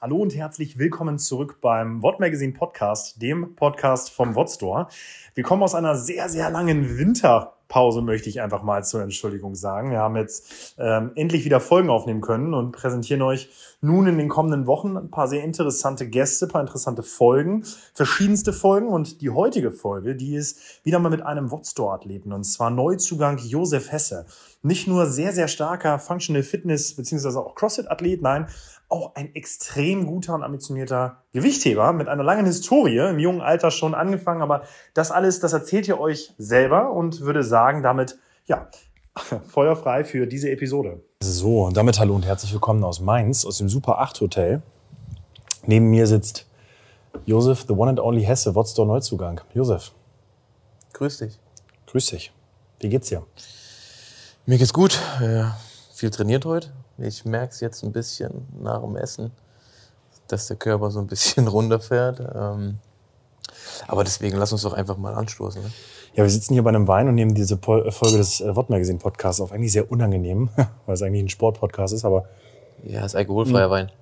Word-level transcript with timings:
Hallo 0.00 0.18
und 0.18 0.36
herzlich 0.36 0.78
willkommen 0.78 1.18
zurück 1.18 1.56
beim 1.60 2.02
Wort 2.02 2.20
Magazine 2.20 2.52
Podcast, 2.52 3.20
dem 3.20 3.56
Podcast 3.56 4.12
vom 4.12 4.36
Wort 4.36 4.48
Store. 4.48 4.86
Wir 5.34 5.42
kommen 5.42 5.64
aus 5.64 5.74
einer 5.74 5.96
sehr, 5.96 6.28
sehr 6.28 6.50
langen 6.50 6.98
Winterpause, 6.98 8.00
möchte 8.00 8.28
ich 8.28 8.40
einfach 8.40 8.62
mal 8.62 8.84
zur 8.84 9.02
Entschuldigung 9.02 9.56
sagen. 9.56 9.90
Wir 9.90 9.98
haben 9.98 10.14
jetzt 10.14 10.76
ähm, 10.78 11.10
endlich 11.16 11.44
wieder 11.44 11.58
Folgen 11.58 11.90
aufnehmen 11.90 12.20
können 12.20 12.54
und 12.54 12.70
präsentieren 12.70 13.22
euch 13.22 13.48
nun 13.80 14.06
in 14.06 14.18
den 14.18 14.28
kommenden 14.28 14.68
Wochen 14.68 14.96
ein 14.96 15.10
paar 15.10 15.26
sehr 15.26 15.42
interessante 15.42 16.08
Gäste, 16.08 16.46
ein 16.46 16.50
paar 16.50 16.60
interessante 16.60 17.02
Folgen, 17.02 17.64
verschiedenste 17.92 18.52
Folgen. 18.52 18.86
Und 18.86 19.20
die 19.20 19.30
heutige 19.30 19.72
Folge, 19.72 20.14
die 20.14 20.36
ist 20.36 20.84
wieder 20.84 21.00
mal 21.00 21.10
mit 21.10 21.22
einem 21.22 21.50
Wort 21.50 21.66
Store 21.66 21.94
Athleten 21.94 22.32
und 22.32 22.44
zwar 22.44 22.70
Neuzugang 22.70 23.38
Josef 23.38 23.90
Hesse. 23.90 24.26
Nicht 24.62 24.88
nur 24.88 25.06
sehr, 25.06 25.32
sehr 25.32 25.46
starker 25.46 25.98
Functional 25.98 26.42
Fitness 26.42 26.96
beziehungsweise 26.96 27.38
auch 27.38 27.54
CrossFit-Athlet, 27.54 28.22
nein, 28.22 28.48
auch 28.88 29.14
ein 29.14 29.34
extrem 29.34 30.06
guter 30.06 30.34
und 30.34 30.42
ambitionierter 30.42 31.22
Gewichtheber 31.32 31.92
mit 31.92 32.08
einer 32.08 32.24
langen 32.24 32.46
Historie, 32.46 32.98
im 32.98 33.18
jungen 33.18 33.40
Alter 33.40 33.70
schon 33.70 33.94
angefangen. 33.94 34.42
Aber 34.42 34.62
das 34.94 35.10
alles, 35.10 35.40
das 35.40 35.52
erzählt 35.52 35.86
ihr 35.86 36.00
euch 36.00 36.34
selber 36.38 36.92
und 36.92 37.20
würde 37.20 37.44
sagen, 37.44 37.82
damit, 37.82 38.18
ja, 38.46 38.68
feuerfrei 39.48 40.04
für 40.04 40.26
diese 40.26 40.50
Episode. 40.50 41.02
So, 41.22 41.64
und 41.64 41.76
damit 41.76 42.00
hallo 42.00 42.14
und 42.14 42.24
herzlich 42.24 42.52
willkommen 42.52 42.82
aus 42.82 43.00
Mainz, 43.00 43.44
aus 43.44 43.58
dem 43.58 43.68
Super 43.68 43.98
8 44.00 44.20
Hotel. 44.20 44.62
Neben 45.66 45.90
mir 45.90 46.06
sitzt 46.06 46.46
Josef, 47.26 47.64
the 47.68 47.74
one 47.74 47.90
and 47.90 48.00
only 48.00 48.24
Hesse, 48.24 48.54
Wotzdor 48.54 48.86
Neuzugang. 48.86 49.40
Josef. 49.54 49.92
Grüß 50.94 51.18
dich. 51.18 51.38
Grüß 51.86 52.06
dich. 52.06 52.32
Wie 52.80 52.88
geht's 52.88 53.08
dir? 53.08 53.24
Mir 54.48 54.56
geht's 54.56 54.72
gut. 54.72 54.98
Äh, 55.20 55.44
viel 55.92 56.08
trainiert 56.08 56.46
heute. 56.46 56.68
Ich 56.96 57.26
merke 57.26 57.52
es 57.52 57.60
jetzt 57.60 57.84
ein 57.84 57.92
bisschen 57.92 58.46
nach 58.58 58.80
dem 58.80 58.96
Essen, 58.96 59.30
dass 60.26 60.46
der 60.46 60.56
Körper 60.56 60.90
so 60.90 61.00
ein 61.00 61.06
bisschen 61.06 61.46
runterfährt. 61.48 62.18
Ähm, 62.34 62.78
aber 63.86 64.04
deswegen 64.04 64.38
lass 64.38 64.50
uns 64.50 64.62
doch 64.62 64.72
einfach 64.72 64.96
mal 64.96 65.12
anstoßen. 65.12 65.62
Ne? 65.62 65.70
Ja, 66.14 66.22
wir 66.22 66.30
sitzen 66.30 66.54
hier 66.54 66.62
bei 66.62 66.70
einem 66.70 66.88
Wein 66.88 67.08
und 67.08 67.14
nehmen 67.16 67.34
diese 67.34 67.56
äh, 67.56 67.90
Folge 67.90 68.16
des 68.16 68.40
äh, 68.40 68.56
Wortmagazin 68.56 68.98
Podcasts 68.98 69.42
auf. 69.42 69.52
Eigentlich 69.52 69.72
sehr 69.72 69.92
unangenehm, 69.92 70.48
weil 70.86 70.94
es 70.94 71.02
eigentlich 71.02 71.24
ein 71.24 71.28
Sportpodcast 71.28 71.92
ist, 71.92 72.06
aber. 72.06 72.24
Ja, 72.84 73.00
es 73.00 73.08
ist 73.08 73.16
alkoholfreier 73.16 73.68
mhm. 73.68 73.72
Wein. 73.72 73.92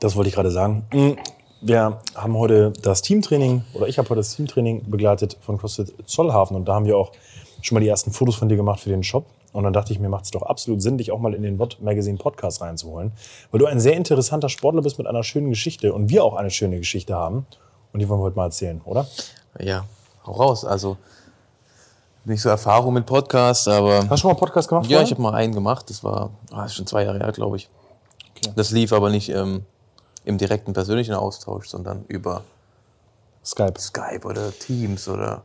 Das 0.00 0.16
wollte 0.16 0.30
ich 0.30 0.34
gerade 0.34 0.50
sagen. 0.50 0.86
Mhm. 0.90 1.18
Wir 1.60 2.00
haben 2.14 2.38
heute 2.38 2.72
das 2.80 3.02
Teamtraining, 3.02 3.62
oder 3.74 3.88
ich 3.88 3.98
habe 3.98 4.08
heute 4.08 4.20
das 4.20 4.36
Teamtraining 4.36 4.88
begleitet 4.88 5.36
von 5.42 5.58
CrossFit 5.58 5.92
Zollhafen 6.06 6.56
und 6.56 6.64
da 6.64 6.76
haben 6.76 6.86
wir 6.86 6.96
auch 6.96 7.12
schon 7.66 7.74
mal 7.74 7.80
die 7.80 7.88
ersten 7.88 8.12
Fotos 8.12 8.36
von 8.36 8.48
dir 8.48 8.56
gemacht 8.56 8.80
für 8.80 8.90
den 8.90 9.02
Shop. 9.02 9.26
Und 9.52 9.64
dann 9.64 9.72
dachte 9.72 9.92
ich 9.92 9.98
mir, 9.98 10.08
macht 10.08 10.24
es 10.24 10.30
doch 10.30 10.42
absolut 10.42 10.82
Sinn, 10.82 10.98
dich 10.98 11.10
auch 11.12 11.18
mal 11.18 11.34
in 11.34 11.42
den 11.42 11.58
Wort 11.58 11.80
Magazine 11.80 12.18
Podcast 12.18 12.60
reinzuholen, 12.60 13.12
weil 13.50 13.58
du 13.58 13.66
ein 13.66 13.80
sehr 13.80 13.94
interessanter 13.94 14.48
Sportler 14.48 14.82
bist 14.82 14.98
mit 14.98 15.06
einer 15.06 15.22
schönen 15.22 15.48
Geschichte 15.48 15.92
und 15.92 16.10
wir 16.10 16.24
auch 16.24 16.36
eine 16.36 16.50
schöne 16.50 16.78
Geschichte 16.78 17.14
haben. 17.14 17.46
Und 17.92 18.00
die 18.00 18.08
wollen 18.08 18.20
wir 18.20 18.24
heute 18.24 18.36
mal 18.36 18.44
erzählen, 18.44 18.80
oder? 18.84 19.06
Ja, 19.58 19.86
hau 20.26 20.32
raus. 20.32 20.64
Also 20.64 20.98
nicht 22.24 22.42
so 22.42 22.50
Erfahrung 22.50 22.92
mit 22.92 23.06
Podcasts, 23.06 23.66
aber. 23.66 24.00
Hast 24.00 24.10
du 24.10 24.16
schon 24.16 24.28
mal 24.28 24.32
einen 24.32 24.40
Podcast 24.40 24.68
gemacht? 24.68 24.86
Ja, 24.86 24.98
vorher? 24.98 25.04
ich 25.06 25.10
habe 25.12 25.22
mal 25.22 25.34
einen 25.34 25.54
gemacht. 25.54 25.88
Das 25.88 26.04
war 26.04 26.30
ah, 26.52 26.68
schon 26.68 26.86
zwei 26.86 27.04
Jahre 27.04 27.18
her, 27.18 27.32
glaube 27.32 27.56
ich. 27.56 27.70
Okay. 28.36 28.52
Das 28.54 28.70
lief 28.72 28.92
aber 28.92 29.10
nicht 29.10 29.30
ähm, 29.30 29.64
im 30.24 30.36
direkten 30.36 30.72
persönlichen 30.74 31.14
Austausch, 31.14 31.68
sondern 31.68 32.04
über 32.08 32.42
Skype. 33.44 33.80
Skype 33.80 34.26
oder 34.26 34.52
Teams 34.52 35.08
oder 35.08 35.42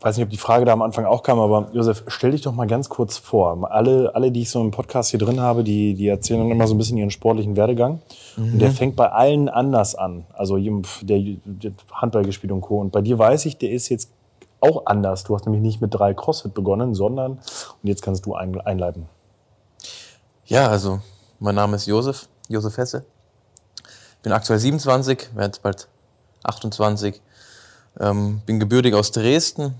weiß 0.00 0.16
nicht, 0.16 0.24
ob 0.24 0.30
die 0.30 0.38
Frage 0.38 0.64
da 0.64 0.72
am 0.72 0.82
Anfang 0.82 1.04
auch 1.04 1.22
kam, 1.22 1.38
aber 1.38 1.68
Josef, 1.72 2.04
stell 2.06 2.30
dich 2.30 2.40
doch 2.40 2.54
mal 2.54 2.66
ganz 2.66 2.88
kurz 2.88 3.18
vor. 3.18 3.70
Alle, 3.70 4.14
alle, 4.14 4.32
die 4.32 4.42
ich 4.42 4.50
so 4.50 4.60
im 4.60 4.70
Podcast 4.70 5.10
hier 5.10 5.20
drin 5.20 5.40
habe, 5.40 5.62
die, 5.62 5.94
die 5.94 6.08
erzählen 6.08 6.40
dann 6.40 6.50
immer 6.50 6.66
so 6.66 6.74
ein 6.74 6.78
bisschen 6.78 6.96
ihren 6.96 7.10
sportlichen 7.10 7.56
Werdegang. 7.56 8.00
Mhm. 8.36 8.52
Und 8.54 8.58
der 8.60 8.70
fängt 8.70 8.96
bei 8.96 9.10
allen 9.10 9.48
anders 9.48 9.94
an. 9.94 10.24
Also 10.32 10.56
der, 10.56 11.36
der 11.44 11.72
Handball 11.92 12.24
gespielt 12.24 12.52
und 12.52 12.62
Co. 12.62 12.80
Und 12.80 12.92
bei 12.92 13.02
dir 13.02 13.18
weiß 13.18 13.44
ich, 13.44 13.58
der 13.58 13.70
ist 13.70 13.90
jetzt 13.90 14.10
auch 14.60 14.86
anders. 14.86 15.24
Du 15.24 15.34
hast 15.34 15.44
nämlich 15.44 15.62
nicht 15.62 15.80
mit 15.80 15.94
drei 15.94 16.14
CrossFit 16.14 16.54
begonnen, 16.54 16.94
sondern, 16.94 17.32
und 17.32 17.88
jetzt 17.88 18.02
kannst 18.02 18.24
du 18.24 18.34
einleiten. 18.34 19.06
Ja, 20.46 20.68
also 20.68 21.00
mein 21.38 21.54
Name 21.54 21.76
ist 21.76 21.86
Josef, 21.86 22.28
Josef 22.48 22.76
Hesse. 22.76 23.04
Ich 24.16 24.22
bin 24.22 24.32
aktuell 24.32 24.58
27, 24.58 25.30
werde 25.34 25.58
bald 25.62 25.88
28. 26.42 27.20
Ähm, 27.98 28.42
bin 28.46 28.60
gebürtig 28.60 28.94
aus 28.94 29.10
Dresden, 29.10 29.74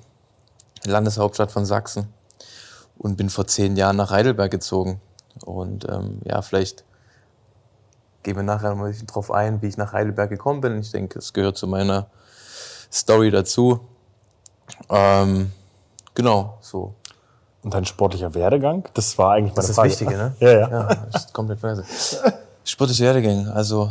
Landeshauptstadt 0.84 1.50
von 1.50 1.64
Sachsen 1.64 2.08
und 2.98 3.16
bin 3.16 3.30
vor 3.30 3.46
zehn 3.46 3.76
Jahren 3.76 3.96
nach 3.96 4.10
Heidelberg 4.10 4.50
gezogen. 4.50 5.00
Und 5.44 5.88
ähm, 5.88 6.20
ja, 6.24 6.42
vielleicht 6.42 6.84
gehen 8.22 8.36
wir 8.36 8.42
nachher 8.42 8.74
mal 8.74 8.94
drauf 9.06 9.30
ein, 9.30 9.62
wie 9.62 9.68
ich 9.68 9.76
nach 9.76 9.92
Heidelberg 9.92 10.30
gekommen 10.30 10.60
bin. 10.60 10.80
Ich 10.80 10.92
denke, 10.92 11.18
es 11.18 11.32
gehört 11.32 11.56
zu 11.56 11.66
meiner 11.66 12.06
Story 12.92 13.30
dazu. 13.30 13.80
Ähm, 14.88 15.52
genau, 16.14 16.58
so. 16.60 16.94
Und 17.62 17.74
dein 17.74 17.84
sportlicher 17.84 18.34
Werdegang? 18.34 18.88
Das 18.94 19.16
war 19.18 19.32
eigentlich 19.32 19.54
meine 19.54 19.66
das 19.66 19.76
Frage. 19.76 19.88
Das 19.88 19.98
ist 19.98 20.00
das 20.00 20.08
Wichtige, 20.08 20.22
ne? 20.22 20.34
ja, 20.40 20.50
ja. 20.50 20.70
ja 20.70 20.94
das 21.10 21.24
ist 21.26 21.34
komplett 21.34 21.60
vergessen. 21.60 22.32
Sportlicher 22.64 23.04
Werdegang. 23.04 23.48
Also, 23.48 23.90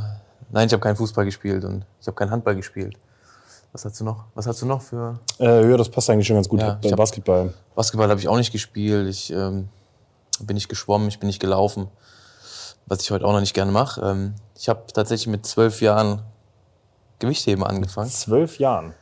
nein, 0.49 0.67
ich 0.67 0.73
habe 0.73 0.81
keinen 0.81 0.95
Fußball 0.95 1.25
gespielt 1.25 1.63
und 1.65 1.85
ich 2.01 2.07
habe 2.07 2.15
keinen 2.15 2.31
Handball 2.31 2.55
gespielt. 2.55 2.97
Was 3.71 3.85
hast 3.85 3.99
du 3.99 4.03
noch? 4.03 4.25
Was 4.33 4.47
hast 4.47 4.61
du 4.61 4.65
noch 4.65 4.81
für? 4.81 5.19
Äh, 5.39 5.69
ja, 5.69 5.77
das 5.77 5.89
passt 5.89 6.09
eigentlich 6.09 6.27
schon 6.27 6.35
ganz 6.35 6.49
gut. 6.49 6.59
Ja, 6.59 6.79
ich 6.81 6.95
Basketball. 6.95 7.53
Basketball 7.75 8.09
habe 8.09 8.19
ich 8.19 8.27
auch 8.27 8.37
nicht 8.37 8.51
gespielt. 8.51 9.07
Ich 9.07 9.31
ähm, 9.31 9.69
bin 10.39 10.55
nicht 10.55 10.69
geschwommen, 10.69 11.07
ich 11.07 11.19
bin 11.19 11.27
nicht 11.27 11.39
gelaufen, 11.39 11.87
was 12.87 13.01
ich 13.01 13.11
heute 13.11 13.25
auch 13.25 13.33
noch 13.33 13.41
nicht 13.41 13.53
gerne 13.53 13.71
mache. 13.71 14.01
Ähm, 14.01 14.35
ich 14.55 14.69
habe 14.69 14.83
tatsächlich 14.91 15.27
mit 15.27 15.45
zwölf 15.45 15.81
Jahren 15.81 16.23
Gewichtheben 17.19 17.63
angefangen. 17.63 18.09
Zwölf 18.09 18.57
Jahren? 18.57 18.93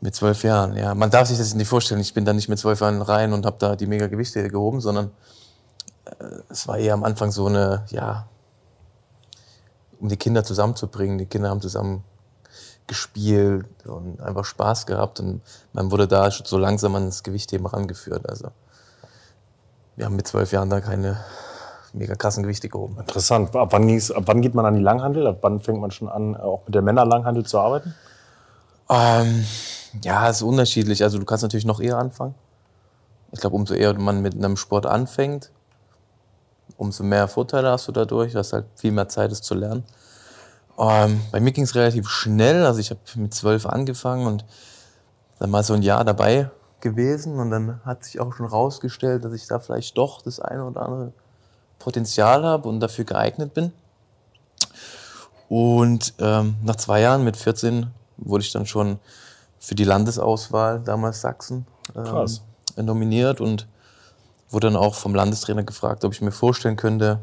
Mit 0.00 0.14
zwölf 0.14 0.42
Jahren, 0.42 0.76
ja. 0.76 0.94
Man 0.94 1.10
darf 1.10 1.28
sich 1.28 1.38
das 1.38 1.54
nicht 1.54 1.68
vorstellen. 1.68 2.00
Ich 2.00 2.14
bin 2.14 2.24
da 2.24 2.32
nicht 2.32 2.48
mit 2.48 2.58
zwölf 2.58 2.80
Jahren 2.80 3.02
rein 3.02 3.32
und 3.32 3.46
habe 3.46 3.56
da 3.58 3.76
die 3.76 3.86
mega 3.86 4.06
Gewichte 4.06 4.48
gehoben, 4.48 4.80
sondern 4.80 5.10
äh, 6.06 6.24
es 6.48 6.66
war 6.66 6.78
eher 6.78 6.94
am 6.94 7.04
Anfang 7.04 7.30
so 7.30 7.46
eine, 7.46 7.84
ja, 7.90 8.26
um 10.00 10.08
die 10.08 10.16
Kinder 10.16 10.42
zusammenzubringen. 10.42 11.18
Die 11.18 11.26
Kinder 11.26 11.50
haben 11.50 11.60
zusammen 11.60 12.02
gespielt 12.90 13.86
und 13.86 14.20
einfach 14.20 14.44
Spaß 14.44 14.84
gehabt 14.84 15.20
und 15.20 15.42
man 15.72 15.92
wurde 15.92 16.08
da 16.08 16.28
so 16.30 16.58
langsam 16.58 16.96
ans 16.96 17.22
Gewichtheben 17.22 17.64
rangeführt. 17.66 18.28
Also 18.28 18.48
wir 19.94 20.06
haben 20.06 20.16
mit 20.16 20.26
zwölf 20.26 20.50
Jahren 20.50 20.70
da 20.70 20.80
keine 20.80 21.18
mega 21.92 22.16
krassen 22.16 22.42
Gewichte 22.42 22.68
gehoben. 22.68 22.98
Interessant. 22.98 23.54
Ab 23.54 23.68
wann, 23.72 23.88
ab 23.88 24.22
wann 24.26 24.42
geht 24.42 24.54
man 24.56 24.66
an 24.66 24.74
die 24.74 24.82
Langhandel? 24.82 25.28
Ab 25.28 25.38
wann 25.42 25.60
fängt 25.60 25.80
man 25.80 25.92
schon 25.92 26.08
an, 26.08 26.36
auch 26.36 26.62
mit 26.66 26.74
der 26.74 26.82
Männerlanghandel 26.82 27.46
zu 27.46 27.60
arbeiten? 27.60 27.94
Ähm, 28.88 29.44
ja, 30.02 30.28
es 30.28 30.38
ist 30.38 30.42
unterschiedlich. 30.42 31.04
Also 31.04 31.20
du 31.20 31.24
kannst 31.24 31.42
natürlich 31.42 31.64
noch 31.66 31.80
eher 31.80 31.96
anfangen. 31.96 32.34
Ich 33.30 33.40
glaube, 33.40 33.54
umso 33.54 33.74
eher 33.74 33.94
man 33.94 34.20
mit 34.20 34.34
einem 34.34 34.56
Sport 34.56 34.86
anfängt, 34.86 35.52
umso 36.76 37.04
mehr 37.04 37.28
Vorteile 37.28 37.70
hast 37.70 37.86
du 37.86 37.92
dadurch. 37.92 38.32
Du 38.32 38.38
hast 38.40 38.52
halt 38.52 38.66
viel 38.74 38.90
mehr 38.90 39.08
Zeit, 39.08 39.30
es 39.30 39.42
zu 39.42 39.54
lernen. 39.54 39.84
Ähm, 40.80 41.20
bei 41.30 41.40
mir 41.40 41.52
ging 41.52 41.64
es 41.64 41.74
relativ 41.74 42.08
schnell. 42.08 42.64
Also 42.64 42.80
ich 42.80 42.90
habe 42.90 43.00
mit 43.16 43.34
zwölf 43.34 43.66
angefangen 43.66 44.26
und 44.26 44.44
dann 45.38 45.50
mal 45.50 45.62
so 45.62 45.74
ein 45.74 45.82
Jahr 45.82 46.04
dabei 46.04 46.50
gewesen. 46.80 47.38
Und 47.38 47.50
dann 47.50 47.80
hat 47.84 48.04
sich 48.04 48.18
auch 48.18 48.32
schon 48.32 48.46
rausgestellt, 48.46 49.24
dass 49.24 49.34
ich 49.34 49.46
da 49.46 49.60
vielleicht 49.60 49.98
doch 49.98 50.22
das 50.22 50.40
eine 50.40 50.64
oder 50.64 50.82
andere 50.82 51.12
Potenzial 51.78 52.44
habe 52.44 52.68
und 52.68 52.80
dafür 52.80 53.04
geeignet 53.04 53.52
bin. 53.52 53.72
Und 55.48 56.14
ähm, 56.18 56.56
nach 56.62 56.76
zwei 56.76 57.00
Jahren 57.00 57.24
mit 57.24 57.36
14 57.36 57.88
wurde 58.16 58.42
ich 58.42 58.52
dann 58.52 58.66
schon 58.66 58.98
für 59.58 59.74
die 59.74 59.84
Landesauswahl, 59.84 60.80
damals 60.80 61.20
Sachsen, 61.20 61.66
ähm, 61.94 62.86
nominiert 62.86 63.40
und 63.40 63.66
wurde 64.48 64.68
dann 64.68 64.76
auch 64.76 64.94
vom 64.94 65.14
Landestrainer 65.14 65.64
gefragt, 65.64 66.04
ob 66.04 66.12
ich 66.12 66.22
mir 66.22 66.32
vorstellen 66.32 66.76
könnte, 66.76 67.18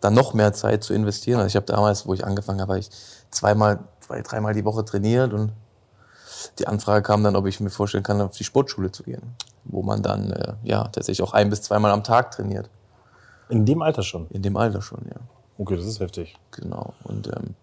dann 0.00 0.14
noch 0.14 0.34
mehr 0.34 0.52
Zeit 0.52 0.84
zu 0.84 0.94
investieren. 0.94 1.38
Also 1.38 1.48
ich 1.48 1.56
habe 1.56 1.66
damals, 1.66 2.06
wo 2.06 2.14
ich 2.14 2.24
angefangen 2.24 2.60
habe, 2.60 2.78
ich 2.78 2.90
zweimal, 3.30 3.80
zwei, 4.00 4.22
dreimal 4.22 4.54
die 4.54 4.64
Woche 4.64 4.84
trainiert 4.84 5.32
und 5.32 5.52
die 6.58 6.66
Anfrage 6.66 7.02
kam 7.02 7.24
dann, 7.24 7.36
ob 7.36 7.46
ich 7.46 7.60
mir 7.60 7.70
vorstellen 7.70 8.04
kann, 8.04 8.20
auf 8.20 8.36
die 8.36 8.44
Sportschule 8.44 8.92
zu 8.92 9.02
gehen, 9.02 9.22
wo 9.64 9.82
man 9.82 10.02
dann 10.02 10.30
äh, 10.30 10.54
ja 10.62 10.84
tatsächlich 10.84 11.22
auch 11.22 11.32
ein 11.32 11.50
bis 11.50 11.62
zweimal 11.62 11.90
am 11.90 12.04
Tag 12.04 12.30
trainiert. 12.30 12.68
In 13.48 13.64
dem 13.64 13.82
Alter 13.82 14.02
schon? 14.02 14.28
In 14.30 14.42
dem 14.42 14.56
Alter 14.56 14.82
schon, 14.82 15.00
ja. 15.06 15.20
Okay, 15.58 15.76
das 15.76 15.86
ist 15.86 16.00
heftig. 16.00 16.36
Genau. 16.50 16.94
Und 17.04 17.28
ähm, 17.28 17.54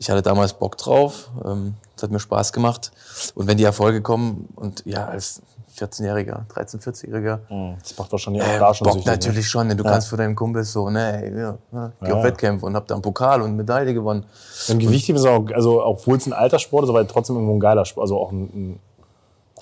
ich 0.00 0.10
hatte 0.10 0.22
damals 0.22 0.54
Bock 0.54 0.78
drauf. 0.78 1.28
Ähm, 1.44 1.74
es 1.94 2.02
hat 2.02 2.10
mir 2.10 2.20
Spaß 2.20 2.54
gemacht. 2.54 2.90
Und 3.34 3.46
wenn 3.46 3.58
die 3.58 3.64
Erfolge 3.64 4.00
kommen 4.00 4.48
und 4.56 4.82
ja, 4.86 5.04
als 5.06 5.42
14-Jähriger, 5.78 6.46
13-, 6.48 6.82
14-Jähriger. 6.82 7.40
Mhm. 7.50 7.76
Das 7.82 7.98
macht 7.98 8.10
wahrscheinlich 8.10 8.42
auch 8.42 8.48
äh, 8.48 8.58
da 8.58 8.72
schon 8.72 8.86
Bock 8.86 8.94
süchtig, 8.94 9.12
natürlich 9.12 9.44
ne? 9.44 9.50
schon. 9.50 9.68
Denn 9.68 9.76
du 9.76 9.84
ja. 9.84 9.90
kannst 9.90 10.08
für 10.08 10.16
deinen 10.16 10.34
Kumpels 10.34 10.72
so, 10.72 10.88
ne, 10.88 11.22
ey, 11.22 11.38
ja, 11.38 11.58
ja, 11.70 11.92
geh 12.00 12.08
ja. 12.08 12.14
auf 12.14 12.24
Wettkämpfe 12.24 12.64
und 12.64 12.74
hab 12.74 12.88
da 12.88 12.94
einen 12.94 13.02
Pokal 13.02 13.42
und 13.42 13.56
Medaille 13.56 13.92
gewonnen. 13.92 14.24
Im 14.68 14.78
Gewichtheben 14.78 15.20
ist 15.20 15.26
auch, 15.26 15.46
also 15.52 15.84
obwohl 15.84 16.16
es 16.16 16.26
ein 16.26 16.32
Alterssport 16.32 16.84
ist, 16.84 16.90
aber 16.90 17.06
trotzdem 17.06 17.36
irgendwo 17.36 17.54
ein 17.54 17.60
geiler 17.60 17.84
Sport, 17.84 18.04
also 18.04 18.18
auch 18.18 18.32
ein, 18.32 18.44
ein 18.44 18.80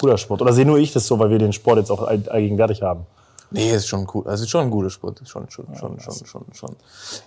cooler 0.00 0.18
Sport. 0.18 0.40
Oder 0.40 0.52
sehe 0.52 0.64
nur 0.64 0.78
ich 0.78 0.92
das 0.92 1.04
so, 1.08 1.18
weil 1.18 1.30
wir 1.30 1.38
den 1.40 1.52
Sport 1.52 1.78
jetzt 1.78 1.90
auch 1.90 2.06
allgegenwärtig 2.06 2.82
haben? 2.82 3.06
Nee, 3.50 3.72
ist 3.72 3.88
schon 3.88 4.06
cool. 4.14 4.24
Also 4.28 4.44
ist 4.44 4.50
schon 4.50 4.62
ein 4.62 4.70
guter 4.70 4.90
Sport. 4.90 5.20
Schon, 5.24 5.50
schon, 5.50 5.66
schon, 5.74 5.98
schon, 5.98 6.24
schon, 6.24 6.44
schon. 6.52 6.76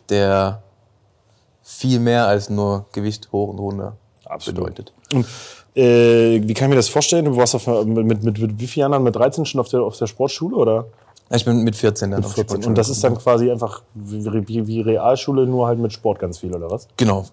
Der 0.10 0.62
viel 1.63 2.00
mehr 2.00 2.28
als 2.28 2.50
nur 2.50 2.86
Gewicht 2.92 3.31
hoch 3.31 3.50
und 3.50 3.60
runter 3.60 3.98
bedeutet. 4.46 4.94
Und, 5.13 5.25
äh, 5.75 6.42
wie 6.44 6.54
kann 6.54 6.66
ich 6.66 6.69
mir 6.69 6.75
das 6.75 6.90
vorstellen? 6.90 7.25
Du 7.25 7.36
warst 7.36 7.56
auf, 7.56 7.68
mit, 7.68 8.06
mit, 8.06 8.24
mit, 8.24 8.40
mit 8.40 8.60
wie 8.60 8.68
vielen 8.68 8.92
Jahren? 8.92 9.04
Mit 9.04 9.16
13 9.16 9.46
schon 9.46 9.60
auf 9.62 9.69
der, 9.69 9.81
auf 9.81 9.98
der 9.98 10.08
Sportschule 10.08 10.56
oder? 10.56 10.86
Ich 11.30 11.46
bin 11.46 11.63
mit 11.63 11.75
14 11.75 12.12
dann 12.12 12.19
Mit 12.19 12.25
auf 12.25 12.34
14. 12.34 12.50
Sportschule 12.50 12.69
Und 12.69 12.78
das 12.78 12.90
ist 12.90 13.04
dann 13.04 13.18
quasi 13.18 13.50
einfach 13.52 13.84
wie, 13.94 14.25
wie, 14.48 14.68
wie 14.68 14.81
Realschule, 14.81 15.46
nur 15.46 15.68
halt 15.68 15.80
mit 15.80 15.94
Sport 15.94 16.19
ganz 16.19 16.40
viel, 16.40 16.54
oder 16.54 16.69
was? 16.69 16.88
Genau. 16.98 17.25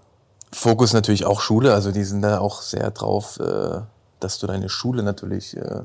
Fokus 0.53 0.93
natürlich 0.93 1.27
auch 1.27 1.41
Schule, 1.41 1.75
also 1.75 1.93
die 1.93 2.05
sind 2.05 2.23
da 2.23 2.39
auch 2.39 2.63
sehr 2.63 2.91
drauf, 2.91 3.39
äh, 3.39 3.81
dass 4.21 4.39
du 4.39 4.47
deine 4.47 4.69
Schule 4.69 5.03
natürlich 5.03 5.57
äh, 5.57 5.83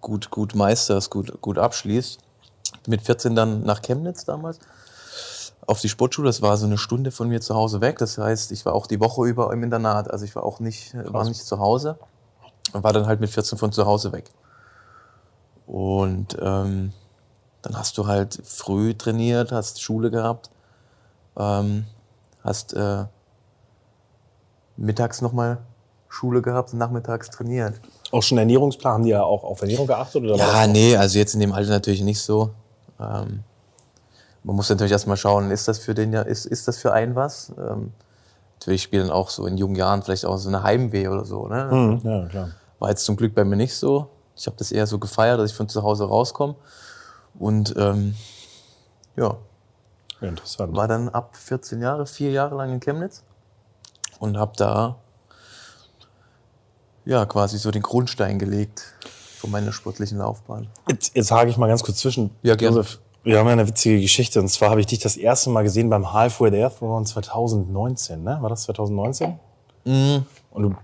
gut, 0.00 0.30
gut 0.30 0.54
meisterst, 0.54 1.10
gut, 1.10 1.40
gut 1.40 1.58
abschließt. 1.58 2.20
Mit 2.86 3.02
14 3.02 3.34
dann 3.34 3.64
nach 3.64 3.82
Chemnitz 3.82 4.24
damals 4.24 4.60
auf 5.66 5.80
die 5.80 5.88
Sportschule. 5.88 6.28
Das 6.28 6.42
war 6.42 6.56
so 6.56 6.66
eine 6.66 6.78
Stunde 6.78 7.10
von 7.10 7.28
mir 7.28 7.40
zu 7.40 7.54
Hause 7.54 7.80
weg. 7.80 7.98
Das 7.98 8.18
heißt, 8.18 8.52
ich 8.52 8.64
war 8.66 8.74
auch 8.74 8.86
die 8.86 9.00
Woche 9.00 9.26
über 9.26 9.52
im 9.52 9.62
Internat. 9.62 10.10
Also 10.10 10.24
ich 10.24 10.34
war 10.36 10.44
auch 10.44 10.60
nicht, 10.60 10.94
war 10.94 11.24
nicht 11.24 11.44
zu 11.44 11.58
Hause 11.58 11.98
und 12.72 12.82
war 12.82 12.92
dann 12.92 13.06
halt 13.06 13.20
mit 13.20 13.30
14 13.30 13.58
von 13.58 13.72
zu 13.72 13.86
Hause 13.86 14.12
weg. 14.12 14.30
Und 15.66 16.36
ähm, 16.40 16.92
dann 17.62 17.76
hast 17.76 17.98
du 17.98 18.06
halt 18.06 18.40
früh 18.44 18.94
trainiert, 18.94 19.50
hast 19.50 19.82
Schule 19.82 20.10
gehabt, 20.10 20.50
ähm, 21.36 21.86
hast 22.44 22.74
äh, 22.74 23.04
mittags 24.76 25.20
nochmal 25.20 25.58
Schule 26.08 26.42
gehabt 26.42 26.72
und 26.72 26.78
nachmittags 26.78 27.30
trainiert. 27.30 27.80
Auch 28.12 28.22
schon 28.22 28.38
Ernährungsplan, 28.38 28.92
haben 28.94 29.04
die 29.04 29.10
ja 29.10 29.24
auch 29.24 29.42
auf 29.42 29.60
Ernährung 29.60 29.86
geachtet? 29.86 30.22
Oder 30.22 30.36
Ja, 30.36 30.66
nee, 30.66 30.96
also 30.96 31.18
jetzt 31.18 31.34
in 31.34 31.40
dem 31.40 31.52
Alter 31.52 31.70
natürlich 31.70 32.02
nicht 32.02 32.20
so. 32.20 32.50
Ähm, 33.00 33.42
man 34.46 34.54
muss 34.56 34.68
natürlich 34.70 34.92
erstmal 34.92 35.16
schauen, 35.16 35.50
ist 35.50 35.66
das 35.66 35.78
für 35.80 35.92
den 35.94 36.12
ja, 36.12 36.22
ist, 36.22 36.46
ist 36.46 36.68
das 36.68 36.78
für 36.78 36.92
einen 36.92 37.16
was? 37.16 37.52
Ähm, 37.58 37.92
natürlich 38.54 38.82
spielen 38.82 39.10
auch 39.10 39.28
so 39.28 39.44
in 39.46 39.58
jungen 39.58 39.74
Jahren 39.74 40.02
vielleicht 40.02 40.24
auch 40.24 40.36
so 40.38 40.48
eine 40.48 40.62
Heimweh 40.62 41.08
oder 41.08 41.24
so. 41.24 41.48
Ne? 41.48 41.68
Hm, 41.70 42.00
ja, 42.04 42.26
klar. 42.26 42.48
War 42.78 42.90
jetzt 42.90 43.04
zum 43.04 43.16
Glück 43.16 43.34
bei 43.34 43.44
mir 43.44 43.56
nicht 43.56 43.74
so. 43.74 44.08
Ich 44.36 44.46
habe 44.46 44.56
das 44.56 44.70
eher 44.70 44.86
so 44.86 44.98
gefeiert, 45.00 45.40
dass 45.40 45.50
ich 45.50 45.56
von 45.56 45.68
zu 45.68 45.82
Hause 45.82 46.04
rauskomme. 46.04 46.54
Und 47.38 47.74
ähm, 47.76 48.14
ja, 49.16 49.36
Ja, 50.20 50.28
interessant. 50.28 50.76
war 50.76 50.86
dann 50.86 51.08
ab 51.08 51.36
14 51.36 51.80
Jahre, 51.82 52.06
vier 52.06 52.30
Jahre 52.30 52.54
lang 52.54 52.72
in 52.72 52.80
Chemnitz 52.80 53.24
und 54.20 54.38
habe 54.38 54.52
da 54.56 54.96
ja 57.04 57.24
quasi 57.26 57.58
so 57.58 57.70
den 57.70 57.82
Grundstein 57.82 58.38
gelegt 58.38 58.94
von 59.38 59.50
meiner 59.50 59.72
sportlichen 59.72 60.18
Laufbahn. 60.18 60.68
Jetzt, 60.88 61.14
jetzt 61.16 61.30
hake 61.30 61.50
ich 61.50 61.56
mal 61.56 61.66
ganz 61.68 61.82
kurz 61.82 61.98
zwischen. 61.98 62.30
Ja, 62.42 62.54
gerne. 62.56 62.76
Josef, 62.76 62.98
wir 63.26 63.40
haben 63.40 63.46
ja 63.46 63.54
eine 63.54 63.66
witzige 63.66 64.00
Geschichte. 64.00 64.40
Und 64.40 64.48
zwar 64.48 64.70
habe 64.70 64.80
ich 64.80 64.86
dich 64.86 65.00
das 65.00 65.16
erste 65.16 65.50
Mal 65.50 65.62
gesehen 65.62 65.90
beim 65.90 66.12
Halfway 66.12 66.50
There 66.50 66.72
Throne 66.72 67.04
2019. 67.04 68.22
Ne? 68.22 68.38
War 68.40 68.48
das 68.48 68.62
2019? 68.62 69.34
Und 70.50 70.62
du 70.62 70.74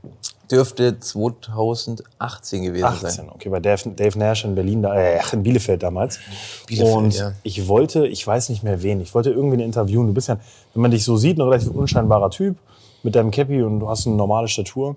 Dürfte 0.51 0.99
2018 0.99 2.63
gewesen 2.63 2.85
18, 2.85 3.11
sein. 3.11 3.29
okay, 3.31 3.49
bei 3.49 3.59
Dave, 3.59 3.89
Dave 3.91 4.19
Nash 4.19 4.45
in 4.45 4.55
Berlin, 4.55 4.85
äh, 4.85 5.19
in 5.33 5.43
Bielefeld 5.43 5.83
damals. 5.83 6.19
Bielefeld, 6.67 6.97
und 6.97 7.15
ja. 7.15 7.33
ich 7.43 7.69
wollte, 7.69 8.07
ich 8.07 8.27
weiß 8.27 8.51
nicht 8.51 8.63
mehr 8.63 8.83
wen, 8.83 9.01
ich 9.01 9.15
wollte 9.15 9.31
irgendwen 9.31 9.61
interviewen. 9.61 10.09
Du 10.09 10.13
bist 10.13 10.29
ja, 10.29 10.39
wenn 10.75 10.83
man 10.83 10.91
dich 10.91 11.05
so 11.05 11.17
sieht, 11.17 11.39
ein 11.39 11.43
relativ 11.43 11.71
unscheinbarer 11.71 12.29
Typ 12.29 12.57
mit 13.03 13.15
deinem 13.15 13.31
Cappy 13.31 13.63
und 13.63 13.81
du 13.81 13.89
hast 13.89 14.07
eine 14.07 14.17
normale 14.17 14.47
Statur. 14.49 14.97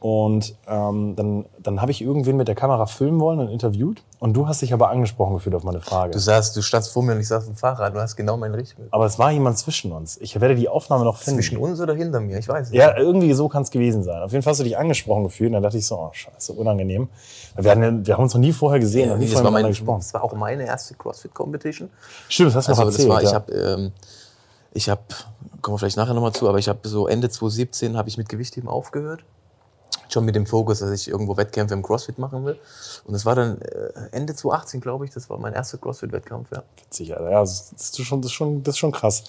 Und 0.00 0.54
ähm, 0.68 1.16
dann, 1.16 1.44
dann 1.62 1.82
habe 1.82 1.90
ich 1.90 2.00
irgendwen 2.00 2.36
mit 2.36 2.48
der 2.48 2.54
Kamera 2.54 2.86
filmen 2.86 3.20
wollen 3.20 3.40
und 3.40 3.48
interviewt. 3.48 4.02
Und 4.24 4.32
du 4.32 4.48
hast 4.48 4.62
dich 4.62 4.72
aber 4.72 4.88
angesprochen 4.88 5.34
gefühlt 5.34 5.54
auf 5.54 5.64
meine 5.64 5.82
Frage. 5.82 6.12
Du 6.12 6.18
saßt, 6.18 6.56
du 6.56 6.62
standst 6.62 6.90
vor 6.90 7.02
mir 7.02 7.12
und 7.12 7.20
ich 7.20 7.28
saß 7.28 7.46
im 7.46 7.56
Fahrrad. 7.56 7.94
Du 7.94 8.00
hast 8.00 8.16
genau 8.16 8.38
meine 8.38 8.56
Richtung. 8.56 8.86
aber 8.90 9.04
es 9.04 9.18
war 9.18 9.30
jemand 9.30 9.58
zwischen 9.58 9.92
uns. 9.92 10.16
Ich 10.16 10.40
werde 10.40 10.54
die 10.54 10.66
Aufnahme 10.66 11.04
noch 11.04 11.18
finden. 11.18 11.40
Zwischen 11.40 11.58
uns 11.58 11.78
oder 11.78 11.92
hinter 11.92 12.20
mir? 12.20 12.38
Ich 12.38 12.48
weiß 12.48 12.70
nicht. 12.70 12.78
Ja, 12.78 12.96
irgendwie 12.96 13.34
so 13.34 13.50
kann 13.50 13.64
es 13.64 13.70
gewesen 13.70 14.02
sein. 14.02 14.22
Auf 14.22 14.32
jeden 14.32 14.42
Fall 14.42 14.52
hast 14.52 14.60
du 14.60 14.64
dich 14.64 14.78
angesprochen 14.78 15.24
gefühlt. 15.24 15.48
Und 15.50 15.52
dann 15.54 15.62
dachte 15.62 15.76
ich 15.76 15.86
so, 15.86 15.98
oh 15.98 16.08
scheiße, 16.10 16.54
unangenehm. 16.54 17.08
Wir, 17.58 17.70
hatten, 17.70 17.82
ja- 17.82 18.06
wir 18.06 18.14
haben 18.14 18.22
uns 18.22 18.32
noch 18.32 18.40
nie 18.40 18.54
vorher 18.54 18.80
gesehen, 18.80 19.10
noch 19.10 19.18
nie 19.18 19.24
das, 19.26 19.32
vorher 19.34 19.44
war 19.44 19.50
miteinander 19.50 19.68
gesprochen. 19.76 19.98
das 20.00 20.14
war 20.14 20.24
auch 20.24 20.32
meine 20.32 20.64
erste 20.64 20.94
CrossFit-Competition. 20.94 21.90
Stimmt, 22.30 22.48
das 22.48 22.54
hast 22.56 22.68
du 22.68 22.72
Also 22.72 22.82
noch 22.82 22.88
das 22.88 22.94
erzählt. 22.96 23.10
war, 23.12 23.22
ich 23.22 23.28
ja. 23.28 23.34
habe, 23.34 23.52
ähm, 23.52 23.92
ich 24.72 24.88
habe, 24.88 25.02
kommen 25.60 25.74
wir 25.74 25.78
vielleicht 25.80 25.98
nachher 25.98 26.14
nochmal 26.14 26.32
zu, 26.32 26.48
aber 26.48 26.58
ich 26.58 26.68
habe 26.70 26.78
so 26.88 27.06
Ende 27.08 27.28
2017 27.28 27.94
habe 27.98 28.08
ich 28.08 28.16
mit 28.16 28.30
Gewichtheben 28.30 28.70
aufgehört. 28.70 29.22
Schon 30.14 30.24
mit 30.24 30.36
dem 30.36 30.46
Fokus, 30.46 30.78
dass 30.78 30.90
ich 30.92 31.08
irgendwo 31.08 31.36
Wettkämpfe 31.36 31.74
im 31.74 31.82
CrossFit 31.82 32.18
machen 32.20 32.44
will. 32.44 32.56
Und 33.04 33.14
das 33.14 33.26
war 33.26 33.34
dann 33.34 33.60
äh, 33.60 33.90
Ende 34.12 34.32
2018, 34.32 34.80
glaube 34.80 35.04
ich, 35.04 35.10
das 35.10 35.28
war 35.28 35.38
mein 35.38 35.52
erster 35.54 35.76
CrossFit-Wettkampf, 35.76 36.52
ja. 36.54 36.62
Witzig, 36.84 37.16
Alter. 37.16 37.30
Ja, 37.32 37.40
das 37.40 37.72
ist 37.72 38.00
schon, 38.04 38.22
das 38.22 38.30
ist 38.30 38.34
schon, 38.34 38.62
das 38.62 38.74
ist 38.74 38.78
schon 38.78 38.92
krass. 38.92 39.24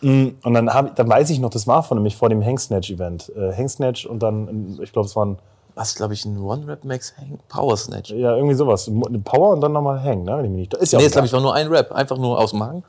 Mm, 0.00 0.28
Und 0.42 0.54
dann, 0.54 0.72
hab, 0.72 0.96
dann 0.96 1.06
weiß 1.06 1.28
ich 1.28 1.38
noch, 1.38 1.50
das 1.50 1.66
war 1.66 1.82
von 1.82 1.98
nämlich 1.98 2.16
vor 2.16 2.30
dem 2.30 2.42
Hangsnatch-Event. 2.42 3.30
Äh, 3.36 3.52
Hangsnatch 3.54 4.06
und 4.06 4.22
dann, 4.22 4.78
ich 4.82 4.90
glaube, 4.94 5.06
es 5.06 5.14
waren 5.14 5.38
Was, 5.74 5.94
glaube 5.94 6.14
ich, 6.14 6.24
ein 6.24 6.38
One-Rap 6.38 6.82
Max 6.84 7.12
Hang 7.18 7.38
Power 7.50 7.76
Snatch. 7.76 8.10
ja 8.10 8.34
irgendwie 8.34 8.54
sowas. 8.54 8.90
Power 9.24 9.50
und 9.52 9.60
dann 9.60 9.72
nochmal 9.72 10.02
Hang, 10.02 10.22
ne? 10.24 10.38
Wenn 10.38 10.44
ich 10.46 10.50
mich 10.50 10.60
nicht. 10.70 10.74
Ist 10.74 10.92
ja 10.94 10.98
Nee, 10.98 11.08
glaube 11.08 11.26
ich, 11.26 11.32
war 11.34 11.42
nur 11.42 11.54
ein 11.54 11.68
Rap, 11.68 11.92
einfach 11.92 12.16
nur 12.16 12.38
aus 12.38 12.52
dem 12.52 12.62
Hang. 12.62 12.82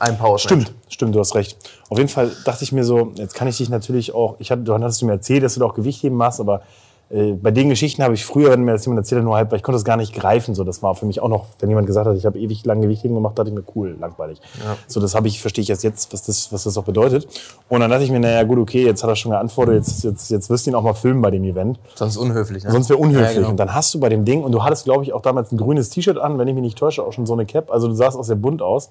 Ein 0.00 0.18
Power 0.18 0.38
Snatch. 0.38 0.62
Stimmt, 0.62 0.74
stimmt, 0.88 1.14
du 1.14 1.20
hast 1.20 1.34
recht. 1.34 1.56
Auf 1.88 1.98
jeden 1.98 2.10
Fall 2.10 2.30
dachte 2.44 2.64
ich 2.64 2.72
mir 2.72 2.84
so, 2.84 3.12
jetzt 3.14 3.34
kann 3.34 3.48
ich 3.48 3.58
dich 3.58 3.68
natürlich 3.68 4.14
auch, 4.14 4.36
ich 4.38 4.50
hatte, 4.50 4.62
du 4.62 4.74
hattest 4.74 5.02
mir 5.02 5.12
erzählt, 5.12 5.42
dass 5.42 5.54
du 5.54 5.60
da 5.60 5.66
auch 5.66 5.74
Gewichtheben 5.74 6.16
machst, 6.16 6.40
aber 6.40 6.62
äh, 7.10 7.32
bei 7.32 7.50
den 7.50 7.68
Geschichten 7.68 8.02
habe 8.02 8.14
ich 8.14 8.24
früher, 8.24 8.50
wenn 8.50 8.64
mir 8.64 8.72
das 8.72 8.86
jemand 8.86 9.00
erzählt 9.00 9.20
hat, 9.20 9.24
nur 9.24 9.36
halb, 9.36 9.50
weil 9.50 9.58
ich 9.58 9.62
konnte 9.62 9.76
das 9.76 9.84
gar 9.84 9.96
nicht 9.96 10.14
greifen. 10.14 10.54
So, 10.54 10.64
das 10.64 10.82
war 10.82 10.94
für 10.94 11.04
mich 11.06 11.20
auch 11.20 11.28
noch, 11.28 11.46
wenn 11.60 11.68
jemand 11.68 11.86
gesagt 11.86 12.08
hat, 12.08 12.16
ich 12.16 12.24
habe 12.24 12.38
ewig 12.38 12.64
lang 12.64 12.80
Gewichtheben 12.80 13.14
gemacht, 13.14 13.38
dachte 13.38 13.50
ich 13.50 13.54
mir, 13.54 13.62
cool, 13.76 13.96
langweilig. 14.00 14.40
So, 14.88 15.00
das 15.00 15.14
habe 15.14 15.28
ich, 15.28 15.40
verstehe 15.40 15.62
ich 15.62 15.70
erst 15.70 15.84
jetzt, 15.84 16.12
was 16.12 16.22
das, 16.22 16.50
was 16.50 16.64
das 16.64 16.78
auch 16.78 16.84
bedeutet. 16.84 17.28
Und 17.68 17.80
dann 17.80 17.90
dachte 17.90 18.04
ich 18.04 18.10
mir, 18.10 18.20
naja, 18.20 18.42
gut, 18.44 18.58
okay, 18.58 18.84
jetzt 18.84 19.02
hat 19.02 19.10
er 19.10 19.16
schon 19.16 19.32
geantwortet, 19.32 19.74
jetzt, 19.74 20.02
jetzt, 20.02 20.30
jetzt 20.30 20.50
wirst 20.50 20.66
du 20.66 20.70
ihn 20.70 20.74
auch 20.74 20.82
mal 20.82 20.94
filmen 20.94 21.20
bei 21.20 21.30
dem 21.30 21.44
Event. 21.44 21.78
Sonst 21.94 22.16
unhöflich, 22.16 22.64
ne? 22.64 22.72
Sonst 22.72 22.88
wäre 22.88 22.98
unhöflich. 22.98 23.28
Ja, 23.28 23.34
genau. 23.34 23.50
Und 23.50 23.58
dann 23.58 23.74
hast 23.74 23.92
du 23.94 24.00
bei 24.00 24.08
dem 24.08 24.24
Ding, 24.24 24.42
und 24.42 24.52
du 24.52 24.64
hattest, 24.64 24.84
glaube 24.84 25.04
ich, 25.04 25.12
auch 25.12 25.22
damals 25.22 25.52
ein 25.52 25.58
grünes 25.58 25.90
T-Shirt 25.90 26.18
an, 26.18 26.38
wenn 26.38 26.48
ich 26.48 26.54
mich 26.54 26.62
nicht 26.64 26.78
täusche, 26.78 27.04
auch 27.04 27.12
schon 27.12 27.26
so 27.26 27.34
eine 27.34 27.44
Cap. 27.44 27.70
Also 27.70 27.86
du 27.86 27.94
sahst 27.94 28.16
auch 28.16 28.24
sehr 28.24 28.36
bunt 28.36 28.62
aus. 28.62 28.90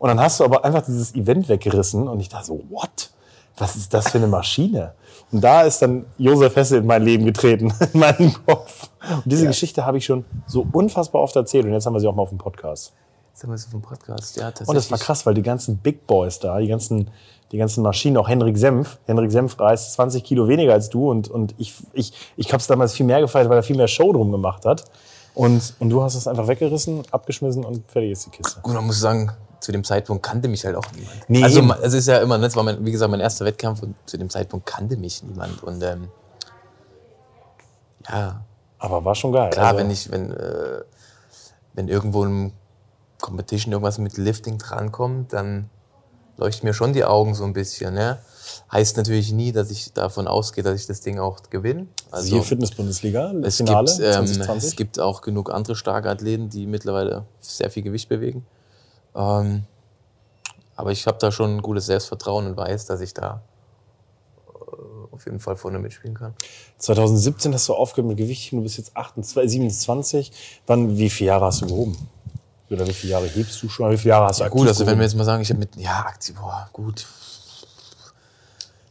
Und 0.00 0.08
dann 0.08 0.18
hast 0.18 0.40
du 0.40 0.44
aber 0.44 0.64
einfach 0.64 0.80
dieses 0.80 1.14
Event 1.14 1.50
weggerissen 1.50 2.08
und 2.08 2.20
ich 2.20 2.30
dachte 2.30 2.46
so, 2.46 2.62
what? 2.70 3.10
Was 3.58 3.76
ist 3.76 3.92
das 3.92 4.08
für 4.08 4.16
eine 4.16 4.28
Maschine? 4.28 4.94
Und 5.30 5.42
da 5.42 5.62
ist 5.62 5.82
dann 5.82 6.06
Josef 6.16 6.56
Hesse 6.56 6.78
in 6.78 6.86
mein 6.86 7.02
Leben 7.02 7.26
getreten, 7.26 7.70
in 7.92 8.00
meinen 8.00 8.32
Kopf. 8.46 8.88
Und 9.10 9.26
diese 9.26 9.46
Geschichte 9.46 9.84
habe 9.84 9.98
ich 9.98 10.06
schon 10.06 10.24
so 10.46 10.66
unfassbar 10.72 11.20
oft 11.20 11.36
erzählt 11.36 11.66
und 11.66 11.74
jetzt 11.74 11.84
haben 11.84 11.92
wir 11.92 12.00
sie 12.00 12.08
auch 12.08 12.14
mal 12.14 12.22
auf 12.22 12.30
dem 12.30 12.38
Podcast. 12.38 12.94
Jetzt 13.30 13.42
haben 13.42 13.50
wir 13.50 13.56
es 13.56 13.66
auf 13.66 13.72
dem 13.72 13.82
Podcast. 13.82 14.36
Ja, 14.36 14.44
tatsächlich. 14.44 14.68
Und 14.70 14.74
das 14.76 14.90
war 14.90 14.96
krass, 14.96 15.26
weil 15.26 15.34
die 15.34 15.42
ganzen 15.42 15.76
Big 15.76 16.06
Boys 16.06 16.38
da, 16.38 16.58
die 16.58 16.68
ganzen, 16.68 17.10
die 17.52 17.58
ganzen 17.58 17.82
Maschinen, 17.82 18.16
auch 18.16 18.28
Henrik 18.28 18.56
Senf. 18.56 18.98
Henrik 19.04 19.30
Senf 19.30 19.60
reißt 19.60 19.92
20 19.92 20.24
Kilo 20.24 20.48
weniger 20.48 20.72
als 20.72 20.88
du 20.88 21.10
und, 21.10 21.28
und 21.28 21.54
ich, 21.58 21.74
ich, 21.92 22.14
ich 22.38 22.48
habe 22.54 22.62
es 22.62 22.66
damals 22.66 22.94
viel 22.94 23.04
mehr 23.04 23.20
gefeiert, 23.20 23.50
weil 23.50 23.58
er 23.58 23.62
viel 23.62 23.76
mehr 23.76 23.88
Show 23.88 24.14
drum 24.14 24.32
gemacht 24.32 24.64
hat. 24.64 24.84
Und, 25.34 25.74
und 25.78 25.90
du 25.90 26.02
hast 26.02 26.14
es 26.14 26.26
einfach 26.26 26.48
weggerissen, 26.48 27.02
abgeschmissen 27.10 27.66
und 27.66 27.82
fertig 27.90 28.12
ist 28.12 28.24
die 28.24 28.30
Kiste. 28.30 28.60
Gut, 28.62 28.72
man 28.72 28.86
muss 28.86 28.98
sagen, 28.98 29.30
zu 29.60 29.72
dem 29.72 29.84
Zeitpunkt 29.84 30.22
kannte 30.22 30.48
mich 30.48 30.64
halt 30.64 30.76
auch 30.76 30.90
niemand. 30.94 31.28
Nee, 31.28 31.42
also 31.42 31.60
eben. 31.60 31.72
es 31.82 31.92
ist 31.92 32.08
ja 32.08 32.18
immer, 32.18 32.38
ne, 32.38 32.46
es 32.46 32.56
war 32.56 32.62
mein, 32.62 32.84
wie 32.84 32.90
gesagt 32.90 33.10
mein 33.10 33.20
erster 33.20 33.44
Wettkampf 33.44 33.82
und 33.82 33.94
zu 34.06 34.16
dem 34.16 34.30
Zeitpunkt 34.30 34.66
kannte 34.66 34.96
mich 34.96 35.22
niemand. 35.22 35.62
Und 35.62 35.82
ähm, 35.82 36.08
ja, 38.08 38.42
Aber 38.78 39.04
war 39.04 39.14
schon 39.14 39.32
geil. 39.32 39.50
klar, 39.50 39.66
Also, 39.68 39.78
wenn 39.78 39.90
ich, 39.90 40.10
wenn, 40.10 40.32
äh, 40.32 40.82
wenn 41.74 41.88
irgendwo 41.88 42.24
im 42.24 42.52
Competition 43.20 43.72
irgendwas 43.72 43.98
mit 43.98 44.16
Lifting 44.16 44.58
drankommt, 44.58 45.32
dann 45.32 45.68
leuchten 46.38 46.66
mir 46.66 46.72
schon 46.72 46.92
die 46.92 47.04
Augen 47.04 47.34
so 47.34 47.44
ein 47.44 47.52
bisschen. 47.52 47.94
Ne? 47.94 48.18
Heißt 48.72 48.96
natürlich 48.96 49.30
nie, 49.32 49.52
dass 49.52 49.70
ich 49.70 49.92
davon 49.92 50.26
ausgehe, 50.26 50.64
dass 50.64 50.80
ich 50.80 50.86
das 50.86 51.02
Ding 51.02 51.18
auch 51.18 51.38
gewinne. 51.50 51.86
Also 52.10 52.28
Siehe 52.28 52.42
Fitness-Bundesliga, 52.42 53.32
es 53.42 53.58
Finale 53.58 53.86
gibt, 53.86 54.00
ähm, 54.00 54.26
2020. 54.26 54.68
es 54.70 54.76
gibt 54.76 54.98
auch 54.98 55.20
genug 55.20 55.52
andere 55.52 55.76
starke 55.76 56.08
Athleten, 56.08 56.48
die 56.48 56.66
mittlerweile 56.66 57.26
sehr 57.40 57.70
viel 57.70 57.82
Gewicht 57.82 58.08
bewegen. 58.08 58.46
Ähm, 59.14 59.64
aber 60.76 60.92
ich 60.92 61.06
habe 61.06 61.18
da 61.18 61.30
schon 61.32 61.56
ein 61.56 61.62
gutes 61.62 61.86
Selbstvertrauen 61.86 62.46
und 62.46 62.56
weiß, 62.56 62.86
dass 62.86 63.00
ich 63.00 63.12
da 63.12 63.42
äh, 64.48 65.14
auf 65.14 65.24
jeden 65.26 65.40
Fall 65.40 65.56
vorne 65.56 65.78
mitspielen 65.78 66.16
kann. 66.16 66.34
2017 66.78 67.52
hast 67.54 67.68
du 67.68 67.74
aufgehört 67.74 68.08
mit 68.08 68.16
Gewichtheben, 68.16 68.60
du 68.60 68.62
bist 68.64 68.78
jetzt 68.78 68.96
28, 68.96 69.50
27. 69.50 70.32
Wann, 70.66 70.96
wie 70.96 71.10
viele 71.10 71.28
Jahre 71.28 71.46
hast 71.46 71.60
du 71.62 71.66
gehoben? 71.66 72.08
Oder 72.70 72.86
wie 72.86 72.92
viele 72.92 73.12
Jahre 73.12 73.26
hebst 73.26 73.60
du 73.62 73.68
schon? 73.68 73.90
Wie 73.90 73.96
viele 73.98 74.10
Jahre 74.10 74.26
hast 74.26 74.38
du 74.40 74.44
aktiv 74.44 74.58
Gut, 74.60 74.68
also 74.68 74.80
wenn 74.80 74.86
wir 74.86 74.92
gehoben? 74.92 75.02
jetzt 75.02 75.14
mal 75.16 75.24
sagen, 75.24 75.42
ich 75.42 75.50
habe 75.50 75.58
mit, 75.58 75.74
ja, 75.76 76.00
aktiv, 76.06 76.36
boah, 76.36 76.68
gut. 76.72 77.04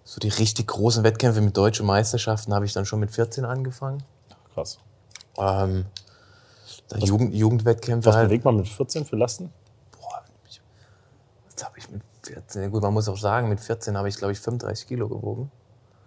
So 0.04 0.20
die 0.20 0.30
richtig 0.30 0.68
großen 0.68 1.04
Wettkämpfe 1.04 1.40
mit 1.42 1.56
deutschen 1.56 1.86
Meisterschaften 1.86 2.54
habe 2.54 2.66
ich 2.66 2.74
dann 2.74 2.86
schon 2.86 3.00
mit 3.00 3.12
14 3.12 3.46
angefangen. 3.46 4.04
Krass. 4.54 4.80
Ähm, 5.38 5.86
dann 6.90 7.02
Jugend, 7.02 7.34
Jugendwettkämpfe 7.34 8.10
Was 8.10 8.16
halt. 8.16 8.28
bewegt 8.30 8.44
man 8.46 8.58
mit 8.58 8.68
14 8.68 9.06
für 9.06 9.16
Lasten? 9.16 9.52
Boah, 9.92 10.24
ich- 10.50 10.62
was 11.56 11.64
habe 11.64 11.78
ich 11.78 11.90
mit 11.90 12.02
14? 12.34 12.62
Ja, 12.64 12.68
Gut, 12.70 12.82
man 12.84 12.94
muss 12.94 13.08
auch 13.10 13.18
sagen, 13.18 13.50
mit 13.50 13.60
14 13.60 13.98
habe 13.98 14.10
ich, 14.10 14.16
glaube 14.18 14.32
ich, 14.34 14.40
35 14.40 14.88
Kilo 14.88 15.08
gewogen. 15.08 15.52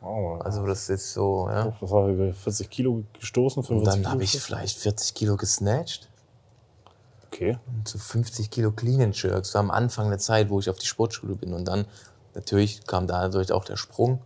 Oh, 0.03 0.37
Also 0.41 0.67
das 0.67 0.89
ist 0.89 1.13
so, 1.13 1.49
ja. 1.49 1.73
was 1.81 1.91
war 1.91 2.09
das, 2.13 2.37
40 2.39 2.71
Kilo 2.71 3.05
gestoßen? 3.19 3.61
Und 3.61 3.67
45 3.67 3.85
dann 3.93 4.01
Kilo 4.03 4.11
habe 4.13 4.25
ich 4.25 4.41
vielleicht 4.41 4.79
40 4.79 5.15
Kilo 5.15 5.37
gesnatcht 5.37 6.09
Okay. 7.29 7.59
und 7.67 7.89
so 7.89 7.99
50 7.99 8.51
Kilo 8.51 8.73
Clean 8.73 9.01
and 9.01 9.21
Jerks. 9.21 9.53
So 9.53 9.59
am 9.59 9.71
Anfang 9.71 10.09
der 10.11 10.19
Zeit, 10.19 10.51
wo 10.51 10.61
ich 10.61 10.69
auf 10.69 10.79
die 10.79 10.87
Sportschule 10.87 11.35
bin. 11.35 11.55
Und 11.55 11.67
dann 11.67 11.87
natürlich 12.35 12.85
kam 12.87 13.07
da 13.07 13.23
natürlich 13.23 13.53
auch 13.53 13.65
der 13.65 13.77
Sprung. 13.77 14.21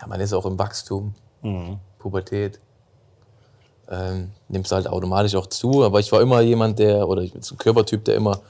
Ja, 0.00 0.06
man 0.06 0.20
ist 0.20 0.32
auch 0.32 0.46
im 0.46 0.58
Wachstum, 0.58 1.14
Pubertät. 1.98 2.60
Ähm, 3.88 4.32
nimmst 4.48 4.72
halt 4.72 4.88
automatisch 4.88 5.34
auch 5.36 5.46
zu, 5.46 5.84
aber 5.84 6.00
ich 6.00 6.10
war 6.12 6.20
immer 6.20 6.40
jemand, 6.40 6.78
der, 6.80 7.08
oder 7.08 7.22
ich 7.22 7.32
bin 7.32 7.42
so 7.42 7.54
ein 7.54 7.58
Körpertyp, 7.58 8.04
der 8.04 8.16
immer 8.16 8.40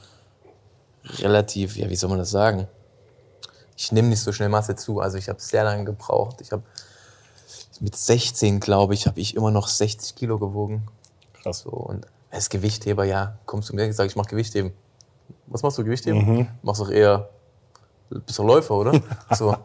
relativ, 1.19 1.75
ja, 1.77 1.89
wie 1.89 1.95
soll 1.95 2.09
man 2.09 2.19
das 2.19 2.29
sagen? 2.31 2.67
Ich 3.75 3.91
nehme 3.91 4.07
nicht 4.07 4.21
so 4.21 4.31
schnell 4.31 4.49
Masse 4.49 4.75
zu, 4.75 4.99
also 4.99 5.17
ich 5.17 5.29
habe 5.29 5.39
sehr 5.39 5.63
lange 5.63 5.83
gebraucht. 5.85 6.41
Ich 6.41 6.51
habe 6.51 6.63
mit 7.79 7.95
16, 7.95 8.59
glaube 8.59 8.93
ich, 8.95 9.05
habe 9.05 9.19
ich 9.19 9.35
immer 9.35 9.51
noch 9.51 9.67
60 9.67 10.15
Kilo 10.15 10.39
gewogen. 10.39 10.87
Krass. 11.41 11.59
So, 11.59 11.69
und 11.69 12.07
als 12.31 12.49
Gewichtheber, 12.49 13.03
ja, 13.05 13.37
kommst 13.45 13.69
du 13.69 13.75
mir 13.75 13.85
und 13.85 13.93
sagst, 13.93 14.11
ich 14.11 14.15
mache 14.15 14.29
Gewichtheben. 14.29 14.71
Was 15.45 15.61
machst 15.63 15.77
du, 15.77 15.83
Gewichtheben? 15.83 16.49
Machst 16.63 16.81
doch 16.81 16.89
eher, 16.89 17.29
bist 18.09 18.39
doch 18.39 18.43
Läufer, 18.45 18.75
oder? 18.75 18.99
so. 19.37 19.55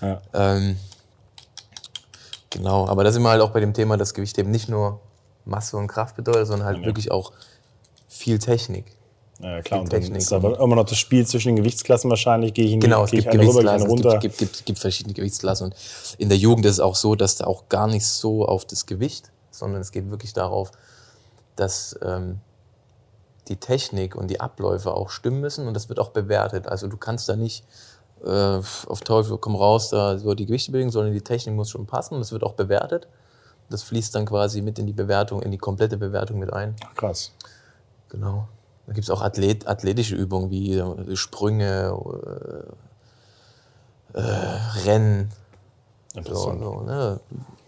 Ja. 0.00 0.20
Ähm, 0.34 0.76
genau, 2.50 2.86
aber 2.88 3.04
da 3.04 3.12
sind 3.12 3.22
wir 3.22 3.30
halt 3.30 3.40
auch 3.40 3.50
bei 3.52 3.60
dem 3.60 3.72
Thema, 3.72 3.96
dass 3.96 4.14
Gewichtheben 4.14 4.50
nicht 4.50 4.68
nur 4.68 5.00
Masse 5.44 5.76
und 5.76 5.86
Kraft 5.86 6.16
bedeutet, 6.16 6.46
sondern 6.48 6.66
halt 6.66 6.78
Ja. 6.78 6.86
wirklich 6.86 7.10
auch 7.10 7.32
viel 8.08 8.38
Technik. 8.38 8.96
Ja, 9.40 9.62
klar. 9.62 9.80
Und 9.80 9.92
dann 9.92 10.02
ist 10.02 10.32
aber 10.32 10.58
immer 10.60 10.76
noch 10.76 10.86
das 10.86 10.98
Spiel 10.98 11.26
zwischen 11.26 11.48
den 11.48 11.56
Gewichtsklassen 11.56 12.08
wahrscheinlich. 12.08 12.54
Gehe 12.54 12.66
ich 12.66 12.72
in 12.72 12.80
die, 12.80 12.86
Genau, 12.86 13.04
es 13.04 13.10
gibt 13.10 13.26
rüber, 13.26 13.38
Gewichtsklassen, 13.38 13.90
eine 13.90 13.94
es 13.94 14.20
gibt, 14.20 14.20
gibt, 14.20 14.38
gibt, 14.38 14.66
gibt 14.66 14.78
verschiedene 14.78 15.14
Gewichtsklassen. 15.14 15.66
Und 15.66 15.76
in 16.18 16.28
der 16.28 16.38
Jugend 16.38 16.64
ist 16.66 16.72
es 16.72 16.80
auch 16.80 16.94
so, 16.94 17.14
dass 17.14 17.36
da 17.36 17.46
auch 17.46 17.68
gar 17.68 17.88
nicht 17.88 18.06
so 18.06 18.46
auf 18.46 18.64
das 18.64 18.86
Gewicht, 18.86 19.30
sondern 19.50 19.80
es 19.80 19.90
geht 19.90 20.10
wirklich 20.10 20.32
darauf, 20.32 20.70
dass 21.56 21.98
ähm, 22.02 22.40
die 23.48 23.56
Technik 23.56 24.14
und 24.16 24.28
die 24.28 24.40
Abläufe 24.40 24.94
auch 24.94 25.10
stimmen 25.10 25.40
müssen 25.40 25.66
und 25.66 25.74
das 25.74 25.88
wird 25.88 25.98
auch 25.98 26.10
bewertet. 26.10 26.66
Also 26.66 26.86
du 26.86 26.96
kannst 26.96 27.28
da 27.28 27.36
nicht 27.36 27.64
äh, 28.24 28.60
auf 28.86 29.00
Teufel 29.02 29.36
komm 29.38 29.54
raus, 29.56 29.90
da 29.90 30.18
so 30.18 30.34
die 30.34 30.46
Gewichte 30.46 30.72
bewegen, 30.72 30.90
sondern 30.90 31.12
die 31.12 31.20
Technik 31.20 31.54
muss 31.54 31.70
schon 31.70 31.86
passen 31.86 32.14
und 32.14 32.20
das 32.20 32.32
wird 32.32 32.42
auch 32.42 32.54
bewertet. 32.54 33.08
Das 33.70 33.82
fließt 33.82 34.14
dann 34.14 34.26
quasi 34.26 34.62
mit 34.62 34.78
in 34.78 34.86
die 34.86 34.92
Bewertung, 34.92 35.42
in 35.42 35.50
die 35.50 35.58
komplette 35.58 35.96
Bewertung 35.96 36.38
mit 36.38 36.52
ein. 36.52 36.76
Krass. 36.94 37.32
Genau. 38.08 38.48
Da 38.86 38.92
gibt 38.92 39.04
es 39.04 39.10
auch 39.10 39.22
Athlet, 39.22 39.66
athletische 39.66 40.14
Übungen 40.14 40.50
wie 40.50 40.82
Sprünge, 41.16 41.96
äh, 44.14 44.18
äh, 44.18 44.58
Rennen. 44.84 45.30
So, 46.12 46.18
Interessant. 46.18 46.62
so, 46.62 46.80
ne? 46.82 47.20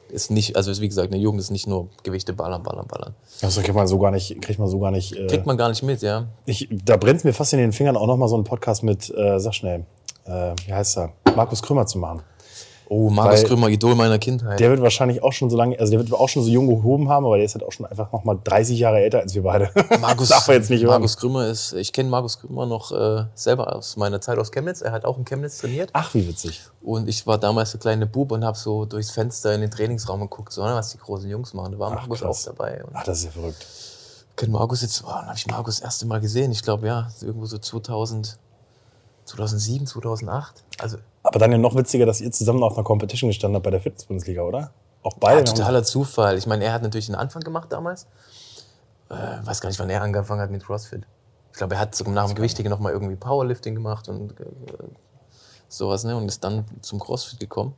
Ist 0.09 0.31
nicht, 0.31 0.55
also 0.55 0.71
ist 0.71 0.81
wie 0.81 0.89
gesagt, 0.89 1.13
eine 1.13 1.21
Jugend 1.21 1.41
ist 1.41 1.51
nicht 1.51 1.67
nur 1.67 1.89
Gewichte 2.05 2.33
ballern, 2.33 2.63
ballern, 2.63 2.87
ballern. 2.87 3.15
Das 3.41 3.57
kriegt 3.57 3.75
man 3.75 3.89
so 3.89 3.99
gar 3.99 4.13
nicht, 4.13 4.41
kriegt 4.41 4.59
man 4.61 4.69
so 4.69 4.79
gar 4.79 4.93
nicht. 4.93 5.17
Äh, 5.17 5.27
Kriegt 5.27 5.47
man 5.47 5.57
gar 5.57 5.69
nicht 5.69 5.83
mit, 5.83 6.01
ja. 6.03 6.27
ich, 6.45 6.69
da 6.71 6.97
brennt 6.97 7.25
mir 7.25 7.33
fast 7.33 7.53
in 7.55 7.59
den 7.59 7.73
Fingern 7.73 7.97
auch 7.97 8.07
noch 8.07 8.17
mal 8.17 8.29
so 8.29 8.37
einen 8.37 8.45
Podcast 8.45 8.85
mit, 8.85 9.13
äh, 9.17 9.41
sag 9.41 9.55
schnell, 9.55 9.85
äh, 10.27 10.55
wie 10.65 10.73
heißt 10.73 10.99
er? 10.99 11.13
Markus 11.35 11.61
Krümmer 11.61 11.87
zu 11.87 11.99
machen. 11.99 12.23
Oh, 12.89 13.11
Markus 13.11 13.41
Weil- 13.41 13.49
Krümmer, 13.49 13.69
Idol 13.69 13.95
meiner 13.97 14.19
Kindheit. 14.19 14.61
Der 14.61 14.71
wird 14.71 14.81
wahrscheinlich 14.81 15.23
auch 15.23 15.33
schon 15.33 15.51
so 15.51 15.57
lange, 15.57 15.79
also 15.79 15.91
der 15.91 15.99
wird 16.01 16.13
auch 16.13 16.29
schon 16.29 16.45
so 16.45 16.49
jung 16.51 16.69
gehoben 16.69 17.09
haben, 17.09 17.27
aber 17.27 17.37
der 17.37 17.45
ist 17.45 17.55
halt 17.55 17.65
auch 17.65 17.73
schon 17.73 17.85
einfach 17.87 18.13
noch 18.13 18.23
mal 18.25 18.39
30 18.45 18.79
Jahre 18.79 19.01
älter 19.01 19.19
als 19.21 19.35
wir 19.35 19.43
beide. 19.43 19.71
Markus, 20.01 20.29
Darf 20.29 20.47
jetzt 20.49 20.71
nicht 20.71 20.83
hören. 20.83 20.93
Markus 20.93 21.17
Krümmer 21.17 21.49
ist, 21.49 21.73
ich 21.73 21.93
kenne 21.93 22.09
Markus 22.09 22.39
Krümmer 22.39 22.65
noch 22.67 22.93
äh, 22.93 23.25
selber 23.35 23.75
aus 23.75 23.97
meiner 23.97 24.21
Zeit 24.21 24.39
aus 24.39 24.53
Chemnitz. 24.53 24.83
Er 24.83 24.93
hat 24.93 25.05
auch 25.05 25.19
in 25.19 25.25
Chemnitz 25.25 25.59
trainiert. 25.59 25.91
Ach, 25.95 26.15
wie 26.15 26.29
witzig. 26.29 26.61
Und 26.83 27.09
ich 27.09 27.27
war 27.27 27.39
damals 27.39 27.73
der 27.73 27.81
kleine 27.81 28.07
Bub 28.07 28.31
und 28.31 28.45
habe 28.45 28.57
so 28.57 28.85
durchs 28.85 29.11
Fenster 29.11 29.53
in 29.55 29.63
den 29.63 29.71
Trainingsraum 29.73 30.21
geguckt, 30.21 30.53
so, 30.53 30.65
ne, 30.65 30.75
was 30.75 30.91
die 30.91 30.99
großen 30.99 31.29
Jungs 31.29 31.55
machen. 31.55 31.73
Da 31.73 31.79
war 31.81 31.91
Ach, 31.91 32.03
Markus 32.03 32.21
krass. 32.21 32.47
auch 32.49 32.53
dabei. 32.53 32.85
Ach, 32.95 33.03
das 33.03 33.19
ist 33.19 33.25
ja 33.25 33.31
verrückt. 33.33 33.67
kenn 34.37 34.53
Markus 34.53 34.83
jetzt, 34.83 35.03
dann 35.03 35.27
habe 35.27 35.35
ich 35.37 35.47
Markus 35.49 35.77
das 35.77 35.85
erste 35.85 36.07
Mal 36.07 36.21
gesehen. 36.21 36.53
Ich 36.53 36.63
glaube, 36.63 36.87
ja, 36.87 37.09
irgendwo 37.21 37.47
so 37.47 37.59
2000, 37.59 38.39
2007, 39.27 39.87
2008. 39.87 40.65
Also 40.79 40.99
Aber 41.23 41.39
dann 41.39 41.53
ja 41.53 41.59
noch 41.59 41.77
witziger, 41.77 42.07
dass 42.07 42.21
ihr 42.21 42.33
zusammen 42.33 42.63
auf 42.63 42.75
einer 42.75 42.85
Competition 42.85 43.29
gestanden 43.29 43.57
habt 43.57 43.65
bei 43.65 43.71
der 43.71 43.81
Fitness-Bundesliga, 43.81 44.43
oder? 44.43 44.73
Auch 45.03 45.15
beide. 45.19 45.39
ja, 45.39 45.45
totaler 45.45 45.85
Zufall. 45.85 46.39
Ich 46.39 46.47
meine, 46.47 46.65
er 46.65 46.73
hat 46.73 46.83
natürlich 46.83 47.07
den 47.07 47.15
Anfang 47.15 47.43
gemacht 47.43 47.71
damals. 47.71 48.07
Äh, 49.09 49.15
weiß 49.45 49.61
gar 49.61 49.69
nicht, 49.69 49.79
wann 49.79 49.91
er 49.91 50.03
angefangen 50.03 50.41
hat 50.41 50.51
mit 50.51 50.65
CrossFit. 50.65 51.07
Ich 51.53 51.59
glaube, 51.59 51.75
er 51.75 51.81
hat 51.81 51.95
sogar 51.95 52.13
nach 52.13 52.27
dem 52.27 52.35
Gewichtigen 52.35 52.71
noch 52.71 52.81
mal 52.81 52.93
irgendwie 52.93 53.17
Powerlifting 53.17 53.75
gemacht 53.75 54.09
und 54.09 54.39
äh, 54.41 54.45
sowas, 55.69 56.05
ne? 56.05 56.17
Und 56.17 56.29
ist 56.29 56.43
dann 56.43 56.65
zum 56.81 56.99
CrossFit 56.99 57.41
gekommen. 57.41 57.75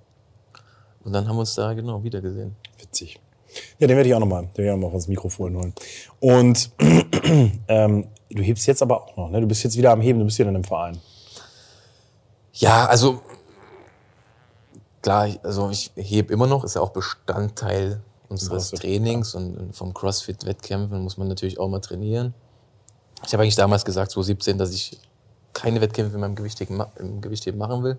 Und 1.04 1.12
dann 1.12 1.28
haben 1.28 1.36
wir 1.36 1.40
uns 1.40 1.54
da 1.54 1.74
genau 1.74 2.02
wiedergesehen. 2.02 2.56
Witzig. 2.78 3.20
Ja, 3.78 3.86
den 3.86 3.96
werde 3.96 4.08
ich 4.08 4.14
auch 4.14 4.20
nochmal, 4.20 4.42
den 4.42 4.56
werde 4.58 4.64
ich 4.64 4.70
auch 4.72 4.76
noch 4.76 4.88
mal 4.88 4.94
ins 4.94 5.08
Mikrofon 5.08 5.56
holen. 5.56 5.74
Und 6.20 6.70
ähm, 7.68 8.08
du 8.30 8.42
hebst 8.42 8.66
jetzt 8.66 8.82
aber 8.82 9.04
auch 9.04 9.16
noch, 9.16 9.30
ne? 9.30 9.40
Du 9.40 9.46
bist 9.46 9.62
jetzt 9.64 9.76
wieder 9.76 9.92
am 9.92 10.00
Heben, 10.00 10.18
du 10.18 10.24
bist 10.24 10.38
wieder 10.38 10.48
in 10.48 10.56
einem 10.56 10.64
Verein. 10.64 10.98
Ja, 12.58 12.86
also 12.86 13.22
klar, 15.02 15.28
ich- 15.28 15.44
also 15.44 15.70
ich 15.70 15.92
hebe 15.94 16.32
immer 16.32 16.46
noch, 16.46 16.64
ist 16.64 16.74
ja 16.74 16.80
auch 16.80 16.90
Bestandteil 16.90 18.00
unseres 18.28 18.70
CrossFit, 18.70 18.80
Trainings 18.80 19.34
und 19.34 19.74
vom 19.76 19.94
CrossFit-Wettkämpfen 19.94 21.00
muss 21.02 21.16
man 21.16 21.28
natürlich 21.28 21.58
auch 21.58 21.68
mal 21.68 21.80
trainieren. 21.80 22.34
Ich 23.24 23.32
habe 23.32 23.42
eigentlich 23.42 23.54
damals 23.56 23.84
gesagt, 23.84 24.10
2017, 24.12 24.58
dass 24.58 24.72
ich 24.72 25.00
keine 25.52 25.80
Wettkämpfe 25.80 26.14
in 26.14 26.20
meinem 26.20 26.34
Gewichtheben, 26.34 26.82
im 26.98 27.20
Gewichtheben 27.20 27.58
machen 27.58 27.82
will. 27.84 27.96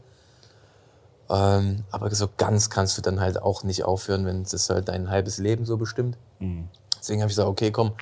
Ähm, 1.30 1.84
aber 1.92 2.14
so 2.14 2.28
ganz 2.38 2.70
kannst 2.70 2.98
du 2.98 3.02
dann 3.02 3.20
halt 3.20 3.42
auch 3.42 3.64
nicht 3.64 3.84
aufhören, 3.86 4.26
wenn 4.26 4.42
es 4.42 4.70
halt 4.70 4.88
dein 4.90 5.10
halbes 5.10 5.38
Leben 5.38 5.66
so 5.66 5.78
bestimmt. 5.78 6.18
Deswegen 7.00 7.22
habe 7.22 7.30
ich 7.30 7.36
gesagt, 7.36 7.50
okay, 7.50 7.72
komm, 7.72 7.94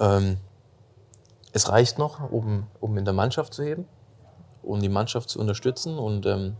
ähm, 0.00 0.36
es 1.52 1.68
reicht 1.68 1.98
noch, 1.98 2.30
um, 2.30 2.66
um 2.80 2.96
in 2.98 3.04
der 3.04 3.14
Mannschaft 3.14 3.52
zu 3.54 3.62
heben 3.64 3.86
um 4.62 4.80
die 4.80 4.88
Mannschaft 4.88 5.30
zu 5.30 5.38
unterstützen. 5.38 5.98
Und 5.98 6.26
ähm, 6.26 6.56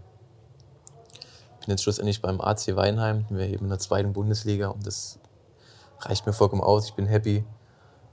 bin 1.69 1.75
jetzt 1.75 1.83
schlussendlich 1.83 2.23
beim 2.23 2.41
AC 2.41 2.75
Weinheim. 2.77 3.27
Wir 3.29 3.45
heben 3.45 3.67
in 3.67 3.69
der 3.69 3.79
zweiten 3.79 4.15
Bundesliga 4.15 4.69
und 4.69 4.87
das 4.87 5.19
reicht 6.01 6.25
mir 6.25 6.33
vollkommen 6.33 6.63
aus. 6.63 6.87
Ich 6.87 6.95
bin 6.95 7.07
happy. 7.07 7.45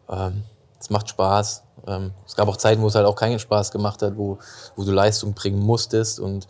Ähm, 0.10 0.44
es 0.78 0.90
macht 0.90 1.08
Spaß. 1.08 1.64
Ähm, 1.88 2.12
es 2.26 2.36
gab 2.36 2.50
auch 2.50 2.58
Zeiten, 2.58 2.82
wo 2.82 2.88
es 2.88 2.96
halt 2.96 3.06
auch 3.06 3.16
keinen 3.16 3.40
Spaß 3.40 3.72
gemacht 3.72 4.02
hat, 4.02 4.18
wo, 4.18 4.40
wo 4.76 4.84
du 4.84 4.92
Leistung 4.92 5.34
bringen 5.34 5.60
musstest 5.60 6.20
und 6.20 6.50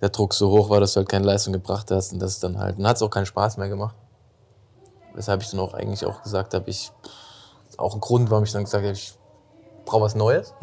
der 0.00 0.10
Druck 0.10 0.34
so 0.34 0.50
hoch 0.52 0.70
war, 0.70 0.78
dass 0.78 0.92
du 0.92 0.98
halt 0.98 1.08
keine 1.08 1.26
Leistung 1.26 1.52
gebracht 1.52 1.90
hast. 1.90 2.12
Und 2.12 2.20
das 2.20 2.38
dann 2.38 2.58
halt, 2.58 2.78
dann 2.78 2.86
hat 2.86 2.94
es 2.94 3.02
auch 3.02 3.10
keinen 3.10 3.26
Spaß 3.26 3.56
mehr 3.56 3.68
gemacht. 3.68 3.96
Weshalb 5.14 5.42
ich 5.42 5.50
dann 5.50 5.58
auch 5.58 5.74
eigentlich 5.74 6.06
auch 6.06 6.22
gesagt 6.22 6.54
habe, 6.54 6.70
ich, 6.70 6.92
auch 7.76 7.94
ein 7.94 8.00
Grund, 8.00 8.30
warum 8.30 8.44
ich 8.44 8.52
dann 8.52 8.62
gesagt 8.62 8.84
habe, 8.84 8.92
ich 8.92 9.14
brauche 9.84 10.02
was 10.02 10.14
Neues. 10.14 10.54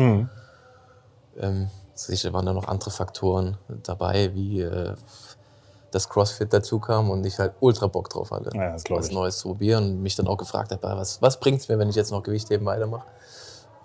Ähm, 1.37 1.69
sicher 1.93 2.33
waren 2.33 2.45
da 2.45 2.53
noch 2.53 2.67
andere 2.67 2.91
Faktoren 2.91 3.57
dabei, 3.83 4.33
wie 4.33 4.61
äh, 4.61 4.93
das 5.91 6.09
CrossFit 6.09 6.51
dazu 6.51 6.79
kam 6.79 7.09
und 7.09 7.25
ich 7.25 7.37
halt 7.37 7.53
ultra 7.59 7.87
Bock 7.87 8.09
drauf 8.09 8.31
hatte, 8.31 8.49
Ja, 8.55 8.75
was. 8.89 9.11
Neues 9.11 9.37
zu 9.37 9.49
probieren 9.49 9.83
und 9.83 10.01
mich 10.01 10.15
dann 10.15 10.27
auch 10.27 10.37
gefragt 10.37 10.71
habe, 10.71 10.81
was, 10.81 11.21
was 11.21 11.39
bringt 11.39 11.61
es 11.61 11.69
mir, 11.69 11.77
wenn 11.77 11.89
ich 11.89 11.95
jetzt 11.95 12.11
noch 12.11 12.23
Gewichtheben 12.23 12.65
weitermache? 12.65 13.05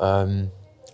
Ähm, 0.00 0.50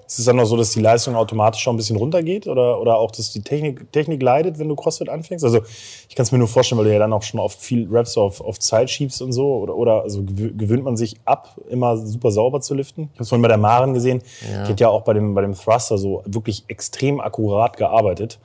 Ist 0.06 0.18
es 0.18 0.24
dann 0.26 0.36
noch 0.36 0.44
so, 0.44 0.56
dass 0.56 0.70
die 0.72 0.80
Leistung 0.80 1.16
automatisch 1.16 1.62
schon 1.62 1.74
ein 1.74 1.76
bisschen 1.78 1.96
runtergeht 1.96 2.46
oder, 2.46 2.80
oder 2.80 2.96
auch, 2.96 3.10
dass 3.10 3.32
die 3.32 3.40
Technik, 3.40 3.90
Technik 3.90 4.22
leidet, 4.22 4.58
wenn 4.58 4.68
du 4.68 4.76
CrossFit 4.76 5.08
anfängst? 5.08 5.44
Also 5.44 5.60
ich 6.08 6.14
kann 6.14 6.24
es 6.24 6.32
mir 6.32 6.38
nur 6.38 6.48
vorstellen, 6.48 6.78
weil 6.78 6.86
du 6.86 6.92
ja 6.92 6.98
dann 6.98 7.12
auch 7.12 7.22
schon 7.22 7.40
oft 7.40 7.58
viel 7.60 7.88
Raps 7.90 8.16
auf, 8.18 8.40
auf 8.42 8.58
Zeit 8.58 8.90
schiebst 8.90 9.22
und 9.22 9.32
so. 9.32 9.54
Oder, 9.56 9.74
oder 9.76 10.02
also 10.02 10.20
gewö- 10.20 10.54
gewöhnt 10.56 10.84
man 10.84 10.96
sich 10.96 11.16
ab, 11.24 11.58
immer 11.70 11.96
super 11.96 12.30
sauber 12.30 12.60
zu 12.60 12.74
liften? 12.74 13.04
Ich 13.12 13.14
habe 13.14 13.22
es 13.22 13.28
vorhin 13.30 13.42
bei 13.42 13.48
der 13.48 13.56
Maren 13.58 13.94
gesehen. 13.94 14.22
Ja. 14.52 14.64
Die 14.64 14.72
hat 14.72 14.80
ja 14.80 14.88
auch 14.88 15.02
bei 15.02 15.14
dem, 15.14 15.34
bei 15.34 15.40
dem 15.40 15.54
Thruster 15.54 15.96
so 15.96 16.22
wirklich 16.26 16.64
extrem 16.68 17.20
akkurat 17.20 17.76
gearbeitet. 17.76 18.38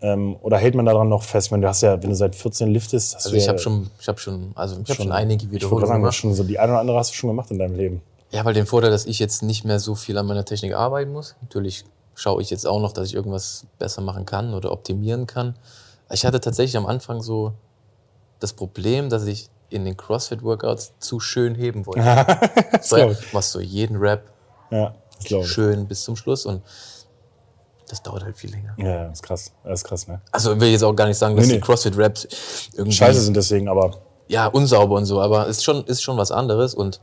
Ähm, 0.00 0.36
oder 0.42 0.58
hält 0.58 0.74
man 0.76 0.86
daran 0.86 1.08
noch 1.08 1.22
fest, 1.24 1.50
wenn 1.50 1.60
du 1.60 1.66
hast 1.68 1.80
ja, 1.82 2.00
wenn 2.00 2.10
du 2.10 2.14
seit 2.16 2.36
14 2.36 2.68
liftest, 2.68 3.16
hast 3.16 3.24
also 3.26 3.30
du 3.30 3.36
ich 3.36 3.44
ja 3.46 3.48
habe 3.50 3.58
schon, 3.58 3.90
ich 4.00 4.06
habe 4.06 4.18
schon, 4.18 4.52
also 4.54 4.76
ich 4.82 4.88
habe 4.90 5.02
schon 5.02 5.10
einige 5.10 5.46
ich 5.46 5.50
Wiederholungen 5.50 5.86
sagen, 5.88 6.02
gemacht. 6.02 6.14
schon 6.14 6.34
so 6.34 6.44
die 6.44 6.58
eine 6.58 6.70
oder 6.72 6.80
andere 6.80 6.98
hast 6.98 7.10
du 7.10 7.14
schon 7.16 7.30
gemacht 7.30 7.50
in 7.50 7.58
deinem 7.58 7.74
Leben. 7.74 8.00
Ja, 8.30 8.44
weil 8.44 8.54
den 8.54 8.66
Vorteil, 8.66 8.90
dass 8.90 9.06
ich 9.06 9.18
jetzt 9.18 9.42
nicht 9.42 9.64
mehr 9.64 9.80
so 9.80 9.94
viel 9.94 10.18
an 10.18 10.26
meiner 10.26 10.44
Technik 10.44 10.74
arbeiten 10.74 11.12
muss. 11.12 11.34
Natürlich 11.40 11.84
schaue 12.14 12.42
ich 12.42 12.50
jetzt 12.50 12.66
auch 12.66 12.80
noch, 12.80 12.92
dass 12.92 13.08
ich 13.08 13.14
irgendwas 13.14 13.66
besser 13.78 14.02
machen 14.02 14.26
kann 14.26 14.52
oder 14.54 14.70
optimieren 14.72 15.26
kann. 15.26 15.54
Ich 16.10 16.26
hatte 16.26 16.40
tatsächlich 16.40 16.76
am 16.76 16.86
Anfang 16.86 17.22
so 17.22 17.52
das 18.40 18.52
Problem, 18.52 19.08
dass 19.08 19.24
ich 19.26 19.48
in 19.70 19.84
den 19.84 19.96
CrossFit-Workouts 19.96 20.92
zu 20.98 21.20
schön 21.20 21.54
heben 21.54 21.86
wollte. 21.86 22.00
ja, 22.96 23.10
machst 23.32 23.54
du 23.54 23.60
jeden 23.60 23.96
Rap 23.96 24.22
Ja, 24.70 24.94
ich. 25.22 25.46
schön 25.46 25.86
bis 25.86 26.02
zum 26.04 26.16
Schluss 26.16 26.46
und 26.46 26.62
das 27.88 28.02
dauert 28.02 28.24
halt 28.24 28.36
viel 28.36 28.50
länger. 28.50 28.74
Ja, 28.78 29.06
ist 29.08 29.22
krass. 29.22 29.52
Das 29.64 29.80
ist 29.80 29.84
krass, 29.84 30.06
ne? 30.08 30.20
Also 30.32 30.52
ich 30.54 30.60
will 30.60 30.68
jetzt 30.68 30.84
auch 30.84 30.94
gar 30.94 31.06
nicht 31.06 31.16
sagen, 31.18 31.36
dass 31.36 31.46
Nee, 31.46 31.52
die 31.54 31.58
nee. 31.58 31.64
CrossFit-Raps 31.64 32.28
irgendwie 32.74 32.92
Scheiße 32.96 33.20
sind 33.22 33.36
deswegen, 33.36 33.68
aber 33.68 33.92
ja, 34.28 34.46
unsauber 34.46 34.96
und 34.96 35.06
so, 35.06 35.20
aber 35.20 35.46
ist 35.46 35.64
schon, 35.64 35.84
ist 35.84 36.02
schon 36.02 36.16
was 36.18 36.30
anderes 36.30 36.74
und 36.74 37.00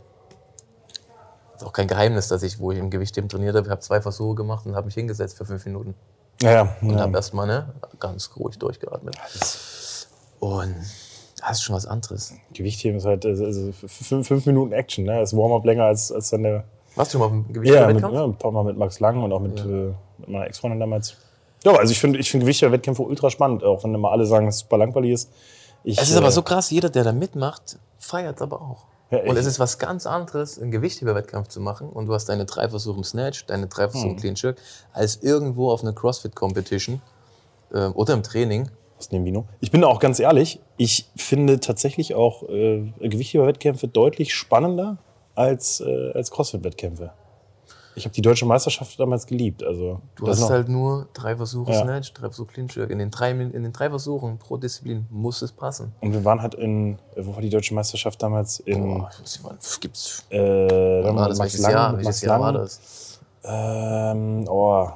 ist 1.58 1.64
auch 1.66 1.74
kein 1.74 1.88
Geheimnis, 1.88 2.28
dass 2.28 2.44
ich, 2.44 2.60
wo 2.60 2.72
ich 2.72 2.80
im 2.80 2.90
Gewichtheben 2.90 3.30
trainiert 3.30 3.56
habe, 3.56 3.70
habe 3.70 3.82
zwei 3.82 4.02
Versuche 4.02 4.36
gemacht 4.36 4.66
und 4.66 4.76
habe 4.76 4.86
mich 4.86 4.96
hingesetzt 4.96 5.38
für 5.38 5.46
fünf 5.46 5.66
Minuten 5.66 5.96
ja, 6.42 6.52
ja. 6.52 6.76
und 6.82 6.92
ja. 6.92 7.00
habe 7.00 7.16
erstmal 7.16 7.48
ne, 7.48 7.74
ganz 8.00 8.30
ruhig 8.38 8.58
durchgeatmet. 8.58 9.16
Und 10.40 10.76
das 11.40 11.58
ist 11.58 11.64
schon 11.64 11.76
was 11.76 11.86
anderes. 11.86 12.34
Gewichtheben 12.54 12.98
ist 12.98 13.06
halt 13.06 13.26
also 13.26 13.46
also 13.46 13.72
fünf, 13.72 14.28
fünf 14.28 14.46
Minuten 14.46 14.74
Action, 14.74 15.06
ne? 15.06 15.20
Das 15.20 15.32
ist 15.32 15.38
Warm-up 15.38 15.66
länger 15.66 15.86
als, 15.86 16.12
als 16.12 16.30
dann 16.30 16.44
der. 16.44 16.64
Warst 16.96 17.14
du 17.14 17.20
mal 17.20 17.26
auf 17.26 17.32
dem 17.32 17.42
Ja, 17.42 17.48
mit, 17.48 17.54
Gewichtheber-Wettkampf? 17.56 18.14
ja, 18.14 18.24
ein 18.24 18.38
paar 18.38 18.52
Mal 18.52 18.64
mit 18.64 18.78
Max 18.78 19.00
Lang 19.00 19.22
und 19.22 19.34
auch 19.34 19.42
mit, 19.42 19.60
äh, 19.60 19.94
mit 20.18 20.30
meiner 20.30 20.48
Ex-Freundin 20.48 20.80
damals. 20.80 21.18
Ja, 21.64 21.74
also 21.74 21.92
ich 21.92 22.00
finde 22.00 22.20
ich 22.20 22.32
find 22.32 22.44
Gewichtheber-Wettkämpfe 22.44 23.02
ultra 23.02 23.30
spannend, 23.30 23.64
auch 23.64 23.84
wenn 23.84 23.94
immer 23.94 24.12
alle 24.12 24.26
sagen, 24.26 24.46
dass 24.46 24.56
es 24.56 24.62
super 24.62 24.78
langweilig 24.78 25.12
ist. 25.12 25.32
Ich, 25.84 26.00
Es 26.00 26.10
ist 26.10 26.18
aber 26.18 26.30
äh, 26.30 26.32
so 26.32 26.42
krass, 26.42 26.72
jeder, 26.72 26.90
der 26.90 27.04
da 27.04 27.12
mitmacht, 27.12 27.78
feiert 28.00 28.38
es 28.38 28.42
aber 28.42 28.62
auch. 28.62 28.86
Ja, 29.24 29.30
und 29.30 29.38
es 29.38 29.46
ist 29.46 29.60
was 29.60 29.78
ganz 29.80 30.06
anderes, 30.06 30.60
einen 30.60 30.72
Gewichtheber-Wettkampf 30.72 31.48
zu 31.48 31.60
machen 31.62 31.90
und 31.90 32.06
du 32.08 32.14
hast 32.14 32.28
deine 32.30 32.46
drei 32.46 32.70
Versuche 32.70 32.98
im 32.98 33.04
Snatch, 33.04 33.46
deine 33.46 33.68
drei 33.68 33.88
Versuche 33.90 34.10
Hm. 34.10 34.12
im 34.12 34.18
Clean 34.18 34.36
Jerk, 34.36 34.58
als 34.94 35.18
irgendwo 35.24 35.72
auf 35.72 35.82
einer 35.84 35.94
CrossFit-Competition 35.94 37.02
äh, 37.74 37.86
oder 37.88 38.14
im 38.14 38.24
Training. 38.24 38.70
aus 38.98 39.10
dem 39.10 39.26
Vino. 39.26 39.46
Ich 39.60 39.72
bin 39.72 39.84
auch 39.84 40.00
ganz 40.00 40.20
ehrlich, 40.22 40.62
ich 40.78 41.10
finde 41.18 41.60
tatsächlich 41.60 42.16
auch 42.16 42.44
äh, 42.48 42.94
Gewichtheber-Wettkämpfe 43.02 43.88
deutlich 43.90 44.34
spannender 44.34 44.98
als, 45.36 45.82
äh, 45.82 46.12
als 46.14 46.32
CrossFit-Wettkämpfe. 46.32 47.12
Ich 47.96 48.04
habe 48.06 48.14
die 48.14 48.22
deutsche 48.22 48.46
Meisterschaft 48.46 49.00
damals 49.00 49.26
geliebt. 49.26 49.64
Also, 49.64 50.00
Du 50.16 50.28
hast 50.28 50.50
halt 50.50 50.68
nur 50.68 51.08
drei 51.14 51.36
Versuche 51.36 51.72
Ja. 51.72 51.82
Snatch, 51.82 52.14
drei 52.14 52.28
Versuche 52.28 52.48
Clean 52.54 52.68
Jerk. 52.68 52.90
In 52.90 53.00
den 53.00 53.10
drei, 53.10 53.32
in 53.32 53.52
den 53.64 53.72
drei 53.74 53.90
Versuchen 53.90 54.38
pro 54.38 54.58
Disziplin 54.58 55.06
muss 55.10 55.42
es 55.42 55.52
passen. 55.52 55.94
Und 56.02 56.12
wir 56.14 56.24
waren 56.26 56.42
halt 56.42 56.56
in, 56.56 57.00
äh, 57.16 57.26
wo 57.26 57.34
war 57.36 57.42
die 57.42 57.50
deutsche 57.50 57.74
Meisterschaft 57.74 58.22
damals? 58.22 58.60
In, 58.60 59.00
Boah, 59.00 59.10
ich 59.14 59.22
weiß 59.22 59.40
nicht, 59.40 59.44
wann 59.44 59.58
gibt's. 59.80 60.26
äh, 60.30 61.02
dann 61.04 61.16
War 61.16 61.30
das 61.30 61.38
Max 61.38 61.54
welches 61.54 61.62
Lang, 61.62 61.72
Jahr? 61.72 61.94
Max 62.04 62.22
Jahr 62.22 62.40
war 62.40 62.54
das? 62.54 63.20
Ähm, 63.44 64.46
oh, 64.50 64.88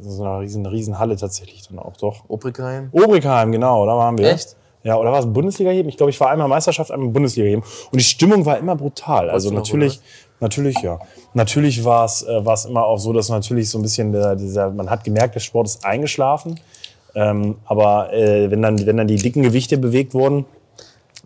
so 0.00 0.24
eine 0.24 0.40
riesen, 0.40 0.66
riesen 0.66 0.98
Halle 0.98 1.16
tatsächlich 1.16 1.66
dann 1.68 1.78
auch 1.78 1.96
doch. 1.96 2.24
Obrigheim? 2.28 2.88
Obrigheim, 2.92 3.52
genau, 3.52 3.86
da 3.86 3.96
waren 3.96 4.18
wir. 4.18 4.30
Echt? 4.30 4.56
Ja, 4.82 4.96
oder 4.96 5.10
war 5.10 5.20
es 5.20 5.32
Bundesliga-Heben? 5.32 5.88
Ich 5.88 5.96
glaube, 5.96 6.10
ich 6.10 6.20
war 6.20 6.28
einmal 6.28 6.46
Meisterschaft, 6.46 6.90
einmal 6.90 7.08
Bundesliga-Heben. 7.08 7.62
Und 7.62 7.98
die 7.98 8.04
Stimmung 8.04 8.44
war 8.44 8.58
immer 8.58 8.76
brutal. 8.76 9.30
Also 9.30 9.50
natürlich, 9.50 9.98
natürlich, 10.40 10.78
ja. 10.82 10.98
Natürlich 11.32 11.84
war 11.84 12.04
es 12.04 12.22
äh, 12.22 12.40
es 12.40 12.64
immer 12.64 12.84
auch 12.84 12.98
so, 12.98 13.12
dass 13.12 13.28
natürlich 13.28 13.70
so 13.70 13.78
ein 13.78 13.82
bisschen 13.82 14.12
der, 14.12 14.36
dieser, 14.36 14.70
man 14.70 14.90
hat 14.90 15.04
gemerkt, 15.04 15.34
der 15.34 15.40
Sport 15.40 15.66
ist 15.66 15.84
eingeschlafen. 15.84 16.60
Ähm, 17.14 17.56
aber 17.64 18.12
äh, 18.12 18.50
wenn, 18.50 18.62
dann, 18.62 18.84
wenn 18.86 18.96
dann 18.96 19.06
die 19.06 19.16
dicken 19.16 19.42
Gewichte 19.42 19.78
bewegt 19.78 20.14
wurden, 20.14 20.46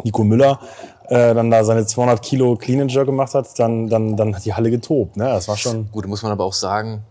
Nico 0.04 0.22
Müller 0.22 0.60
äh, 1.08 1.34
dann 1.34 1.50
da 1.50 1.64
seine 1.64 1.86
200 1.86 2.22
Kilo 2.22 2.56
Clean 2.56 2.80
and 2.82 2.92
Jerk 2.92 3.06
gemacht 3.06 3.34
hat, 3.34 3.58
dann, 3.58 3.88
dann, 3.88 4.16
dann 4.16 4.36
hat 4.36 4.44
die 4.44 4.54
Halle 4.54 4.70
getobt. 4.70 5.16
Ne? 5.16 5.24
Das 5.24 5.48
war 5.48 5.56
schon. 5.56 5.90
Gut, 5.90 6.06
muss 6.06 6.22
man 6.22 6.32
aber 6.32 6.44
auch 6.44 6.52
sagen, 6.52 7.02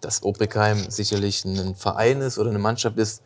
dass 0.00 0.22
Obrigheim 0.22 0.90
sicherlich 0.90 1.44
ein 1.44 1.74
Verein 1.76 2.20
ist 2.20 2.38
oder 2.38 2.50
eine 2.50 2.58
Mannschaft 2.58 2.98
ist, 2.98 3.22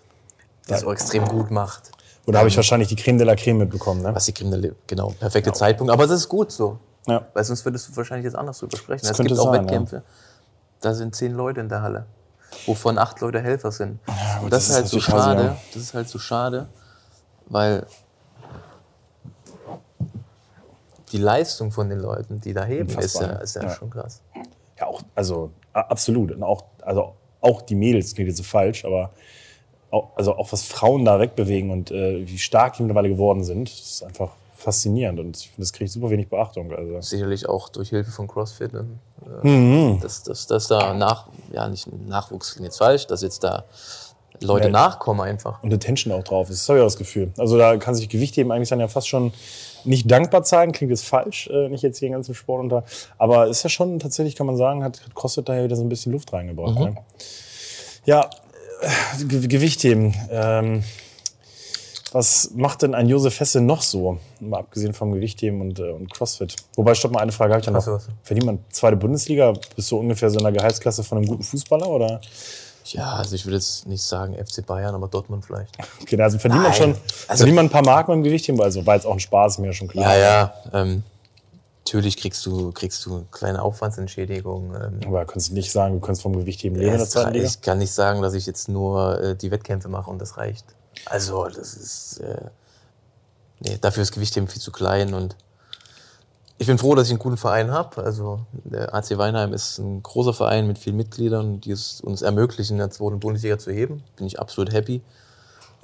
die 0.68 0.74
es 0.74 0.84
auch 0.84 0.92
extrem 0.92 1.26
gut 1.26 1.50
macht. 1.50 1.90
Oder 2.26 2.38
habe 2.38 2.48
ich 2.48 2.56
wahrscheinlich 2.56 2.88
die 2.88 2.96
Creme 2.96 3.18
de 3.18 3.26
la 3.26 3.34
Creme 3.34 3.58
mitbekommen. 3.58 4.02
Ne? 4.02 4.14
Was 4.14 4.26
die 4.26 4.32
Kriminelle, 4.32 4.76
genau, 4.86 5.14
perfekte 5.18 5.52
Zeitpunkt. 5.52 5.92
Aber 5.92 6.06
das 6.06 6.20
ist 6.20 6.28
gut 6.28 6.52
so. 6.52 6.78
Ja. 7.06 7.26
Weil 7.32 7.44
sonst 7.44 7.64
würdest 7.64 7.88
du 7.88 7.96
wahrscheinlich 7.96 8.24
jetzt 8.24 8.36
anders 8.36 8.58
drüber 8.58 8.76
sprechen. 8.76 9.06
Das 9.06 9.18
es 9.18 9.26
gibt 9.26 9.38
auch 9.38 9.52
sein, 9.52 9.62
Wettkämpfe, 9.64 10.02
da 10.80 10.94
sind 10.94 11.14
zehn 11.14 11.34
Leute 11.34 11.60
in 11.60 11.68
der 11.68 11.82
Halle, 11.82 12.06
wovon 12.66 12.98
acht 12.98 13.20
Leute 13.20 13.40
Helfer 13.40 13.72
sind. 13.72 13.98
Und 14.42 14.52
das 14.52 14.66
das, 14.66 14.68
ist 14.68 14.74
halt 14.76 14.88
so 14.88 15.00
schade. 15.00 15.42
ja. 15.44 15.56
Das 15.72 15.82
ist 15.82 15.94
halt 15.94 16.08
so 16.08 16.18
schade, 16.18 16.66
weil 17.46 17.86
die 21.12 21.18
Leistung 21.18 21.72
von 21.72 21.88
den 21.88 21.98
Leuten, 22.00 22.40
die 22.40 22.52
da 22.52 22.64
heben, 22.64 22.88
ist 22.98 23.20
ja, 23.20 23.30
ist 23.32 23.56
ja, 23.56 23.62
Ja. 23.62 23.70
schon 23.74 23.90
krass. 23.90 24.22
Ja, 24.78 24.86
auch, 24.86 25.02
also 25.14 25.50
absolut. 25.72 26.32
Und 26.32 26.42
auch, 26.42 26.64
also 26.82 27.14
auch 27.40 27.62
die 27.62 27.74
Mädels 27.74 28.14
klingt 28.14 28.28
jetzt 28.28 28.36
so 28.38 28.42
falsch, 28.44 28.84
aber 28.84 29.10
auch, 29.90 30.10
also 30.16 30.36
auch 30.36 30.52
was 30.52 30.62
Frauen 30.62 31.04
da 31.04 31.18
wegbewegen 31.18 31.70
und 31.70 31.90
äh, 31.90 32.26
wie 32.26 32.38
stark 32.38 32.74
die 32.74 32.82
mittlerweile 32.82 33.08
geworden 33.08 33.42
sind, 33.42 33.68
das 33.68 33.80
ist 33.80 34.02
einfach 34.04 34.30
faszinierend 34.60 35.18
und 35.20 35.36
ich 35.36 35.48
finde, 35.48 35.62
das 35.62 35.72
kriegt 35.72 35.90
super 35.90 36.10
wenig 36.10 36.28
Beachtung. 36.28 36.72
Also. 36.72 37.00
Sicherlich 37.00 37.48
auch 37.48 37.68
durch 37.68 37.88
Hilfe 37.90 38.10
von 38.10 38.28
CrossFit. 38.28 38.72
Und, 38.74 38.98
äh, 39.42 39.48
Mhm. 39.48 40.00
dass, 40.00 40.22
dass, 40.22 40.46
dass 40.46 40.66
da 40.68 40.94
nach, 40.94 41.26
ja, 41.52 41.68
nicht 41.68 41.88
Nachwuchs 42.06 42.52
klingt 42.52 42.66
jetzt 42.66 42.78
falsch, 42.78 43.06
dass 43.06 43.22
jetzt 43.22 43.42
da 43.42 43.64
Leute 44.42 44.66
Ja. 44.68 44.72
nachkommen 44.72 45.20
einfach. 45.20 45.62
Und 45.62 45.72
Attention 45.74 46.12
auch 46.14 46.22
drauf 46.24 46.48
ist. 46.50 46.62
Das 46.62 46.68
habe 46.68 46.78
ich 46.78 46.82
auch 46.82 46.86
das 46.86 46.96
Gefühl. 46.96 47.30
Also 47.36 47.58
da 47.58 47.76
kann 47.76 47.94
sich 47.94 48.08
Gewichtheben 48.08 48.50
eigentlich 48.52 48.70
dann 48.70 48.80
ja 48.80 48.88
fast 48.88 49.08
schon 49.08 49.32
nicht 49.84 50.10
dankbar 50.10 50.42
zeigen, 50.44 50.72
klingt 50.72 50.90
jetzt 50.90 51.04
falsch, 51.06 51.48
äh, 51.52 51.68
nicht 51.68 51.82
jetzt 51.82 51.98
hier 51.98 52.08
den 52.08 52.12
ganzen 52.14 52.34
Sport 52.34 52.60
unter. 52.60 52.84
Aber 53.18 53.48
ist 53.48 53.62
ja 53.62 53.68
schon 53.70 53.98
tatsächlich, 53.98 54.36
kann 54.36 54.46
man 54.46 54.56
sagen, 54.56 54.82
hat, 54.84 55.02
hat 55.04 55.14
CrossFit 55.14 55.48
da 55.48 55.56
ja 55.56 55.64
wieder 55.64 55.76
so 55.76 55.82
ein 55.82 55.88
bisschen 55.88 56.12
Luft 56.12 56.32
reingebracht. 56.32 56.78
Ne? 56.78 56.96
Ja, 58.04 58.28
äh, 58.82 59.24
Ge 59.24 59.46
Gewichtheben. 59.46 60.14
Ähm, 60.30 60.84
was 62.12 62.50
macht 62.54 62.82
denn 62.82 62.94
ein 62.94 63.08
Josef 63.08 63.38
Hesse 63.40 63.60
noch 63.60 63.82
so? 63.82 64.18
Mal 64.40 64.58
abgesehen 64.60 64.92
vom 64.94 65.12
Gewichtheben 65.12 65.60
und, 65.60 65.78
äh, 65.78 65.90
und 65.90 66.12
CrossFit. 66.12 66.56
Wobei, 66.76 66.94
stopp 66.94 67.12
mal, 67.12 67.20
eine 67.20 67.32
Frage 67.32 67.52
habe 67.52 67.60
ich 67.60 67.66
ja 67.66 67.72
noch. 67.72 67.86
Was? 67.86 68.08
Verdient 68.22 68.46
man 68.46 68.58
zweite 68.70 68.96
Bundesliga? 68.96 69.52
Bist 69.76 69.90
du 69.90 69.98
ungefähr 69.98 70.30
so 70.30 70.38
in 70.38 70.44
der 70.44 70.52
Gehaltsklasse 70.52 71.04
von 71.04 71.18
einem 71.18 71.26
guten 71.28 71.42
Fußballer? 71.42 71.88
Oder? 71.88 72.20
Ja, 72.86 73.12
also 73.14 73.36
ich 73.36 73.44
würde 73.46 73.56
jetzt 73.56 73.86
nicht 73.86 74.02
sagen 74.02 74.34
FC 74.34 74.66
Bayern, 74.66 74.94
aber 74.94 75.06
Dortmund 75.06 75.44
vielleicht. 75.44 75.76
Okay, 76.02 76.20
also 76.20 76.38
verdient 76.38 76.62
man 76.62 76.70
Nein. 76.72 76.80
schon 76.80 76.90
Also- 77.28 77.38
verdient 77.44 77.56
man 77.56 77.66
ein 77.66 77.70
paar 77.70 77.84
Marken 77.84 78.10
beim 78.12 78.22
Gewichtheben? 78.24 78.60
Also 78.60 78.84
war 78.86 78.96
jetzt 78.96 79.06
auch 79.06 79.12
ein 79.12 79.20
Spaß, 79.20 79.52
ist 79.52 79.58
mir 79.58 79.72
schon 79.72 79.86
klar. 79.88 80.16
Ja, 80.16 80.18
ja. 80.18 80.54
Ähm, 80.72 81.04
natürlich 81.84 82.16
kriegst 82.16 82.44
du, 82.46 82.72
kriegst 82.72 83.04
du 83.06 83.24
kleine 83.30 83.62
Aufwandsentschädigung. 83.62 84.74
Ähm, 84.74 85.00
Aber 85.06 85.24
kannst 85.26 85.50
du 85.50 85.54
nicht 85.54 85.70
sagen, 85.70 85.94
du 85.94 86.00
kannst 86.00 86.22
vom 86.22 86.34
Gewichtheben 86.36 86.76
leben 86.78 86.94
in 86.98 86.98
der 87.08 87.30
Liga? 87.30 87.46
ich 87.46 87.60
kann 87.60 87.78
nicht 87.78 87.92
sagen, 87.92 88.22
dass 88.22 88.34
ich 88.34 88.46
jetzt 88.46 88.68
nur 88.68 89.20
äh, 89.20 89.36
die 89.36 89.50
Wettkämpfe 89.52 89.88
mache 89.88 90.10
und 90.10 90.18
das 90.20 90.36
reicht. 90.36 90.64
Also, 91.06 91.46
das 91.46 91.74
ist. 91.74 92.18
Äh, 92.18 92.50
nee, 93.60 93.78
dafür 93.80 94.02
ist 94.02 94.12
Gewichtheben 94.12 94.48
viel 94.48 94.60
zu 94.60 94.72
klein 94.72 95.14
und 95.14 95.36
ich 96.58 96.66
bin 96.66 96.76
froh, 96.76 96.94
dass 96.94 97.06
ich 97.06 97.12
einen 97.12 97.20
guten 97.20 97.38
Verein 97.38 97.70
habe. 97.70 98.02
Also, 98.02 98.40
der 98.52 98.94
AC 98.94 99.16
Weinheim 99.16 99.54
ist 99.54 99.78
ein 99.78 100.02
großer 100.02 100.34
Verein 100.34 100.66
mit 100.66 100.78
vielen 100.78 100.96
Mitgliedern, 100.96 101.60
die 101.60 101.70
es 101.70 102.02
uns 102.02 102.20
ermöglichen, 102.20 102.74
in 102.74 102.78
der 102.78 102.90
zweiten 102.90 103.18
Bundesliga 103.18 103.58
zu 103.58 103.72
heben. 103.72 104.02
Bin 104.16 104.26
ich 104.26 104.38
absolut 104.38 104.70
happy. 104.70 105.02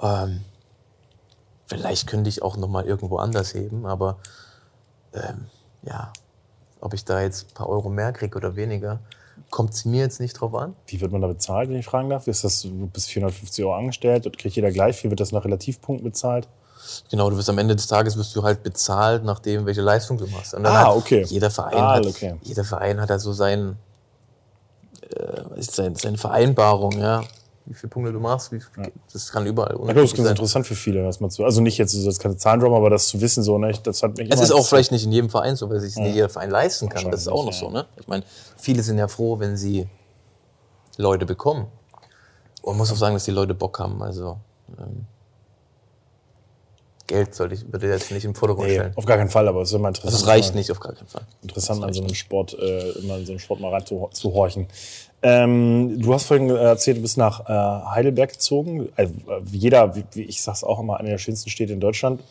Ähm, 0.01 0.41
vielleicht 1.65 2.05
könnte 2.07 2.29
ich 2.29 2.43
auch 2.43 2.57
noch 2.57 2.67
mal 2.67 2.85
irgendwo 2.85 3.17
anders 3.17 3.55
heben, 3.55 3.87
aber 3.87 4.19
ähm, 5.13 5.47
ja, 5.81 6.13
ob 6.79 6.93
ich 6.93 7.05
da 7.05 7.21
jetzt 7.21 7.49
ein 7.49 7.53
paar 7.55 7.69
Euro 7.69 7.89
mehr 7.89 8.13
kriege 8.13 8.37
oder 8.37 8.55
weniger, 8.55 8.99
kommt 9.49 9.73
es 9.73 9.85
mir 9.85 10.01
jetzt 10.01 10.19
nicht 10.19 10.33
drauf 10.33 10.53
an. 10.55 10.75
Wie 10.87 10.99
wird 11.01 11.11
man 11.11 11.21
da 11.21 11.27
bezahlt, 11.27 11.69
wenn 11.69 11.77
ich 11.77 11.85
fragen 11.85 12.09
darf? 12.09 12.27
Ist 12.27 12.43
das 12.43 12.61
du 12.61 12.87
bist 12.87 13.09
450 13.09 13.63
Euro 13.65 13.75
angestellt 13.75 14.25
und 14.25 14.37
kriegt 14.37 14.55
jeder 14.55 14.71
gleich 14.71 14.97
viel? 14.97 15.09
Wird 15.09 15.19
das 15.19 15.31
nach 15.31 15.45
Relativpunkten 15.45 16.03
bezahlt? 16.03 16.47
Genau, 17.09 17.29
du 17.29 17.37
wirst 17.37 17.49
am 17.49 17.57
Ende 17.57 17.75
des 17.75 17.87
Tages 17.87 18.17
wirst 18.17 18.35
du 18.35 18.43
halt 18.43 18.63
bezahlt, 18.63 19.23
nachdem 19.23 19.65
welche 19.65 19.81
Leistung 19.81 20.17
du 20.17 20.27
machst. 20.27 20.55
Ah, 20.55 20.87
hat 20.87 20.95
okay. 20.95 21.23
Jeder 21.27 21.49
Verein 21.51 21.73
Ah, 21.77 21.95
hat, 21.95 22.05
okay. 22.05 22.35
jeder 22.43 22.63
Verein 22.63 23.01
hat 23.01 23.09
da 23.09 23.19
so 23.19 23.33
sein, 23.33 23.77
äh, 25.15 25.61
seine 25.61 26.17
Vereinbarung, 26.17 26.93
ja. 26.93 27.23
Wie 27.69 27.73
viele 27.73 27.89
Punkte 27.89 28.13
du 28.13 28.19
machst, 28.21 28.51
wie, 28.53 28.61
das 29.11 29.29
kann 29.29 29.45
überall 29.45 29.75
Ja, 29.87 29.93
das 29.93 30.13
ist 30.13 30.17
interessant 30.19 30.65
für 30.65 30.73
viele, 30.75 31.03
was 31.05 31.19
man 31.19 31.29
zu. 31.29 31.43
Also 31.43 31.59
nicht 31.59 31.77
jetzt, 31.77 31.93
das 31.93 32.05
ist 32.05 32.19
keine 32.19 32.37
Zahlendrum, 32.37 32.73
aber 32.73 32.89
das 32.89 33.07
zu 33.09 33.19
wissen, 33.19 33.43
so, 33.43 33.57
ne? 33.57 33.71
ich- 33.71 33.81
Das 33.81 34.01
hat 34.03 34.17
mich 34.17 34.31
Es 34.31 34.39
ist 34.39 34.51
auch 34.53 34.65
vielleicht 34.65 34.93
nicht 34.93 35.03
in 35.03 35.11
jedem 35.11 35.29
Verein 35.29 35.57
so, 35.57 35.69
weil 35.69 35.81
sich 35.81 35.95
nicht 35.97 36.15
jeder 36.15 36.29
Verein 36.29 36.49
leisten 36.49 36.87
kann. 36.87 37.11
Das 37.11 37.19
ist 37.21 37.27
auch 37.27 37.43
noch 37.45 37.51
so, 37.53 37.69
ne? 37.69 37.85
Ich 37.99 38.07
meine, 38.07 38.23
viele 38.57 38.81
sind 38.83 38.97
ja 38.97 39.09
froh, 39.09 39.37
wenn 39.39 39.57
sie 39.57 39.87
Leute 40.95 41.25
bekommen. 41.25 41.67
Und 42.61 42.73
man 42.73 42.77
muss 42.79 42.91
auch 42.91 42.95
sagen, 42.97 43.15
dass 43.15 43.25
die 43.25 43.31
Leute 43.31 43.53
Bock 43.53 43.77
haben. 43.79 44.01
Also 44.01 44.37
ähm, 44.79 45.05
Geld 47.07 47.33
sollte 47.33 47.55
ich 47.55 47.71
würde 47.71 47.87
jetzt 47.89 48.11
nicht 48.11 48.25
im 48.25 48.35
Vordergrund 48.35 48.67
Nee, 48.67 48.75
stellen. 48.75 48.93
auf 48.95 49.05
gar 49.05 49.17
keinen 49.17 49.29
Fall, 49.29 49.47
aber 49.47 49.61
es 49.61 49.69
ist 49.69 49.75
immer 49.75 49.87
interessant. 49.87 50.13
Also 50.13 50.25
es 50.25 50.29
reicht 50.29 50.55
nicht 50.55 50.69
auf 50.71 50.79
gar 50.79 50.93
keinen 50.93 51.07
Fall. 51.07 51.23
Interessant, 51.41 51.83
an 51.83 51.93
so 51.93 52.01
einem 52.03 52.13
Sport, 52.13 52.53
äh, 52.53 52.89
immer 52.99 53.17
in 53.17 53.25
so 53.25 53.31
einem 53.31 53.39
Sport 53.39 53.61
mal 53.61 53.71
rein 53.71 53.85
zu, 53.85 54.09
zu 54.11 54.33
horchen. 54.33 54.67
Ähm, 55.23 55.99
du 56.01 56.13
hast 56.13 56.25
vorhin 56.25 56.49
erzählt, 56.49 56.97
du 56.97 57.01
bist 57.01 57.17
nach 57.17 57.49
äh, 57.49 57.85
Heidelberg 57.91 58.33
gezogen. 58.33 58.89
Also, 58.95 59.13
äh, 59.13 59.41
wie 59.41 59.57
jeder, 59.57 59.95
wie, 59.95 60.03
wie 60.13 60.23
ich 60.23 60.41
sag's 60.41 60.63
auch 60.63 60.79
immer, 60.79 60.99
einer 60.99 61.09
der 61.09 61.17
schönsten 61.17 61.49
Städte 61.49 61.73
in 61.73 61.79
Deutschland. 61.79 62.21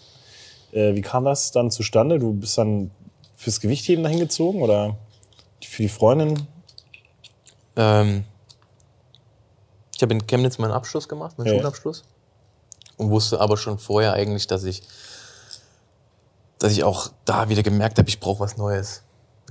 Äh, 0.72 0.94
wie 0.94 1.02
kam 1.02 1.24
das 1.24 1.50
dann 1.52 1.70
zustande? 1.70 2.18
Du 2.18 2.32
bist 2.34 2.58
dann 2.58 2.90
fürs 3.34 3.60
Gewichtheben 3.60 4.04
dahin 4.04 4.20
gezogen 4.20 4.62
oder 4.62 4.96
für 5.64 5.82
die 5.82 5.88
Freundin? 5.88 6.46
Ähm, 7.76 8.24
ich 9.94 10.02
habe 10.02 10.12
in 10.12 10.26
Chemnitz 10.26 10.58
meinen 10.58 10.72
Abschluss 10.72 11.08
gemacht, 11.08 11.38
meinen 11.38 11.48
ja. 11.48 11.54
Schulabschluss. 11.56 12.04
Und 12.96 13.10
wusste 13.10 13.40
aber 13.40 13.56
schon 13.56 13.78
vorher 13.78 14.14
eigentlich, 14.14 14.46
dass 14.46 14.64
ich, 14.64 14.82
dass 16.58 16.72
ich 16.72 16.84
auch 16.84 17.10
da 17.24 17.48
wieder 17.48 17.62
gemerkt 17.62 17.98
habe, 17.98 18.08
ich 18.08 18.20
brauche 18.20 18.40
was 18.40 18.56
Neues. 18.56 19.02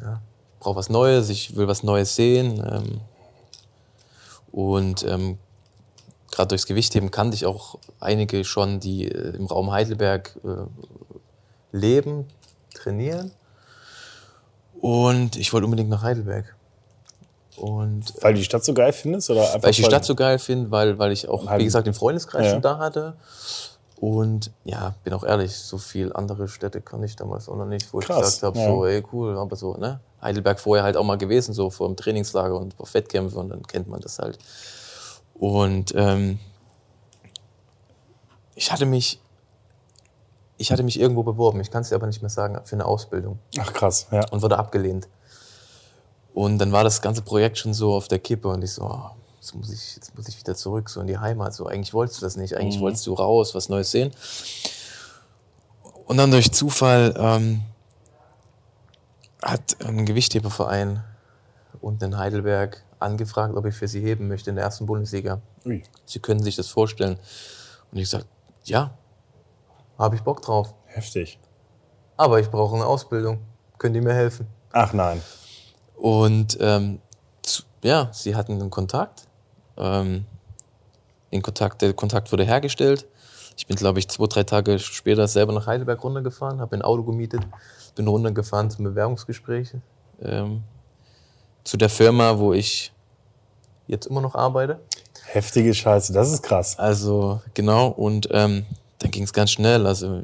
Ja, 0.01 0.21
ich 0.53 0.59
brauche 0.59 0.75
was 0.75 0.89
Neues, 0.89 1.29
ich 1.29 1.55
will 1.55 1.67
was 1.67 1.83
Neues 1.83 2.15
sehen. 2.15 2.63
Ähm, 2.67 3.01
und 4.51 5.03
ähm, 5.03 5.37
gerade 6.31 6.49
durchs 6.49 6.65
Gewichtheben 6.65 7.11
kannte 7.11 7.35
ich 7.35 7.45
auch 7.45 7.77
einige 7.99 8.43
schon, 8.43 8.79
die 8.79 9.07
äh, 9.07 9.35
im 9.35 9.45
Raum 9.45 9.71
Heidelberg 9.71 10.37
äh, 10.43 10.65
leben, 11.71 12.25
trainieren. 12.73 13.31
Und 14.79 15.35
ich 15.35 15.53
wollte 15.53 15.65
unbedingt 15.65 15.89
nach 15.89 16.03
Heidelberg. 16.03 16.55
Und 17.57 18.13
Weil 18.21 18.33
du 18.33 18.39
die 18.39 18.45
Stadt 18.45 18.65
so 18.65 18.73
geil 18.73 18.91
findest? 18.93 19.29
Oder 19.29 19.41
weil 19.61 19.69
ich 19.71 19.77
die 19.77 19.83
Stadt 19.83 20.03
so 20.05 20.15
geil 20.15 20.39
finde, 20.39 20.71
weil, 20.71 20.99
weil 20.99 21.11
ich 21.11 21.27
auch, 21.29 21.57
wie 21.57 21.63
gesagt, 21.63 21.87
den 21.87 21.93
Freundeskreis 21.93 22.45
Ja. 22.45 22.51
schon 22.53 22.61
da 22.61 22.77
hatte. 22.77 23.15
Und 23.97 24.51
ja, 24.65 24.93
bin 25.05 25.13
auch 25.13 25.23
ehrlich, 25.23 25.55
so 25.55 25.77
viel 25.77 26.11
andere 26.13 26.47
Städte 26.49 26.81
kann 26.81 27.01
ich 27.03 27.15
damals 27.15 27.47
auch 27.47 27.55
noch 27.55 27.65
nicht, 27.65 27.93
wo 27.93 27.99
Krass, 27.99 28.17
ich 28.17 28.23
gesagt 28.23 28.43
habe, 28.43 28.59
ja. 28.59 28.67
so, 28.67 28.85
ey, 28.85 29.03
cool, 29.13 29.37
aber 29.37 29.55
so, 29.55 29.75
ne? 29.77 30.01
Heidelberg 30.21 30.59
vorher 30.59 30.83
halt 30.83 30.97
auch 30.97 31.03
mal 31.05 31.17
gewesen, 31.17 31.53
so 31.53 31.69
vor 31.69 31.87
dem 31.87 31.95
Trainingslager 31.95 32.55
und 32.57 32.75
auf 32.79 32.93
Wettkämpfe 32.93 33.37
und 33.39 33.49
dann 33.49 33.63
kennt 33.63 33.87
man 33.87 34.01
das 34.01 34.19
halt. 34.19 34.37
Und 35.33 35.93
ähm, 35.95 36.39
ich 38.55 38.71
hatte 38.71 38.85
mich, 38.85 39.19
ich 40.57 40.71
hatte 40.71 40.83
mich 40.83 40.99
irgendwo 40.99 41.23
beworben, 41.23 41.59
ich 41.61 41.71
kann 41.71 41.81
es 41.81 41.89
dir 41.89 41.95
aber 41.95 42.07
nicht 42.07 42.21
mehr 42.21 42.29
sagen, 42.29 42.59
für 42.65 42.75
eine 42.75 42.85
Ausbildung 42.85 43.39
Ach 43.59 43.71
krass, 43.73 44.07
ja. 44.11 44.25
und 44.29 44.41
wurde 44.41 44.57
abgelehnt. 44.57 45.07
Und 46.35 46.57
dann 46.57 46.73
war 46.73 46.83
das 46.83 47.01
ganze 47.01 47.21
Projekt 47.21 47.57
schon 47.57 47.73
so 47.73 47.93
auf 47.93 48.09
der 48.09 48.19
Kippe 48.19 48.49
und 48.49 48.61
ich 48.61 48.73
so, 48.73 48.83
oh, 48.83 49.11
jetzt, 49.37 49.55
muss 49.55 49.71
ich, 49.71 49.95
jetzt 49.95 50.13
muss 50.17 50.27
ich 50.27 50.37
wieder 50.37 50.53
zurück, 50.53 50.89
so 50.89 50.99
in 50.99 51.07
die 51.07 51.17
Heimat. 51.17 51.53
So, 51.53 51.65
eigentlich 51.65 51.93
wolltest 51.93 52.21
du 52.21 52.25
das 52.25 52.35
nicht, 52.35 52.57
eigentlich 52.57 52.81
wolltest 52.81 53.07
du 53.07 53.13
raus, 53.13 53.55
was 53.55 53.69
Neues 53.69 53.89
sehen. 53.89 54.11
Und 56.05 56.17
dann 56.17 56.31
durch 56.31 56.51
Zufall 56.51 57.15
ähm, 57.17 57.61
hat 59.41 59.77
ein 59.85 60.05
Gewichtheberverein 60.05 61.05
unten 61.79 62.03
in 62.03 62.17
Heidelberg 62.17 62.83
angefragt, 62.99 63.55
ob 63.55 63.65
ich 63.65 63.75
für 63.75 63.87
sie 63.87 64.01
heben 64.01 64.27
möchte 64.27 64.49
in 64.49 64.57
der 64.57 64.65
ersten 64.65 64.85
Bundesliga. 64.85 65.39
Ui. 65.65 65.83
Sie 66.05 66.19
können 66.19 66.43
sich 66.43 66.57
das 66.57 66.67
vorstellen. 66.67 67.17
Und 67.93 67.97
ich 67.97 68.03
gesagt, 68.11 68.27
ja, 68.65 68.93
habe 69.97 70.17
ich 70.17 70.21
Bock 70.21 70.41
drauf. 70.41 70.73
Heftig. 70.87 71.39
Aber 72.17 72.41
ich 72.41 72.51
brauche 72.51 72.75
eine 72.75 72.85
Ausbildung. 72.85 73.39
Könnt 73.77 73.95
ihr 73.95 74.01
mir 74.01 74.13
helfen? 74.13 74.47
Ach 74.73 74.91
nein. 74.91 75.21
Und 75.97 76.57
ähm, 76.59 76.99
zu, 77.41 77.63
ja, 77.83 78.09
sie 78.11 78.35
hatten 78.35 78.53
einen 78.53 78.69
Kontakt. 78.69 79.27
Ähm, 79.77 80.25
den 81.31 81.41
Kontakt. 81.41 81.81
Der 81.81 81.93
Kontakt 81.93 82.31
wurde 82.31 82.43
hergestellt. 82.43 83.07
Ich 83.57 83.67
bin, 83.67 83.75
glaube 83.75 83.99
ich, 83.99 84.07
zwei, 84.07 84.27
drei 84.27 84.43
Tage 84.43 84.79
später 84.79 85.27
selber 85.27 85.53
nach 85.53 85.67
Heidelberg 85.67 86.03
runtergefahren, 86.03 86.59
habe 86.59 86.75
ein 86.75 86.81
Auto 86.81 87.03
gemietet, 87.03 87.41
bin 87.95 88.07
runtergefahren 88.07 88.69
zum 88.69 88.83
Bewerbungsgespräch 88.83 89.75
ähm, 90.21 90.63
zu 91.63 91.77
der 91.77 91.89
Firma, 91.89 92.37
wo 92.37 92.53
ich 92.53 92.91
jetzt 93.87 94.07
immer 94.07 94.21
noch 94.21 94.35
arbeite. 94.35 94.79
Heftige 95.25 95.73
Scheiße, 95.73 96.13
das 96.13 96.31
ist 96.31 96.43
krass. 96.43 96.77
Also 96.77 97.41
genau, 97.53 97.87
und 97.87 98.27
ähm, 98.31 98.65
dann 98.99 99.11
ging 99.11 99.23
es 99.23 99.33
ganz 99.33 99.51
schnell. 99.51 99.85
Also 99.87 100.23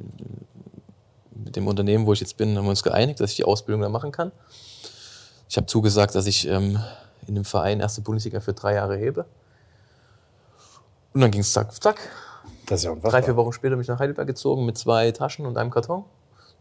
mit 1.34 1.56
dem 1.56 1.68
Unternehmen, 1.68 2.06
wo 2.06 2.14
ich 2.14 2.20
jetzt 2.20 2.38
bin, 2.38 2.58
haben 2.58 2.66
wir 2.66 2.70
uns 2.70 2.84
geeinigt, 2.84 3.20
dass 3.20 3.32
ich 3.32 3.38
die 3.38 3.44
Ausbildung 3.44 3.82
da 3.82 3.90
machen 3.90 4.12
kann. 4.12 4.32
Ich 5.52 5.58
habe 5.58 5.68
zugesagt, 5.68 6.16
dass 6.16 6.28
ich 6.28 6.48
ähm, 6.48 6.80
in 7.28 7.36
dem 7.36 7.44
Verein 7.44 7.82
erste 7.82 8.00
Bundesliga 8.00 8.40
für 8.40 8.54
drei 8.54 8.76
Jahre 8.76 8.96
hebe. 8.96 9.26
Und 11.14 11.20
dann 11.20 11.30
ging 11.30 11.42
es 11.42 11.52
zack, 11.52 11.74
zack. 11.84 12.00
Das 12.68 12.80
ist 12.80 12.86
ja 12.86 12.92
Drei, 12.92 12.96
unfassbar. 12.96 13.24
vier 13.24 13.36
Wochen 13.36 13.52
später 13.52 13.76
bin 13.76 13.82
ich 13.82 13.90
nach 13.90 14.00
Heidelberg 14.00 14.28
gezogen 14.28 14.66
mit 14.66 14.78
zwei 14.78 15.12
Taschen 15.12 15.46
und 15.46 15.58
einem 15.58 15.70
Karton 15.70 16.06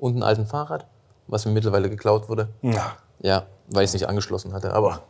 und 0.00 0.14
einem 0.14 0.24
alten 0.24 0.44
Fahrrad, 0.44 0.88
was 1.28 1.46
mir 1.46 1.52
mittlerweile 1.52 1.88
geklaut 1.88 2.28
wurde. 2.28 2.48
Ja. 2.62 2.96
Ja, 3.22 3.46
weil 3.68 3.84
ich 3.84 3.90
es 3.90 3.94
nicht 3.94 4.08
angeschlossen 4.08 4.52
hatte. 4.52 4.72
Aber 4.72 5.02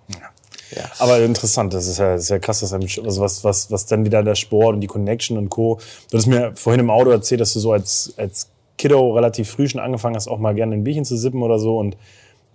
ja. 0.77 0.85
Aber 0.99 1.19
interessant, 1.21 1.73
das 1.73 1.87
ist 1.87 1.97
ja, 1.97 2.12
das 2.12 2.25
ist 2.25 2.29
ja 2.29 2.38
krass, 2.38 2.61
dass 2.61 2.75
einem, 2.75 2.87
also 3.03 3.23
was, 3.23 3.45
was, 3.45 3.71
was 3.71 3.87
dann 3.87 4.05
wieder 4.05 4.23
der 4.23 4.35
Sport 4.35 4.75
und 4.75 4.83
die 4.83 4.88
Connection 4.88 5.38
und 5.38 5.49
Co. 5.49 5.81
Du 6.11 6.19
hast 6.19 6.27
mir 6.27 6.55
vorhin 6.55 6.81
im 6.81 6.90
Auto 6.90 7.09
erzählt, 7.09 7.40
dass 7.40 7.55
du 7.55 7.61
so 7.61 7.73
als, 7.73 8.12
als 8.19 8.51
Kiddo 8.77 9.14
relativ 9.14 9.51
früh 9.51 9.66
schon 9.66 9.81
angefangen 9.81 10.16
hast, 10.16 10.29
auch 10.29 10.38
mal 10.38 10.55
gerne 10.55 10.75
ein 10.75 10.85
Bierchen 10.85 11.07
zu 11.07 11.16
sippen 11.16 11.43
oder 11.43 11.59
so 11.59 11.79
und 11.79 11.97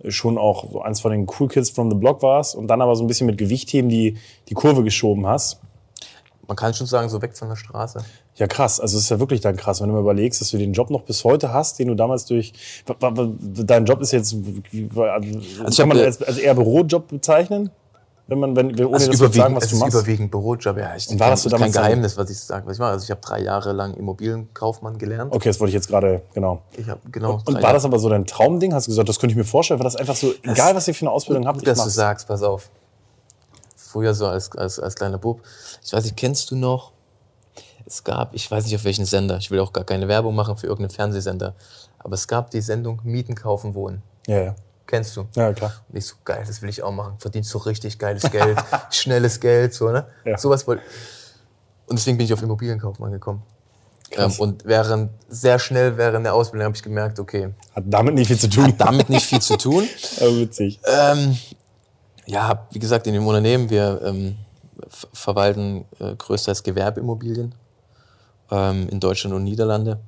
schon 0.08 0.38
auch 0.38 0.70
so 0.70 0.82
eins 0.82 1.00
von 1.00 1.10
den 1.10 1.26
Cool 1.26 1.48
Kids 1.48 1.70
from 1.70 1.90
the 1.90 1.96
Block 1.96 2.22
warst 2.22 2.54
und 2.54 2.68
dann 2.68 2.80
aber 2.80 2.96
so 2.96 3.04
ein 3.04 3.06
bisschen 3.06 3.26
mit 3.26 3.38
Gewichtheben 3.38 3.88
die, 3.88 4.16
die 4.48 4.54
Kurve 4.54 4.84
geschoben 4.84 5.26
hast. 5.26 5.60
man 6.46 6.56
kann 6.56 6.74
schon 6.74 6.86
sagen, 6.86 7.08
so 7.08 7.20
weg 7.22 7.36
von 7.36 7.48
der 7.48 7.56
Straße. 7.56 8.00
Ja, 8.36 8.46
krass. 8.46 8.80
Also 8.80 8.98
es 8.98 9.04
ist 9.04 9.10
ja 9.10 9.18
wirklich 9.18 9.40
dann 9.40 9.56
krass, 9.56 9.80
wenn 9.80 9.88
du 9.88 9.94
mal 9.94 10.00
überlegst, 10.00 10.40
dass 10.40 10.50
du 10.50 10.58
den 10.58 10.74
Job 10.74 10.90
noch 10.90 11.02
bis 11.02 11.24
heute 11.24 11.52
hast, 11.52 11.78
den 11.78 11.88
du 11.88 11.94
damals 11.94 12.26
durch. 12.26 12.52
Dein 13.00 13.86
Job 13.86 14.00
ist 14.02 14.12
jetzt. 14.12 14.36
Also 15.64 15.82
kann 15.82 15.88
man 15.88 15.98
als, 15.98 16.22
als 16.22 16.36
eher 16.36 16.54
Bürojob 16.54 17.08
bezeichnen? 17.08 17.70
Wenn 18.28 18.40
man, 18.40 18.56
wenn, 18.56 18.66
ohne 18.84 18.94
Also 18.94 19.10
dass 19.12 19.20
wir 19.20 19.26
jetzt 19.26 19.36
sagen, 19.36 19.54
was 19.54 19.64
es 19.64 19.70
du 19.70 19.76
ist 19.76 19.80
machst. 19.80 19.94
überwiegend 19.94 20.30
Bürojob. 20.32 20.76
Ja, 20.78 20.96
ich, 20.96 21.08
Und 21.08 21.20
war 21.20 21.30
das 21.30 21.42
so 21.42 21.50
kein 21.50 21.70
Geheimnis, 21.70 22.16
was 22.16 22.28
ich 22.28 22.40
sage, 22.40 22.66
was 22.66 22.72
ich 22.74 22.78
mache. 22.80 22.90
Also 22.90 23.04
ich 23.04 23.10
habe 23.12 23.20
drei 23.20 23.40
Jahre 23.40 23.72
lang 23.72 23.94
Immobilienkaufmann 23.94 24.98
gelernt. 24.98 25.32
Okay, 25.32 25.48
das 25.48 25.60
wollte 25.60 25.68
ich 25.70 25.74
jetzt 25.74 25.86
gerade, 25.88 26.22
genau. 26.34 26.62
Ich 26.76 26.88
habe 26.88 27.00
genau. 27.12 27.34
Und 27.44 27.54
drei 27.54 27.62
war 27.62 27.72
das 27.72 27.84
aber 27.84 28.00
so 28.00 28.08
dein 28.08 28.26
Traumding? 28.26 28.74
Hast 28.74 28.88
du 28.88 28.90
gesagt, 28.90 29.08
das 29.08 29.20
könnte 29.20 29.32
ich 29.32 29.36
mir 29.36 29.44
vorstellen? 29.44 29.78
War 29.78 29.84
das 29.84 29.94
einfach 29.94 30.16
so, 30.16 30.32
egal 30.42 30.74
was 30.74 30.88
ihr 30.88 30.94
für 30.94 31.02
eine 31.02 31.12
Ausbildung 31.12 31.46
habt, 31.46 31.58
Gut, 31.60 31.68
dass 31.68 31.78
du 31.78 31.84
mach's? 31.84 31.94
sagst, 31.94 32.26
pass 32.26 32.42
auf. 32.42 32.68
Früher 33.76 34.12
so 34.12 34.26
als, 34.26 34.50
als, 34.56 34.80
als 34.80 34.96
kleiner 34.96 35.18
Bub. 35.18 35.40
Ich 35.84 35.92
weiß 35.92 36.02
nicht, 36.02 36.16
kennst 36.16 36.50
du 36.50 36.56
noch? 36.56 36.90
Es 37.86 38.02
gab, 38.02 38.34
ich 38.34 38.50
weiß 38.50 38.64
nicht 38.64 38.74
auf 38.74 38.82
welchen 38.84 39.04
Sender, 39.04 39.36
ich 39.36 39.52
will 39.52 39.60
auch 39.60 39.72
gar 39.72 39.84
keine 39.84 40.08
Werbung 40.08 40.34
machen 40.34 40.56
für 40.56 40.66
irgendeinen 40.66 40.90
Fernsehsender, 40.94 41.54
aber 42.00 42.14
es 42.14 42.26
gab 42.26 42.50
die 42.50 42.60
Sendung 42.60 43.00
Mieten, 43.04 43.36
Kaufen, 43.36 43.74
Wohnen. 43.76 44.02
Ja, 44.26 44.38
ja. 44.42 44.54
Kennst 44.86 45.16
du? 45.16 45.26
Ja, 45.34 45.52
klar. 45.52 45.72
Und 45.88 45.96
ich 45.98 46.06
so, 46.06 46.14
geil, 46.24 46.44
das 46.46 46.62
will 46.62 46.68
ich 46.68 46.82
auch 46.82 46.92
machen. 46.92 47.14
Verdienst 47.18 47.50
so 47.50 47.58
richtig 47.58 47.98
geiles 47.98 48.30
Geld, 48.30 48.56
schnelles 48.90 49.40
Geld, 49.40 49.74
so, 49.74 49.90
ne? 49.90 50.06
Ja. 50.24 50.38
Sowas 50.38 50.66
wollte 50.66 50.82
Und 51.86 51.98
deswegen 51.98 52.16
bin 52.16 52.26
ich 52.26 52.32
auf 52.32 52.42
Immobilienkaufmann 52.42 53.10
gekommen. 53.12 53.42
Ähm, 54.12 54.32
und 54.38 54.64
während, 54.64 55.10
sehr 55.28 55.58
schnell 55.58 55.96
während 55.96 56.24
der 56.24 56.34
Ausbildung 56.34 56.66
habe 56.66 56.76
ich 56.76 56.82
gemerkt, 56.82 57.18
okay, 57.18 57.52
Hat 57.74 57.82
damit 57.86 58.14
nicht 58.14 58.28
viel 58.28 58.38
zu 58.38 58.48
tun. 58.48 58.72
damit 58.78 59.08
nicht 59.08 59.26
viel 59.26 59.40
zu 59.40 59.56
tun. 59.56 59.82
Witzig. 60.20 60.78
Ähm, 60.86 61.36
ja, 62.26 62.66
wie 62.70 62.78
gesagt, 62.78 63.08
in 63.08 63.14
dem 63.14 63.26
Unternehmen, 63.26 63.68
wir 63.68 64.00
ähm, 64.04 64.36
ver- 64.88 65.08
verwalten 65.12 65.84
äh, 65.98 66.14
größtenteils 66.14 66.62
Gewerbeimmobilien 66.62 67.52
ähm, 68.52 68.88
in 68.88 69.00
Deutschland 69.00 69.34
und 69.34 69.42
Niederlande. 69.42 69.98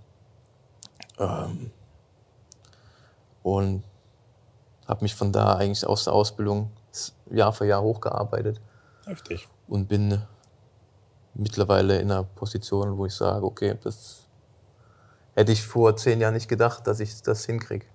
Ähm, 1.18 1.72
und 3.42 3.82
habe 4.88 5.04
mich 5.04 5.14
von 5.14 5.32
da 5.32 5.54
eigentlich 5.54 5.86
aus 5.86 6.04
der 6.04 6.14
Ausbildung 6.14 6.70
Jahr 7.30 7.52
für 7.52 7.66
Jahr 7.66 7.82
hochgearbeitet 7.82 8.60
Heftig. 9.06 9.46
und 9.68 9.86
bin 9.86 10.22
mittlerweile 11.34 12.00
in 12.00 12.10
einer 12.10 12.24
Position, 12.24 12.96
wo 12.96 13.06
ich 13.06 13.14
sage, 13.14 13.44
okay, 13.44 13.74
das 13.84 14.26
hätte 15.34 15.52
ich 15.52 15.62
vor 15.62 15.94
zehn 15.96 16.20
Jahren 16.20 16.34
nicht 16.34 16.48
gedacht, 16.48 16.86
dass 16.86 17.00
ich 17.00 17.22
das 17.22 17.44
hinkriege. 17.44 17.86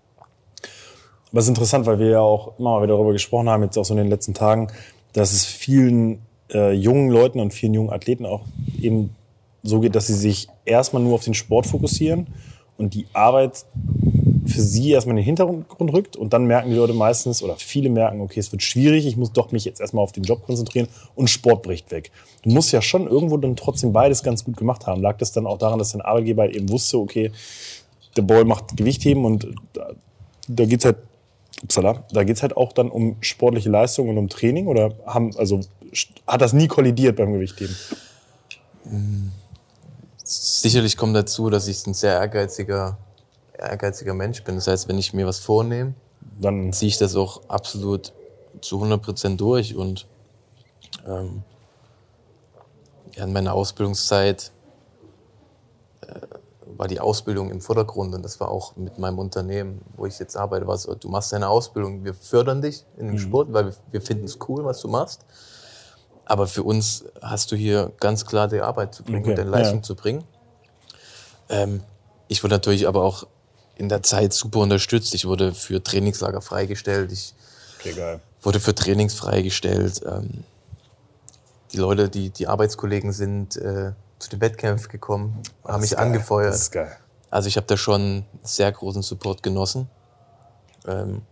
Aber 1.31 1.39
es 1.39 1.45
ist 1.45 1.49
interessant, 1.49 1.85
weil 1.87 1.99
wir 1.99 2.09
ja 2.09 2.19
auch 2.19 2.59
immer 2.59 2.77
mal 2.77 2.83
wieder 2.83 2.93
darüber 2.93 3.11
gesprochen 3.11 3.49
haben, 3.49 3.63
jetzt 3.63 3.77
auch 3.77 3.83
so 3.83 3.93
in 3.95 3.97
den 3.97 4.09
letzten 4.09 4.35
Tagen, 4.35 4.71
dass 5.13 5.33
es 5.33 5.43
vielen 5.45 6.21
äh, 6.51 6.71
jungen 6.73 7.09
Leuten 7.09 7.39
und 7.39 7.53
vielen 7.53 7.73
jungen 7.73 7.89
Athleten 7.89 8.25
auch 8.25 8.45
eben 8.79 9.15
so 9.63 9.79
geht, 9.79 9.95
dass 9.95 10.07
sie 10.07 10.13
sich 10.13 10.47
erstmal 10.63 11.01
nur 11.01 11.15
auf 11.15 11.23
den 11.23 11.33
Sport 11.33 11.65
fokussieren 11.65 12.27
und 12.77 12.93
die 12.93 13.07
Arbeit 13.13 13.65
für 14.45 14.61
sie 14.61 14.91
erstmal 14.91 15.13
in 15.13 15.17
den 15.17 15.25
Hintergrund 15.25 15.93
rückt 15.93 16.15
und 16.15 16.33
dann 16.33 16.45
merken 16.45 16.69
die 16.69 16.75
Leute 16.75 16.93
meistens 16.93 17.43
oder 17.43 17.55
viele 17.57 17.89
merken, 17.89 18.21
okay, 18.21 18.39
es 18.39 18.51
wird 18.51 18.63
schwierig, 18.63 19.05
ich 19.05 19.17
muss 19.17 19.31
doch 19.31 19.51
mich 19.51 19.65
jetzt 19.65 19.79
erstmal 19.79 20.03
auf 20.03 20.11
den 20.11 20.23
Job 20.23 20.45
konzentrieren 20.45 20.87
und 21.15 21.29
Sport 21.29 21.63
bricht 21.63 21.91
weg. 21.91 22.11
Du 22.43 22.49
musst 22.49 22.71
ja 22.71 22.81
schon 22.81 23.07
irgendwo 23.07 23.37
dann 23.37 23.55
trotzdem 23.55 23.93
beides 23.93 24.23
ganz 24.23 24.43
gut 24.43 24.57
gemacht 24.57 24.85
haben. 24.87 25.01
Lag 25.01 25.17
das 25.17 25.31
dann 25.31 25.47
auch 25.47 25.57
daran, 25.57 25.79
dass 25.79 25.91
dein 25.91 26.01
Arbeitgeber 26.01 26.43
halt 26.43 26.55
eben 26.55 26.69
wusste, 26.69 26.97
okay, 26.97 27.31
der 28.17 28.23
Boy 28.23 28.43
macht 28.43 28.75
Gewichtheben 28.77 29.25
und 29.25 29.47
da, 29.73 29.91
da 30.47 30.65
geht's 30.65 30.85
halt, 30.85 30.97
upsala, 31.63 32.03
da 32.11 32.23
geht's 32.23 32.41
halt 32.41 32.57
auch 32.57 32.73
dann 32.73 32.89
um 32.89 33.15
sportliche 33.21 33.69
Leistung 33.69 34.09
und 34.09 34.17
um 34.17 34.29
Training 34.29 34.67
oder 34.67 34.93
haben, 35.05 35.35
also 35.37 35.61
hat 36.27 36.41
das 36.41 36.53
nie 36.53 36.67
kollidiert 36.67 37.15
beim 37.15 37.33
Gewichtheben? 37.33 37.75
Sicherlich 40.23 40.97
kommt 40.97 41.15
dazu, 41.15 41.49
dass 41.49 41.67
ich 41.67 41.85
ein 41.87 41.93
sehr 41.93 42.13
ehrgeiziger, 42.13 42.97
ehrgeiziger 43.63 44.13
Mensch 44.13 44.43
bin. 44.43 44.55
Das 44.55 44.67
heißt, 44.67 44.87
wenn 44.87 44.97
ich 44.97 45.13
mir 45.13 45.25
was 45.25 45.39
vornehme, 45.39 45.93
Dann 46.39 46.73
ziehe 46.73 46.89
ich 46.89 46.97
das 46.97 47.15
auch 47.15 47.41
absolut 47.49 48.13
zu 48.61 48.81
100% 48.81 49.37
durch. 49.37 49.75
Und 49.75 50.07
ähm, 51.07 51.43
ja, 53.15 53.23
in 53.23 53.33
meiner 53.33 53.53
Ausbildungszeit 53.53 54.51
äh, 56.01 56.13
war 56.77 56.87
die 56.87 56.99
Ausbildung 56.99 57.51
im 57.51 57.61
Vordergrund 57.61 58.15
und 58.15 58.23
das 58.23 58.39
war 58.39 58.49
auch 58.49 58.75
mit 58.75 58.97
meinem 58.97 59.19
Unternehmen, 59.19 59.81
wo 59.95 60.05
ich 60.05 60.17
jetzt 60.17 60.35
arbeite, 60.35 60.65
war 60.65 60.77
so, 60.77 60.95
du 60.95 61.09
machst 61.09 61.31
deine 61.31 61.47
Ausbildung, 61.47 62.03
wir 62.03 62.13
fördern 62.13 62.61
dich 62.61 62.83
in 62.97 63.07
dem 63.07 63.19
Sport, 63.19 63.53
weil 63.53 63.65
wir, 63.67 63.73
wir 63.91 64.01
finden 64.01 64.25
es 64.25 64.39
cool, 64.47 64.65
was 64.65 64.81
du 64.81 64.87
machst. 64.87 65.25
Aber 66.25 66.47
für 66.47 66.63
uns 66.63 67.05
hast 67.21 67.51
du 67.51 67.55
hier 67.55 67.91
ganz 67.99 68.25
klar 68.25 68.47
die 68.47 68.61
Arbeit 68.61 68.95
zu 68.95 69.03
bringen 69.03 69.19
Okay, 69.19 69.31
und 69.31 69.37
deine 69.37 69.49
Leistung 69.49 69.79
ja. 69.79 69.83
zu 69.83 69.95
bringen. 69.95 70.23
Ähm, 71.49 71.83
ich 72.27 72.43
wurde 72.43 72.55
natürlich 72.55 72.87
aber 72.87 73.03
auch 73.03 73.27
in 73.75 73.89
der 73.89 74.03
Zeit 74.03 74.33
super 74.33 74.59
unterstützt. 74.59 75.13
Ich 75.13 75.25
wurde 75.25 75.53
für 75.53 75.83
Trainingslager 75.83 76.41
freigestellt. 76.41 77.11
Ich 77.11 77.33
okay, 77.79 77.93
geil. 77.93 78.19
wurde 78.41 78.59
für 78.59 78.75
Trainings 78.75 79.13
freigestellt. 79.15 80.01
Ähm, 80.05 80.43
die 81.71 81.77
Leute, 81.77 82.09
die, 82.09 82.29
die 82.29 82.47
Arbeitskollegen 82.47 83.11
sind 83.11 83.55
äh, 83.57 83.93
zu 84.19 84.29
den 84.29 84.41
Wettkämpfen 84.41 84.89
gekommen, 84.91 85.41
haben 85.63 85.73
Das 85.73 85.81
mich 85.81 85.91
geil. 85.91 86.05
angefeuert. 86.05 86.53
Das 86.53 86.61
ist 86.61 86.71
geil. 86.71 86.91
Also 87.31 87.47
ich 87.47 87.57
habe 87.57 87.65
da 87.65 87.77
schon 87.77 88.25
sehr 88.43 88.71
großen 88.71 89.01
Support 89.01 89.41
genossen. 89.41 89.89
Ähm, 90.87 91.23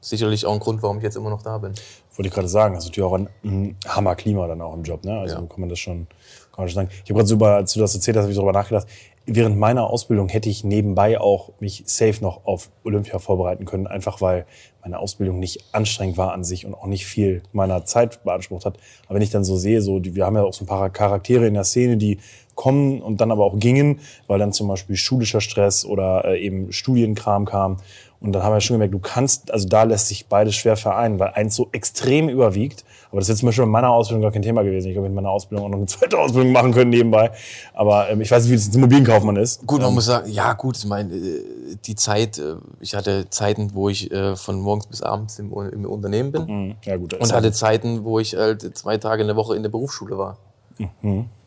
sicherlich 0.00 0.46
auch 0.46 0.54
ein 0.54 0.60
Grund, 0.60 0.82
warum 0.82 0.96
ich 0.98 1.02
jetzt 1.04 1.16
immer 1.16 1.28
noch 1.28 1.42
da 1.42 1.58
bin. 1.58 1.74
Wollte 2.16 2.28
ich 2.28 2.34
gerade 2.34 2.48
sagen, 2.48 2.74
das 2.74 2.84
ist 2.84 2.90
natürlich 2.90 3.06
auch 3.06 3.14
ein, 3.14 3.28
ein 3.44 3.76
Hammerklima 3.86 4.46
dann 4.46 4.62
auch 4.62 4.72
im 4.74 4.82
Job. 4.82 5.04
Ne? 5.04 5.18
Also 5.20 5.34
Ja. 5.36 5.40
kann 5.42 5.60
man 5.60 5.68
das 5.68 5.78
schon, 5.78 6.06
kann 6.52 6.62
man 6.64 6.68
schon 6.68 6.74
sagen. 6.76 6.88
Ich 7.04 7.10
habe 7.10 7.14
gerade 7.18 7.26
so 7.28 7.34
über, 7.34 7.56
als 7.56 7.72
du 7.74 7.80
das 7.80 7.94
erzählt 7.94 8.16
hast, 8.16 8.22
habe 8.22 8.32
ich 8.32 8.36
darüber 8.38 8.52
nachgedacht. 8.52 8.86
Während 9.26 9.58
meiner 9.58 9.88
Ausbildung 9.88 10.28
hätte 10.28 10.48
ich 10.48 10.64
nebenbei 10.64 11.20
auch 11.20 11.52
mich 11.60 11.84
safe 11.86 12.22
noch 12.22 12.46
auf 12.46 12.70
Olympia 12.84 13.18
vorbereiten 13.18 13.64
können, 13.64 13.86
einfach 13.86 14.20
weil 14.20 14.46
meine 14.82 14.98
Ausbildung 14.98 15.38
nicht 15.38 15.62
anstrengend 15.72 16.16
war 16.16 16.32
an 16.32 16.42
sich 16.42 16.64
und 16.64 16.74
auch 16.74 16.86
nicht 16.86 17.06
viel 17.06 17.42
meiner 17.52 17.84
Zeit 17.84 18.24
beansprucht 18.24 18.64
hat. 18.64 18.78
Aber 19.06 19.16
wenn 19.16 19.22
ich 19.22 19.30
dann 19.30 19.44
so 19.44 19.56
sehe, 19.56 19.82
so, 19.82 20.00
wir 20.02 20.24
haben 20.24 20.36
ja 20.36 20.42
auch 20.42 20.54
so 20.54 20.64
ein 20.64 20.68
paar 20.68 20.88
Charaktere 20.90 21.46
in 21.46 21.54
der 21.54 21.64
Szene, 21.64 21.98
die 21.98 22.18
kommen 22.54 23.00
und 23.00 23.20
dann 23.20 23.30
aber 23.30 23.44
auch 23.44 23.58
gingen, 23.58 24.00
weil 24.26 24.38
dann 24.38 24.52
zum 24.52 24.68
Beispiel 24.68 24.96
schulischer 24.96 25.40
Stress 25.40 25.84
oder 25.84 26.24
äh, 26.24 26.44
eben 26.44 26.72
Studienkram 26.72 27.44
kam. 27.44 27.78
Und 28.20 28.32
dann 28.32 28.42
haben 28.42 28.52
wir 28.52 28.60
schon 28.60 28.74
gemerkt, 28.74 28.92
du 28.92 28.98
kannst, 28.98 29.50
also 29.50 29.66
da 29.66 29.84
lässt 29.84 30.08
sich 30.08 30.26
beides 30.26 30.54
schwer 30.54 30.76
vereinen, 30.76 31.18
weil 31.18 31.30
eins 31.30 31.56
so 31.56 31.68
extrem 31.72 32.28
überwiegt. 32.28 32.84
Aber 33.10 33.18
das 33.18 33.24
ist 33.24 33.30
jetzt 33.30 33.38
zum 33.40 33.46
Beispiel 33.46 33.64
in 33.64 33.70
meiner 33.70 33.88
Ausbildung 33.90 34.22
gar 34.22 34.30
kein 34.30 34.42
Thema 34.42 34.62
gewesen. 34.62 34.88
Ich 34.88 34.92
glaube, 34.92 35.08
in 35.08 35.14
meiner 35.14 35.30
Ausbildung 35.30 35.64
auch 35.66 35.70
noch 35.70 35.78
eine 35.78 35.86
zweite 35.86 36.18
Ausbildung 36.18 36.52
machen 36.52 36.72
können 36.72 36.90
nebenbei. 36.90 37.30
Aber 37.72 38.10
ähm, 38.10 38.20
ich 38.20 38.30
weiß 38.30 38.44
nicht, 38.44 38.52
wie 38.52 38.56
das 38.56 38.74
Immobilienkaufmann 38.74 39.36
ist. 39.36 39.66
Gut, 39.66 39.80
man 39.80 39.88
ähm, 39.88 39.94
muss 39.94 40.04
sagen, 40.04 40.30
ja 40.30 40.52
gut, 40.52 40.76
ich 40.76 40.84
meine, 40.84 41.12
äh, 41.14 41.76
die 41.86 41.94
Zeit, 41.94 42.38
äh, 42.38 42.56
ich 42.80 42.94
hatte 42.94 43.28
Zeiten, 43.30 43.70
wo 43.74 43.88
ich 43.88 44.10
äh, 44.12 44.36
von 44.36 44.60
morgens 44.60 44.86
bis 44.86 45.00
abends 45.02 45.38
im, 45.38 45.50
im 45.52 45.86
Unternehmen 45.86 46.30
bin 46.30 46.68
mh, 46.68 46.74
Ja, 46.84 46.96
gut. 46.98 47.14
und 47.14 47.32
hatte 47.32 47.52
Zeiten, 47.52 48.04
wo 48.04 48.18
ich 48.20 48.36
halt 48.36 48.76
zwei 48.76 48.98
Tage 48.98 49.22
in 49.22 49.28
der 49.28 49.36
Woche 49.36 49.56
in 49.56 49.62
der 49.62 49.70
Berufsschule 49.70 50.18
war. 50.18 50.36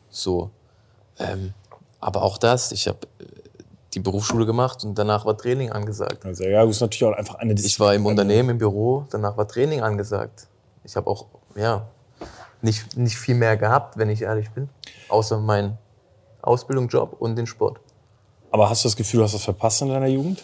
So. 0.09 0.49
Ähm, 1.19 1.53
aber 1.99 2.23
auch 2.23 2.37
das, 2.37 2.71
ich 2.71 2.87
habe 2.87 2.97
die 3.93 3.99
Berufsschule 3.99 4.45
gemacht 4.45 4.83
und 4.83 4.97
danach 4.97 5.25
war 5.25 5.37
Training 5.37 5.71
angesagt. 5.71 6.25
also, 6.25 6.43
ja, 6.43 6.65
das 6.65 6.77
ist 6.77 6.81
natürlich 6.81 7.03
auch 7.03 7.17
einfach 7.17 7.35
eine 7.35 7.53
Ich 7.53 7.79
war 7.79 7.93
im 7.93 8.05
Unternehmen, 8.05 8.49
im 8.49 8.57
Büro, 8.57 9.05
danach 9.09 9.37
war 9.37 9.47
Training 9.47 9.81
angesagt. 9.81 10.47
Ich 10.83 10.95
habe 10.95 11.09
auch, 11.09 11.27
ja, 11.55 11.87
nicht, 12.61 12.97
nicht 12.97 13.17
viel 13.17 13.35
mehr 13.35 13.57
gehabt, 13.57 13.97
wenn 13.97 14.09
ich 14.09 14.21
ehrlich 14.21 14.49
bin, 14.51 14.69
außer 15.09 15.39
meinen 15.39 15.77
Ausbildung, 16.41 16.87
Job 16.87 17.15
und 17.19 17.35
den 17.35 17.45
Sport. 17.45 17.79
Aber 18.51 18.69
hast 18.69 18.83
du 18.83 18.87
das 18.87 18.95
Gefühl, 18.95 19.19
du 19.19 19.23
hast 19.25 19.33
was 19.33 19.43
verpasst 19.43 19.81
in 19.81 19.89
deiner 19.89 20.07
Jugend? 20.07 20.43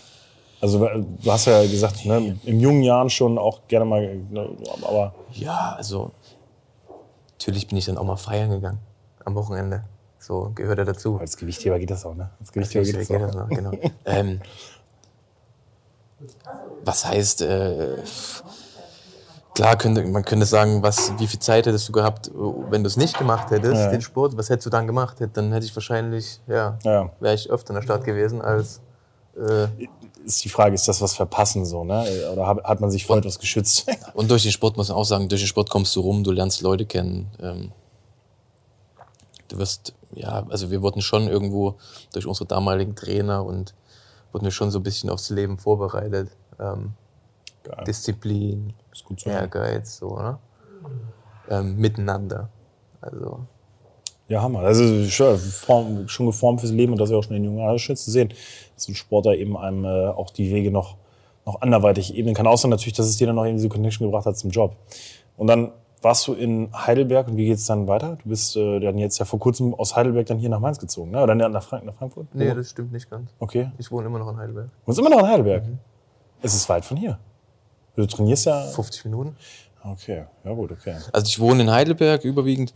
Also 0.61 0.79
du 0.79 1.31
hast 1.31 1.45
ja 1.45 1.61
gesagt, 1.61 2.05
ne, 2.05 2.37
in 2.43 2.59
jungen 2.59 2.83
Jahren 2.83 3.09
schon 3.09 3.37
auch 3.37 3.61
gerne 3.67 3.85
mal, 3.85 4.15
ne, 4.29 4.49
aber 4.81 5.13
Ja, 5.31 5.75
also 5.77 6.11
natürlich 7.31 7.67
bin 7.67 7.77
ich 7.77 7.85
dann 7.85 7.97
auch 7.97 8.03
mal 8.03 8.17
feiern 8.17 8.49
gegangen 8.49 8.79
am 9.23 9.35
Wochenende. 9.35 9.83
So 10.19 10.51
gehört 10.53 10.77
ja 10.77 10.85
dazu. 10.85 11.17
als 11.19 11.37
Gewichtheber 11.37 11.79
geht 11.79 11.89
das 11.91 12.05
auch, 12.05 12.13
ne? 12.15 12.29
Als 12.39 12.51
Gewichtheber 12.51 12.83
geht 12.85 12.97
das 12.97 13.07
Geht 13.07 13.17
auch. 13.21 13.25
das 13.27 13.35
noch, 13.35 13.49
genau. 13.49 13.71
ähm, 14.05 14.41
was 16.83 17.05
heißt, 17.05 17.41
äh, 17.43 17.97
klar, 19.55 19.77
könnte, 19.77 20.03
man 20.05 20.23
könnte 20.25 20.45
sagen, 20.45 20.81
was, 20.83 21.13
wie 21.19 21.27
viel 21.27 21.39
Zeit 21.39 21.65
hättest 21.65 21.87
du 21.87 21.93
gehabt, 21.93 22.29
wenn 22.33 22.83
du 22.83 22.87
es 22.87 22.97
nicht 22.97 23.17
gemacht 23.17 23.49
hättest, 23.51 23.75
Ja. 23.75 23.89
den 23.91 24.01
Sport, 24.01 24.35
was 24.37 24.49
hättest 24.49 24.65
du 24.65 24.69
dann 24.69 24.87
gemacht? 24.87 25.17
Dann 25.33 25.51
hätte 25.53 25.65
ich 25.65 25.75
wahrscheinlich, 25.75 26.39
ja, 26.47 26.77
Ja. 26.83 27.11
wäre 27.19 27.35
ich 27.35 27.49
öfter 27.49 27.69
in 27.71 27.75
der 27.75 27.83
Stadt 27.83 28.03
gewesen 28.03 28.41
als. 28.41 28.81
Äh, 29.37 29.67
Ist 30.25 30.43
die 30.43 30.49
Frage, 30.49 30.75
ist 30.75 30.85
das 30.87 31.01
was 31.01 31.15
verpassen 31.15 31.65
so, 31.65 31.85
ne? 31.85 32.05
Oder 32.33 32.45
hat, 32.45 32.63
hat 32.65 32.81
man 32.81 32.91
sich 32.91 33.05
vor 33.05 33.17
etwas 33.17 33.39
geschützt? 33.39 33.85
und 34.13 34.29
durch 34.29 34.43
den 34.43 34.51
Sport 34.51 34.75
muss 34.75 34.89
man 34.89 34.97
auch 34.97 35.05
sagen, 35.05 35.29
durch 35.29 35.41
den 35.41 35.47
Sport 35.47 35.69
kommst 35.69 35.95
du 35.95 36.01
rum, 36.01 36.23
du 36.25 36.31
lernst 36.31 36.61
Leute 36.61 36.85
kennen. 36.85 37.31
Ähm, 37.41 37.71
du 39.47 39.57
wirst, 39.57 39.93
ja, 40.13 40.45
also 40.49 40.71
wir 40.71 40.81
wurden 40.81 41.01
schon 41.01 41.27
irgendwo 41.27 41.75
durch 42.13 42.25
unsere 42.25 42.47
damaligen 42.47 42.95
Trainer 42.95 43.45
und 43.45 43.73
wurden 44.31 44.45
wir 44.45 44.51
schon 44.51 44.71
so 44.71 44.79
ein 44.79 44.83
bisschen 44.83 45.09
aufs 45.09 45.29
Leben 45.29 45.57
vorbereitet. 45.57 46.29
Ähm. 46.59 46.93
Disziplin, 47.85 48.73
Ist 48.91 49.05
gut 49.05 49.19
so. 49.19 49.29
Ehrgeiz, 49.29 49.97
so, 49.97 50.17
ne? 50.17 50.39
Ähm, 51.49 51.75
miteinander. 51.77 52.49
Also, 53.01 53.45
Ja, 54.27 54.41
Hammer. 54.41 54.59
Also 54.61 55.05
schon, 55.05 56.07
schon 56.07 56.25
geformt 56.25 56.61
fürs 56.61 56.71
Leben 56.71 56.93
und 56.93 56.99
das 56.99 57.09
ist 57.09 57.13
ja 57.13 57.19
auch 57.19 57.23
schon 57.23 57.35
in 57.35 57.43
jungen 57.43 57.59
Jahren 57.59 57.79
schön 57.79 57.95
zu 57.95 58.11
sehen, 58.11 58.33
dass 58.75 58.87
ein 58.87 58.95
Sportler 58.95 59.35
eben 59.35 59.57
einem 59.57 59.85
äh, 59.85 60.07
auch 60.07 60.31
die 60.31 60.51
Wege 60.51 60.71
noch, 60.71 60.97
noch 61.45 61.61
anderweitig 61.61 62.15
ebnen 62.15 62.33
kann. 62.33 62.47
Außer 62.47 62.67
natürlich, 62.67 62.93
dass 62.93 63.07
es 63.07 63.17
dir 63.17 63.27
dann 63.27 63.35
noch 63.35 63.45
eben 63.45 63.57
diese 63.57 63.69
Connection 63.69 64.07
gebracht 64.07 64.25
hat 64.25 64.37
zum 64.37 64.51
Job. 64.51 64.75
Und 65.37 65.47
dann 65.47 65.71
warst 66.01 66.27
du 66.27 66.33
in 66.33 66.69
Heidelberg 66.73 67.27
und 67.27 67.37
wie 67.37 67.45
geht's 67.45 67.65
dann 67.65 67.87
weiter? 67.87 68.17
Du 68.23 68.29
bist 68.29 68.55
äh, 68.55 68.79
dann 68.79 68.97
jetzt 68.97 69.17
ja 69.17 69.25
vor 69.25 69.39
kurzem 69.39 69.73
aus 69.73 69.95
Heidelberg 69.95 70.25
dann 70.27 70.37
hier 70.37 70.49
nach 70.49 70.59
Mainz 70.59 70.79
gezogen, 70.79 71.11
ne? 71.11 71.21
oder 71.21 71.35
nach, 71.35 71.63
Frank 71.63 71.85
nach 71.85 71.95
Frankfurt? 71.95 72.27
nee, 72.33 72.53
das 72.53 72.69
stimmt 72.69 72.91
nicht 72.91 73.09
ganz. 73.09 73.29
Okay. 73.39 73.71
Ich 73.77 73.91
wohne 73.91 74.07
immer 74.07 74.19
noch 74.19 74.29
in 74.29 74.37
Heidelberg. 74.37 74.67
Du 74.67 74.85
bist 74.85 74.99
immer 74.99 75.09
noch 75.09 75.19
in 75.19 75.27
Heidelberg? 75.27 75.63
Es 76.41 76.53
ist 76.53 76.69
weit 76.69 76.85
von 76.85 76.97
hier. 76.97 77.19
Du 77.95 78.05
trainierst 78.05 78.45
ja... 78.45 78.61
50 78.61 79.05
Minuten. 79.05 79.35
Okay, 79.83 80.25
ja 80.43 80.53
gut, 80.53 80.71
okay. 80.71 80.95
Also 81.11 81.27
ich 81.27 81.39
wohne 81.39 81.63
in 81.63 81.71
Heidelberg 81.71 82.23
überwiegend. 82.23 82.73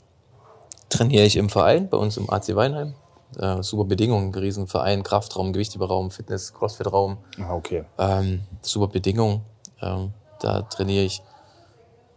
Trainiere 0.90 1.26
ich 1.26 1.38
im 1.38 1.50
Verein, 1.50 1.90
bei 1.90 1.98
uns 1.98 2.18
im 2.18 2.30
AC 2.30 2.56
Weinheim. 2.56 2.94
Äh, 3.38 3.64
super 3.64 3.86
Bedingungen, 3.86 4.34
Riesenverein, 4.34 5.04
Kraftraum, 5.04 5.54
Gewichtheberraum, 5.54 6.12
Fitness, 6.12 6.54
Crossfit-Raum. 6.54 7.18
Ah, 7.40 7.54
okay. 7.54 7.86
Ähm, 7.98 8.42
super 8.62 8.88
Bedingungen. 8.88 9.42
Ähm, 9.82 10.14
da 10.40 10.62
trainiere 10.62 11.06
ich 11.06 11.24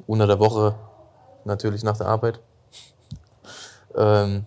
unter 0.07 0.27
der 0.27 0.39
Woche, 0.39 0.75
natürlich 1.47 1.83
nach 1.83 1.97
der 1.97 2.07
Arbeit. 2.07 2.41
Ähm, 3.97 4.47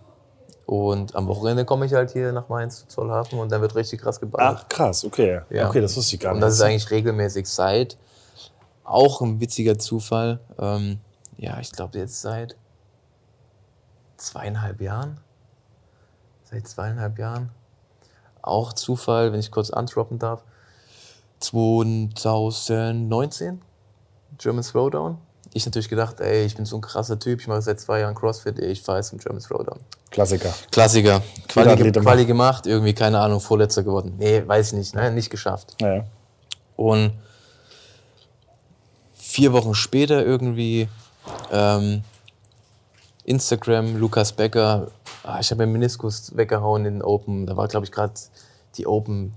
und 0.66 1.16
am 1.16 1.26
Wochenende 1.26 1.64
komme 1.64 1.86
ich 1.86 1.94
halt 1.94 2.12
hier 2.12 2.30
nach 2.32 2.48
Mainz 2.48 2.80
zu 2.80 2.86
Zollhafen 2.86 3.38
und 3.40 3.50
dann 3.50 3.60
wird 3.60 3.74
richtig 3.74 4.00
krass 4.00 4.20
geballert. 4.20 4.60
Ach, 4.62 4.68
krass, 4.68 5.04
okay. 5.04 5.40
Ja. 5.50 5.68
Okay, 5.68 5.80
das 5.80 5.96
wusste 5.96 6.14
ich 6.14 6.20
gar 6.20 6.32
Und 6.32 6.38
nicht. 6.38 6.46
das 6.46 6.54
ist 6.54 6.60
eigentlich 6.60 6.90
regelmäßig 6.90 7.48
seit, 7.48 7.98
auch 8.84 9.20
ein 9.20 9.40
witziger 9.40 9.78
Zufall, 9.78 10.40
ähm, 10.58 11.00
ja, 11.36 11.58
ich 11.58 11.72
glaube 11.72 11.98
jetzt 11.98 12.20
seit 12.20 12.56
zweieinhalb 14.16 14.80
Jahren. 14.80 15.18
Seit 16.44 16.68
zweieinhalb 16.68 17.18
Jahren. 17.18 17.50
Auch 18.42 18.72
Zufall, 18.72 19.32
wenn 19.32 19.40
ich 19.40 19.50
kurz 19.50 19.70
antroppen 19.70 20.18
darf. 20.18 20.44
2019, 21.40 23.60
German 24.38 24.64
Throwdown. 24.64 25.18
Ich 25.52 25.66
natürlich 25.66 25.88
gedacht, 25.88 26.20
ey, 26.20 26.44
ich 26.44 26.54
bin 26.54 26.64
so 26.64 26.76
ein 26.76 26.80
krasser 26.80 27.18
Typ, 27.18 27.40
ich 27.40 27.48
mache 27.48 27.62
seit 27.62 27.80
zwei 27.80 28.00
Jahren 28.00 28.14
CrossFit, 28.14 28.58
ey, 28.60 28.70
ich 28.70 28.82
fahre 28.82 28.98
jetzt 28.98 29.08
zum 29.08 29.18
German 29.18 29.42
Throwdown. 29.42 29.80
Klassiker. 30.10 30.54
Klassiker. 30.70 31.22
Quali, 31.48 31.92
Quali 31.92 32.24
gemacht, 32.24 32.66
irgendwie, 32.66 32.94
keine 32.94 33.18
Ahnung, 33.18 33.40
Vorletzter 33.40 33.82
geworden. 33.82 34.14
Nee, 34.18 34.42
weiß 34.46 34.68
ich 34.68 34.72
nicht, 34.78 34.94
ne? 34.94 35.10
nicht 35.10 35.30
geschafft. 35.30 35.76
Ja, 35.80 36.04
Und 36.76 37.12
vier 39.14 39.52
Wochen 39.52 39.74
später 39.74 40.24
irgendwie 40.24 40.88
ähm, 41.52 42.02
Instagram, 43.24 43.96
Lukas 43.96 44.32
Becker, 44.32 44.88
ah, 45.22 45.38
ich 45.40 45.50
habe 45.50 45.62
meinen 45.62 45.72
Meniskus 45.72 46.36
weggehauen 46.36 46.84
in 46.86 46.94
den 46.94 47.02
Open. 47.02 47.46
Da 47.46 47.56
war, 47.56 47.68
glaube 47.68 47.86
ich, 47.86 47.92
gerade 47.92 48.14
die 48.76 48.86
Open 48.86 49.34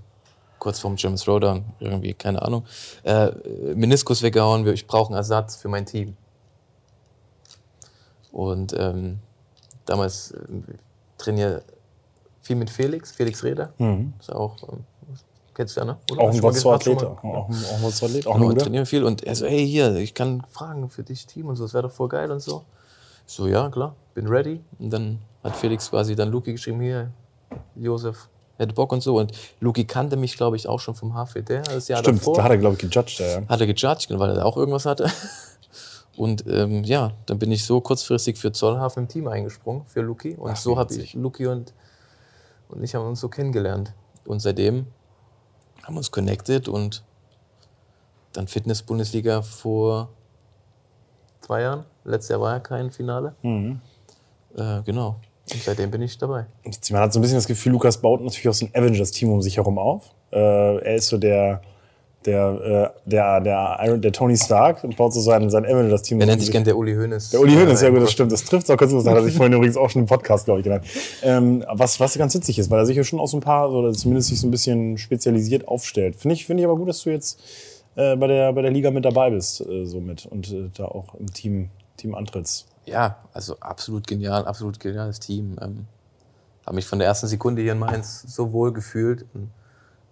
kurz 0.64 0.80
vorm 0.80 0.96
German 0.96 1.18
Throwdown, 1.18 1.62
irgendwie, 1.78 2.14
keine 2.14 2.40
Ahnung. 2.40 2.64
Äh, 3.02 3.30
Meniskus 3.74 4.22
weggehauen, 4.22 4.66
ich 4.68 4.86
brauche 4.86 5.08
einen 5.08 5.16
Ersatz 5.18 5.56
für 5.56 5.68
mein 5.68 5.84
Team. 5.84 6.16
Und 8.32 8.72
ähm, 8.78 9.18
damals 9.84 10.30
äh, 10.30 10.38
trainiere 11.18 11.62
viel 12.40 12.56
mit 12.56 12.70
Felix, 12.70 13.12
Felix 13.12 13.44
Reder. 13.44 13.74
Ist 14.18 14.32
auch, 14.32 14.56
ähm, 14.72 14.84
kennst 15.52 15.76
du 15.76 15.80
ja, 15.80 15.84
ne? 15.84 15.98
Oder? 16.10 16.22
Auch 16.22 16.30
ein 16.30 16.42
hast 16.42 16.64
du 16.64 16.70
Auch 16.70 17.48
ein 17.48 17.84
auch 17.84 17.90
ein. 17.90 18.26
Auch 18.26 18.34
Genau, 18.36 18.48
guter. 18.48 18.62
trainieren 18.62 18.86
viel 18.86 19.04
und 19.04 19.22
er 19.22 19.34
so, 19.34 19.44
hey 19.44 19.66
hier, 19.68 19.94
ich 19.96 20.14
kann 20.14 20.42
fragen 20.50 20.88
für 20.88 21.02
dich 21.02 21.26
Team 21.26 21.48
und 21.48 21.56
so, 21.56 21.64
das 21.64 21.74
wäre 21.74 21.82
doch 21.88 21.92
voll 21.92 22.08
geil 22.08 22.30
und 22.32 22.40
so. 22.40 22.64
Ich 23.26 23.34
so, 23.34 23.46
ja, 23.46 23.68
klar, 23.68 23.94
bin 24.14 24.26
ready. 24.28 24.64
Und 24.78 24.88
dann 24.90 25.18
hat 25.42 25.56
Felix 25.56 25.90
quasi 25.90 26.16
dann 26.16 26.30
Luki 26.30 26.52
geschrieben, 26.52 26.80
hier, 26.80 27.10
Josef, 27.74 28.30
hätte 28.58 28.74
Bock 28.74 28.92
und 28.92 29.02
so. 29.02 29.18
Und 29.18 29.32
Luki 29.60 29.84
kannte 29.84 30.16
mich, 30.16 30.36
glaube 30.36 30.56
ich, 30.56 30.68
auch 30.68 30.80
schon 30.80 30.94
vom 30.94 31.14
HFD, 31.14 31.62
das 31.64 31.88
Jahr 31.88 32.00
Stimmt, 32.00 32.20
davor. 32.20 32.36
da 32.36 32.44
hat 32.44 32.50
er, 32.50 32.58
glaube 32.58 32.74
ich, 32.76 32.80
gejudged. 32.80 33.18
Ja. 33.18 33.48
Hat 33.48 33.60
er 33.60 33.66
gejudged, 33.66 34.18
weil 34.18 34.36
er 34.36 34.46
auch 34.46 34.56
irgendwas 34.56 34.86
hatte. 34.86 35.10
Und 36.16 36.46
ähm, 36.46 36.84
ja, 36.84 37.12
dann 37.26 37.38
bin 37.38 37.50
ich 37.50 37.64
so 37.64 37.80
kurzfristig 37.80 38.38
für 38.38 38.52
Zollhafen 38.52 39.04
im 39.04 39.08
Team 39.08 39.26
eingesprungen, 39.26 39.84
für 39.86 40.00
Luki. 40.00 40.34
Und 40.36 40.52
Ach, 40.52 40.56
so 40.56 40.72
wie 40.72 40.76
habe 40.76 40.90
witzig. 40.90 41.04
ich 41.04 41.14
Luki 41.14 41.46
und, 41.46 41.72
und 42.68 42.84
ich 42.84 42.94
haben 42.94 43.06
uns 43.06 43.20
so 43.20 43.28
kennengelernt. 43.28 43.92
Und 44.24 44.40
seitdem 44.40 44.86
haben 45.82 45.94
wir 45.94 45.98
uns 45.98 46.10
connected 46.12 46.68
und 46.68 47.02
dann 48.32 48.46
Fitness-Bundesliga 48.46 49.42
vor 49.42 50.08
zwei 51.40 51.62
Jahren. 51.62 51.84
Letztes 52.04 52.30
Jahr 52.30 52.40
war 52.40 52.52
ja 52.52 52.60
kein 52.60 52.90
Finale. 52.90 53.34
Mhm. 53.42 53.80
Äh, 54.56 54.82
genau. 54.82 55.16
Und 55.54 55.62
seitdem 55.62 55.90
bin 55.90 56.02
ich 56.02 56.18
dabei. 56.18 56.46
Man 56.90 57.00
hat 57.00 57.12
so 57.12 57.18
ein 57.18 57.22
bisschen 57.22 57.36
das 57.38 57.46
Gefühl, 57.46 57.72
Lukas 57.72 57.98
baut 57.98 58.20
natürlich 58.22 58.48
auch 58.48 58.54
so 58.54 58.66
ein 58.66 58.70
Avengers-Team 58.74 59.30
um 59.30 59.40
sich 59.40 59.56
herum 59.56 59.78
auf. 59.78 60.10
Äh, 60.32 60.38
er 60.38 60.94
ist 60.96 61.08
so 61.08 61.16
der, 61.18 61.60
der, 62.26 62.92
äh, 63.06 63.08
der, 63.10 63.40
der, 63.40 63.78
Iron, 63.82 64.00
der 64.02 64.12
Tony 64.12 64.36
Stark 64.36 64.82
und 64.82 64.96
baut 64.96 65.12
so 65.14 65.20
sein, 65.20 65.48
sein 65.50 65.64
Avengers-Team. 65.64 66.20
Er 66.20 66.26
nennt 66.26 66.40
sich 66.40 66.46
sich- 66.46 66.52
gern 66.52 66.64
der 66.64 66.76
Uli 66.76 66.94
Hoeneß. 66.94 67.30
Der 67.30 67.40
Uli 67.40 67.54
Hoeneß, 67.54 67.82
ja 67.82 67.90
gut, 67.90 68.02
das 68.02 68.12
stimmt. 68.12 68.32
Das 68.32 68.44
trifft 68.44 68.70
auch 68.70 68.76
ganz 68.76 68.90
gut. 68.92 69.00
Das 69.00 69.08
hat 69.08 69.16
er 69.18 69.22
sich 69.24 69.34
vorhin 69.36 69.52
übrigens 69.52 69.76
auch 69.76 69.90
schon 69.90 70.02
im 70.02 70.06
Podcast, 70.06 70.46
glaube 70.46 70.60
ich, 70.60 70.64
genannt. 70.64 70.84
Ähm, 71.22 71.64
was, 71.70 72.00
was 72.00 72.16
ganz 72.18 72.34
witzig 72.34 72.58
ist, 72.58 72.70
weil 72.70 72.80
er 72.80 72.86
sich 72.86 72.96
ja 72.96 73.04
schon 73.04 73.20
aus 73.20 73.30
so 73.30 73.36
ein 73.36 73.40
paar, 73.40 73.70
oder 73.70 73.92
zumindest 73.92 74.28
sich 74.30 74.40
so 74.40 74.46
ein 74.48 74.50
bisschen 74.50 74.98
spezialisiert 74.98 75.68
aufstellt. 75.68 76.16
Finde 76.16 76.34
ich, 76.34 76.46
finde 76.46 76.62
ich 76.62 76.66
aber 76.68 76.76
gut, 76.76 76.88
dass 76.88 77.02
du 77.02 77.10
jetzt 77.10 77.40
äh, 77.96 78.16
bei, 78.16 78.26
der, 78.26 78.52
bei 78.52 78.62
der 78.62 78.70
Liga 78.72 78.90
mit 78.90 79.04
dabei 79.04 79.30
bist, 79.30 79.60
äh, 79.60 79.84
so 79.84 80.00
mit 80.00 80.26
und 80.26 80.50
äh, 80.50 80.70
da 80.76 80.86
auch 80.86 81.14
im 81.14 81.32
Team, 81.32 81.68
Team 81.96 82.14
antrittst. 82.14 82.66
Ja, 82.86 83.18
also 83.32 83.58
absolut 83.60 84.06
genial, 84.06 84.46
absolut 84.46 84.78
geniales 84.78 85.20
Team. 85.20 85.56
Ähm, 85.60 85.86
habe 86.66 86.76
mich 86.76 86.86
von 86.86 86.98
der 86.98 87.08
ersten 87.08 87.26
Sekunde 87.26 87.62
hier 87.62 87.72
in 87.72 87.78
Mainz 87.78 88.22
so 88.22 88.52
wohl 88.52 88.72
gefühlt. 88.72 89.26
Und 89.34 89.50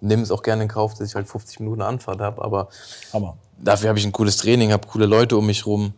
nehme 0.02 0.22
es 0.22 0.30
auch 0.30 0.42
gerne 0.42 0.64
in 0.64 0.68
Kauf, 0.68 0.94
dass 0.94 1.08
ich 1.08 1.14
halt 1.14 1.28
50 1.28 1.60
Minuten 1.60 1.80
Anfahrt 1.80 2.20
habe, 2.20 2.44
aber 2.44 2.68
Hammer. 3.12 3.36
dafür 3.58 3.88
habe 3.88 3.98
ich 3.98 4.04
ein 4.04 4.12
cooles 4.12 4.36
Training, 4.36 4.72
habe 4.72 4.86
coole 4.86 5.06
Leute 5.06 5.36
um 5.36 5.46
mich 5.46 5.64
rum 5.64 5.94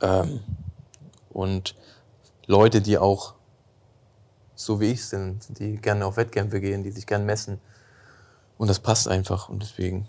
ähm, 0.00 0.40
und 1.30 1.76
Leute, 2.46 2.80
die 2.80 2.98
auch 2.98 3.34
so 4.54 4.80
wie 4.80 4.92
ich 4.92 5.04
sind, 5.04 5.58
die 5.58 5.76
gerne 5.76 6.06
auf 6.06 6.16
Wettkämpfe 6.16 6.60
gehen, 6.60 6.82
die 6.82 6.90
sich 6.90 7.06
gerne 7.06 7.24
messen 7.24 7.60
und 8.58 8.68
das 8.68 8.80
passt 8.80 9.06
einfach 9.06 9.48
und 9.48 9.62
deswegen 9.62 10.06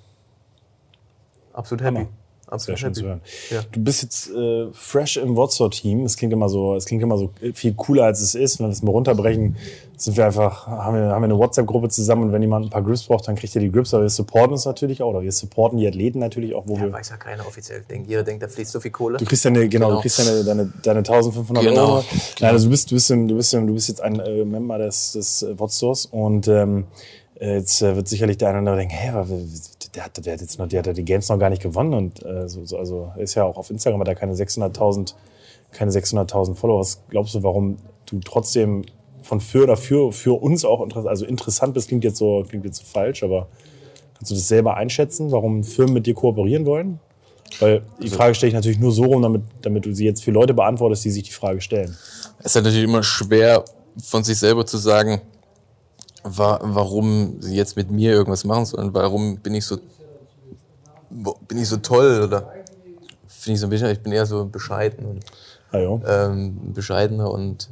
absolut 1.53 1.83
happy. 1.83 1.97
Hammer. 1.97 2.09
Sehr 2.51 2.55
Absolut 2.75 2.79
schön 2.79 2.93
zu 2.93 3.03
hören. 3.05 3.21
Ja. 3.49 3.61
Du 3.71 3.79
bist 3.81 4.03
jetzt 4.03 4.29
äh, 4.29 4.67
fresh 4.73 5.15
im 5.15 5.37
Wotsor-Team. 5.37 6.03
Es 6.03 6.17
klingt 6.17 6.33
immer 6.33 6.49
so, 6.49 6.75
es 6.75 6.83
klingt 6.83 7.01
immer 7.01 7.17
so 7.17 7.29
viel 7.53 7.73
cooler, 7.75 8.03
als 8.03 8.19
es 8.19 8.35
ist. 8.35 8.59
Wenn 8.59 8.65
wir 8.67 8.71
es 8.73 8.83
mal 8.83 8.91
runterbrechen, 8.91 9.55
sind 9.95 10.17
wir 10.17 10.25
einfach, 10.25 10.67
haben 10.67 10.95
wir, 10.97 11.03
haben 11.11 11.21
wir 11.21 11.25
eine 11.25 11.37
WhatsApp-Gruppe 11.37 11.87
zusammen 11.87 12.23
und 12.23 12.31
wenn 12.33 12.41
jemand 12.41 12.65
ein 12.65 12.69
paar 12.69 12.81
Grips 12.81 13.03
braucht, 13.03 13.25
dann 13.29 13.35
kriegt 13.37 13.55
er 13.55 13.61
die 13.61 13.71
Grips. 13.71 13.93
Aber 13.93 14.03
wir 14.03 14.09
supporten 14.09 14.51
uns 14.51 14.65
natürlich 14.65 15.01
auch, 15.01 15.11
oder 15.11 15.21
wir 15.21 15.31
supporten 15.31 15.77
die 15.79 15.87
Athleten 15.87 16.19
natürlich 16.19 16.53
auch, 16.53 16.63
wo 16.67 16.75
Ja, 16.75 16.81
wir. 16.81 16.91
weiß 16.91 17.07
ja 17.11 17.15
keiner 17.15 17.47
offiziell. 17.47 17.83
Denkt, 17.89 18.09
jeder 18.09 18.23
denkt, 18.23 18.43
da 18.43 18.49
fließt 18.49 18.71
so 18.73 18.81
viel 18.81 18.91
Kohle. 18.91 19.17
Du 19.17 19.23
kriegst 19.23 19.45
deine, 19.45 19.69
genau, 19.69 19.85
Genau. 19.87 19.95
du 19.97 20.01
kriegst 20.01 20.19
deine, 20.19 20.43
deine, 20.43 20.73
deine 20.83 20.99
1500 20.99 21.63
Genau, 21.63 21.81
Euro. 21.81 21.91
genau. 22.01 22.21
Nein, 22.41 22.51
also 22.51 22.65
du 22.65 22.71
bist, 22.71 22.91
du 22.91 22.95
bist, 22.95 23.11
im, 23.11 23.29
du 23.29 23.35
bist, 23.37 23.53
im, 23.53 23.65
du 23.65 23.73
bist 23.75 23.87
jetzt 23.87 24.01
ein 24.01 24.19
äh, 24.19 24.43
Member 24.43 24.77
des, 24.77 25.13
des 25.13 25.43
äh, 25.43 25.57
Wotsors 25.57 26.05
und 26.07 26.49
ähm, 26.49 26.83
äh, 27.39 27.55
jetzt 27.59 27.81
äh, 27.81 27.95
wird 27.95 28.09
sicherlich 28.09 28.37
der 28.37 28.49
eine 28.49 28.57
oder 28.61 28.71
andere 28.73 28.77
denken, 28.87 28.93
hä, 28.95 29.09
aber 29.11 29.27
der 29.95 30.05
hat, 30.05 30.25
der 30.25 30.33
hat 30.33 30.41
jetzt 30.41 30.57
noch, 30.57 30.67
der 30.67 30.79
hat 30.79 30.87
ja 30.87 30.93
die 30.93 31.05
Games 31.05 31.29
noch 31.29 31.37
gar 31.37 31.49
nicht 31.49 31.61
gewonnen 31.61 31.93
und 31.93 32.25
äh, 32.25 32.47
so, 32.47 32.65
so, 32.65 32.77
also 32.77 33.11
ist 33.17 33.35
ja 33.35 33.43
auch 33.43 33.57
auf 33.57 33.69
Instagram 33.69 33.99
hat 34.01 34.07
er 34.07 34.15
keine 34.15 34.33
600.000, 34.33 35.13
keine 35.71 35.91
600.000 35.91 36.55
Follower. 36.55 36.79
Was 36.79 37.01
glaubst 37.09 37.35
du, 37.35 37.43
warum 37.43 37.77
du 38.05 38.19
trotzdem 38.19 38.85
von 39.21 39.39
für 39.39 39.63
oder 39.63 39.77
für, 39.77 40.11
für 40.11 40.41
uns 40.41 40.65
auch 40.65 40.81
interessant, 40.81 41.09
also 41.09 41.25
interessant 41.25 41.73
bist, 41.73 41.89
klingt 41.89 42.03
jetzt 42.03 42.17
so, 42.17 42.43
klingt 42.47 42.65
jetzt 42.65 42.77
so 42.77 42.85
falsch, 42.85 43.23
aber 43.23 43.47
kannst 44.15 44.31
du 44.31 44.35
das 44.35 44.47
selber 44.47 44.77
einschätzen, 44.77 45.31
warum 45.31 45.63
Firmen 45.63 45.93
mit 45.93 46.05
dir 46.05 46.13
kooperieren 46.13 46.65
wollen? 46.65 46.99
Weil 47.59 47.83
die 48.01 48.09
Frage 48.09 48.33
stelle 48.33 48.47
ich 48.49 48.53
natürlich 48.53 48.79
nur 48.79 48.91
so 48.91 49.03
rum, 49.03 49.21
damit, 49.21 49.41
damit 49.61 49.85
du 49.85 49.93
sie 49.93 50.05
jetzt 50.05 50.23
für 50.23 50.31
Leute 50.31 50.53
beantwortest, 50.53 51.03
die 51.03 51.11
sich 51.11 51.23
die 51.23 51.31
Frage 51.31 51.59
stellen. 51.59 51.97
Es 52.39 52.47
ist 52.47 52.55
natürlich 52.55 52.83
immer 52.83 53.03
schwer, 53.03 53.65
von 54.01 54.23
sich 54.23 54.37
selber 54.37 54.65
zu 54.65 54.77
sagen, 54.77 55.21
wa 56.23 56.59
warum 56.63 57.41
sie 57.41 57.55
jetzt 57.55 57.75
mit 57.75 57.89
mir 57.91 58.11
irgendwas 58.11 58.43
machen 58.43 58.65
sollen. 58.65 58.93
Warum 58.93 59.37
bin 59.37 59.53
ich 59.55 59.65
so, 59.65 59.77
bin 61.47 61.57
ich 61.57 61.67
so 61.67 61.77
toll 61.77 62.21
oder 62.23 62.51
finde 63.27 63.55
ich 63.55 63.59
so 63.59 63.67
ein 63.67 63.69
bisschen, 63.69 63.89
ich 63.89 64.01
bin 64.01 64.11
eher 64.13 64.25
so 64.25 64.45
bescheiden 64.45 65.05
und 65.05 65.25
Ah, 65.73 65.77
ja. 65.77 66.27
ähm, 66.27 66.73
bescheidener 66.73 67.31
und 67.31 67.69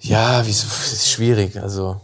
ja, 0.00 0.44
wie, 0.46 0.50
es 0.50 0.92
ist 0.92 1.08
schwierig. 1.10 1.60
Also 1.60 2.00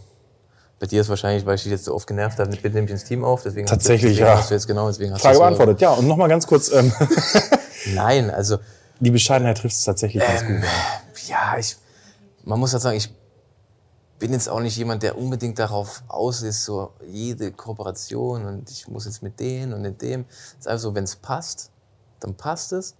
bei 0.79 0.85
dir 0.87 1.01
ist 1.01 1.09
wahrscheinlich, 1.09 1.45
weil 1.45 1.55
ich 1.55 1.63
dich 1.63 1.71
jetzt 1.71 1.85
so 1.85 1.93
oft 1.95 2.07
genervt 2.07 2.37
habe, 2.39 2.49
mit 2.49 2.61
bitte 2.61 2.75
nehme 2.75 2.85
ich 2.85 2.91
ins 2.91 3.03
Team 3.03 3.23
auf. 3.23 3.43
Deswegen 3.43 3.65
Tatsächlich, 3.67 4.11
deswegen 4.13 4.27
ja. 4.27 4.37
Hast 4.37 4.49
du 4.49 4.53
jetzt 4.55 4.67
genau, 4.67 4.87
deswegen 4.87 5.13
hast 5.13 5.21
Frage 5.21 5.33
du 5.35 5.37
so- 5.39 5.43
beantwortet. 5.43 5.81
Ja, 5.81 5.91
und 5.93 6.07
nochmal 6.07 6.29
ganz 6.29 6.45
kurz, 6.47 6.71
ähm, 6.71 6.91
Nein, 7.93 8.29
also 8.31 8.57
die 8.99 9.11
Bescheidenheit 9.11 9.57
trifft 9.59 9.75
es 9.75 9.83
tatsächlich 9.83 10.23
ganz 10.23 10.41
Ähm, 10.41 10.61
gut. 10.61 10.65
ja, 11.27 11.57
ich, 11.57 11.75
man 12.43 12.59
muss 12.59 12.73
halt 12.73 12.81
sagen, 12.83 12.97
ich 12.97 13.09
bin 14.19 14.33
jetzt 14.33 14.49
auch 14.49 14.59
nicht 14.59 14.77
jemand, 14.77 15.03
der 15.03 15.17
unbedingt 15.17 15.59
darauf 15.59 16.03
aus 16.07 16.41
ist, 16.41 16.65
so 16.65 16.91
jede 17.07 17.51
Kooperation 17.51 18.45
und 18.45 18.71
ich 18.71 18.87
muss 18.87 19.05
jetzt 19.05 19.21
mit 19.21 19.39
denen 19.39 19.73
und 19.73 19.81
mit 19.81 20.01
dem. 20.01 20.25
Es 20.29 20.59
ist 20.59 20.67
einfach 20.67 20.81
so, 20.81 20.95
wenn 20.95 21.03
es 21.03 21.15
passt, 21.15 21.71
dann 22.19 22.35
passt 22.35 22.73
es. 22.73 22.95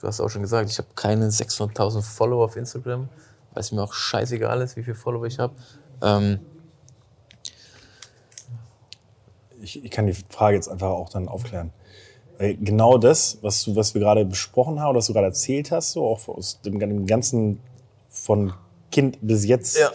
Du 0.00 0.06
hast 0.06 0.20
auch 0.20 0.28
schon 0.28 0.42
gesagt, 0.42 0.70
ich 0.70 0.78
habe 0.78 0.88
keine 0.94 1.28
600.000 1.28 2.02
Follower 2.02 2.44
auf 2.44 2.56
Instagram, 2.56 3.08
weil 3.52 3.60
es 3.60 3.72
mir 3.72 3.82
auch 3.82 3.92
scheißegal 3.92 4.60
ist, 4.60 4.76
wie 4.76 4.82
viele 4.82 4.96
Follower 4.96 5.24
ich 5.24 5.38
habe. 5.38 5.54
Ähm, 6.02 6.40
Ich, 9.60 9.84
ich 9.84 9.90
kann 9.90 10.06
die 10.06 10.14
Frage 10.14 10.56
jetzt 10.56 10.68
einfach 10.68 10.88
auch 10.88 11.08
dann 11.08 11.28
aufklären. 11.28 11.72
Genau 12.38 12.98
das, 12.98 13.38
was, 13.42 13.64
du, 13.64 13.74
was 13.74 13.94
wir 13.94 14.00
gerade 14.00 14.24
besprochen 14.24 14.80
haben, 14.80 14.96
was 14.96 15.06
du 15.06 15.12
gerade 15.12 15.26
erzählt 15.26 15.72
hast, 15.72 15.92
so 15.92 16.06
auch 16.06 16.28
aus 16.28 16.60
dem, 16.60 16.78
dem 16.78 17.06
ganzen 17.06 17.60
von 18.08 18.52
Kind 18.90 19.18
bis 19.20 19.44
jetzt, 19.44 19.78
Ja. 19.78 19.90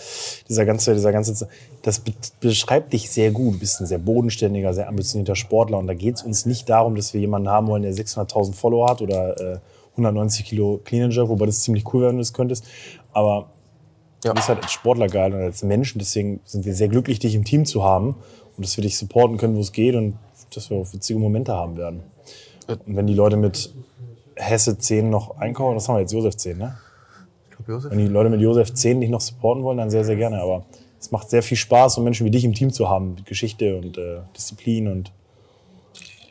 dieser 0.47 0.65
ganze, 0.65 0.93
dieser 0.93 1.11
ganze, 1.11 1.47
das 1.81 1.99
be 1.99 2.13
beschreibt 2.39 2.93
dich 2.93 3.09
sehr 3.09 3.31
gut. 3.31 3.55
Du 3.55 3.59
bist 3.59 3.79
ein 3.81 3.87
sehr 3.87 3.97
bodenständiger, 3.97 4.73
sehr 4.73 4.87
ambitionierter 4.87 5.35
Sportler 5.35 5.79
und 5.79 5.87
da 5.87 5.93
geht 5.93 6.15
es 6.17 6.23
uns 6.23 6.45
nicht 6.45 6.69
darum, 6.69 6.95
dass 6.95 7.13
wir 7.13 7.21
jemanden 7.21 7.49
haben 7.49 7.67
wollen, 7.67 7.81
der 7.83 7.93
600.000 7.93 8.53
Follower 8.53 8.89
hat 8.89 9.01
oder 9.01 9.39
äh, 9.55 9.59
190 9.93 10.45
Kilo 10.45 10.79
Clean 10.83 11.03
and 11.05 11.13
Jerk, 11.15 11.29
wobei 11.29 11.45
das 11.47 11.61
ziemlich 11.61 11.91
cool 11.93 12.01
wäre, 12.01 12.09
wenn 12.09 12.17
du 12.17 12.21
das 12.21 12.33
könntest. 12.33 12.65
Aber 13.13 13.49
Ja. 14.23 14.31
du 14.31 14.35
bist 14.35 14.47
halt 14.47 14.61
als 14.61 14.71
Sportler 14.71 15.07
geil 15.07 15.33
und 15.33 15.41
als 15.41 15.63
Mensch 15.63 15.93
und 15.93 15.99
deswegen 15.99 16.39
sind 16.45 16.65
wir 16.65 16.73
sehr 16.75 16.87
glücklich, 16.87 17.19
dich 17.19 17.35
im 17.35 17.43
Team 17.43 17.65
zu 17.65 17.83
haben 17.83 18.15
und 18.55 18.65
dass 18.65 18.77
wir 18.77 18.83
dich 18.83 18.97
supporten 18.97 19.37
können, 19.37 19.55
wo 19.55 19.59
es 19.61 19.71
geht 19.71 19.95
und 19.95 20.17
dass 20.53 20.69
wir 20.69 20.77
auch 20.77 20.93
witzige 20.93 21.17
Momente 21.19 21.53
haben 21.53 21.77
werden. 21.77 22.03
Und 22.67 22.95
wenn 22.95 23.07
die 23.07 23.13
Leute 23.15 23.37
mit 23.37 23.73
Hesse 24.35 24.77
10 24.77 25.09
noch 25.09 25.37
einkaufen, 25.37 25.75
das 25.75 25.87
haben 25.89 25.95
wir 25.95 26.01
jetzt 26.01 26.13
Josef 26.13 26.37
10, 26.37 26.57
ne? 26.57 26.77
Josef. 27.67 27.91
Wenn 27.91 27.99
die 27.99 28.07
Leute 28.07 28.29
mit 28.29 28.41
Josef 28.41 28.73
10 28.73 29.01
dich 29.01 29.09
noch 29.09 29.21
supporten 29.21 29.63
wollen, 29.63 29.77
dann 29.77 29.89
sehr, 29.89 30.03
sehr 30.05 30.15
gerne. 30.15 30.41
Aber 30.41 30.65
es 30.99 31.11
macht 31.11 31.29
sehr 31.29 31.43
viel 31.43 31.57
Spaß, 31.57 31.95
so 31.95 32.01
Menschen 32.01 32.25
wie 32.25 32.31
dich 32.31 32.43
im 32.45 32.53
Team 32.53 32.71
zu 32.71 32.89
haben. 32.89 33.15
Mit 33.15 33.25
Geschichte 33.25 33.75
und 33.77 33.97
äh, 33.97 34.19
Disziplin 34.35 34.87
und 34.87 35.11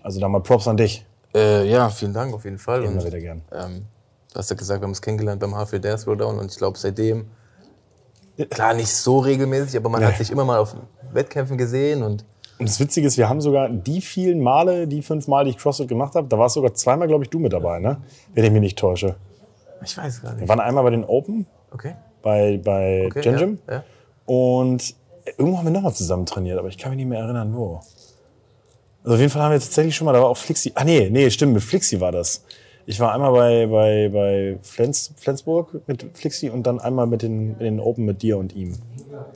also 0.03 0.21
da 0.21 0.29
mal 0.29 0.41
Props 0.41 0.67
an 0.69 0.77
dich. 0.77 1.05
Äh, 1.35 1.69
ja, 1.71 1.89
vielen 1.91 2.13
Dank 2.13 2.35
auf 2.35 2.45
jeden 2.45 2.59
Fall. 2.59 2.83
Immer 2.85 3.01
Und, 3.01 3.07
wieder 3.07 3.21
gern. 3.21 3.43
ähm, 3.53 3.83
du 4.33 4.39
hast 4.39 4.51
ja 4.51 4.57
gesagt, 4.57 4.81
wir 4.81 4.85
haben 4.85 4.91
uns 4.91 5.01
kennengelernt 5.03 5.41
beim 5.41 5.53
HFL 5.55 5.81
Dance 5.81 6.05
Throwdown 6.05 6.39
und 6.39 6.51
ich 6.51 6.59
glaube 6.59 6.77
seitdem, 6.79 7.27
klar 8.51 8.75
nicht 8.75 8.93
so 8.93 9.19
regelmäßig, 9.19 9.77
aber 9.77 9.89
man 9.89 10.03
Ja. 10.03 10.09
hat 10.09 10.19
sich 10.19 10.31
immer 10.31 10.45
mal 10.45 10.59
auf 10.59 10.75
Wettkämpfen 11.13 11.57
gesehen 11.57 12.03
und 12.03 12.25
Und 12.59 12.69
das 12.69 12.79
Witzige 12.81 13.07
ist, 13.07 13.17
wir 13.19 13.29
haben 13.29 13.41
sogar 13.41 13.69
die 13.69 14.01
vielen 14.01 14.41
Male, 14.41 14.87
die 14.87 15.03
fünf 15.03 15.27
Mal, 15.27 15.45
die 15.45 15.51
ich 15.51 15.59
CrossFit 15.59 15.89
gemacht 15.89 16.15
habe, 16.15 16.29
da 16.29 16.39
war 16.39 16.49
sogar 16.49 16.75
zweimal, 16.75 17.09
glaube 17.09 17.25
ich, 17.25 17.31
du 17.31 17.39
mit 17.39 17.53
dabei, 17.53 17.79
ne? 17.81 17.97
Wenn 18.35 18.45
ich 18.45 18.51
mich 18.53 18.61
nicht 18.61 18.79
täusche. 18.79 19.17
Ich 19.85 19.97
weiß 19.97 20.23
gar 20.23 20.33
Wir 20.33 20.41
nicht. 20.41 20.49
waren 20.49 20.61
einmal 20.61 20.85
bei 20.85 20.91
den 20.91 21.05
Open, 21.05 21.47
Okay. 21.71 21.95
bei, 22.23 22.61
bei 22.63 23.07
okay 23.07 23.21
Gen 23.23 23.37
Gym. 23.37 23.59
Ja, 23.69 23.75
ja. 23.75 23.85
Und 24.27 24.95
irgendwo 25.39 25.59
haben 25.59 25.65
wir 25.67 25.73
nochmal 25.73 25.95
zusammen 25.95 26.27
trainiert, 26.27 26.59
aber 26.59 26.69
ich 26.69 26.79
kann 26.79 26.91
mich 26.91 26.97
nicht 26.99 27.09
mehr 27.09 27.21
erinnern, 27.21 27.55
wo. 27.55 27.81
Also 29.05 29.15
auf 29.15 29.21
jeden 29.21 29.31
Fall 29.31 29.43
haben 29.43 29.53
wir 29.53 29.59
tatsächlich 29.61 29.97
schon 29.97 30.05
mal, 30.05 30.13
da 30.13 30.21
war 30.21 30.29
auch 30.29 30.37
Flixi. 30.37 30.73
Ah 30.75 30.85
nee, 30.85 31.09
nee, 31.11 31.29
stimmt, 31.31 31.55
mit 31.55 31.63
Flixi 31.63 32.01
war 32.01 32.13
das. 32.13 32.45
Ich 32.85 32.99
war 32.99 33.13
einmal 33.15 33.31
bei, 33.33 33.67
bei, 33.67 34.09
bei 34.13 34.59
Flens, 34.63 35.13
Flensburg 35.17 35.81
mit 35.87 36.05
Flixi 36.15 36.51
und 36.51 36.65
dann 36.67 36.81
einmal 36.81 37.07
mit 37.07 37.23
den, 37.23 37.51
mit 37.53 37.61
den 37.61 37.79
Open 37.81 38.05
mit 38.05 38.23
dir 38.23 38.39
und 38.39 38.55
ihm. 38.55 38.77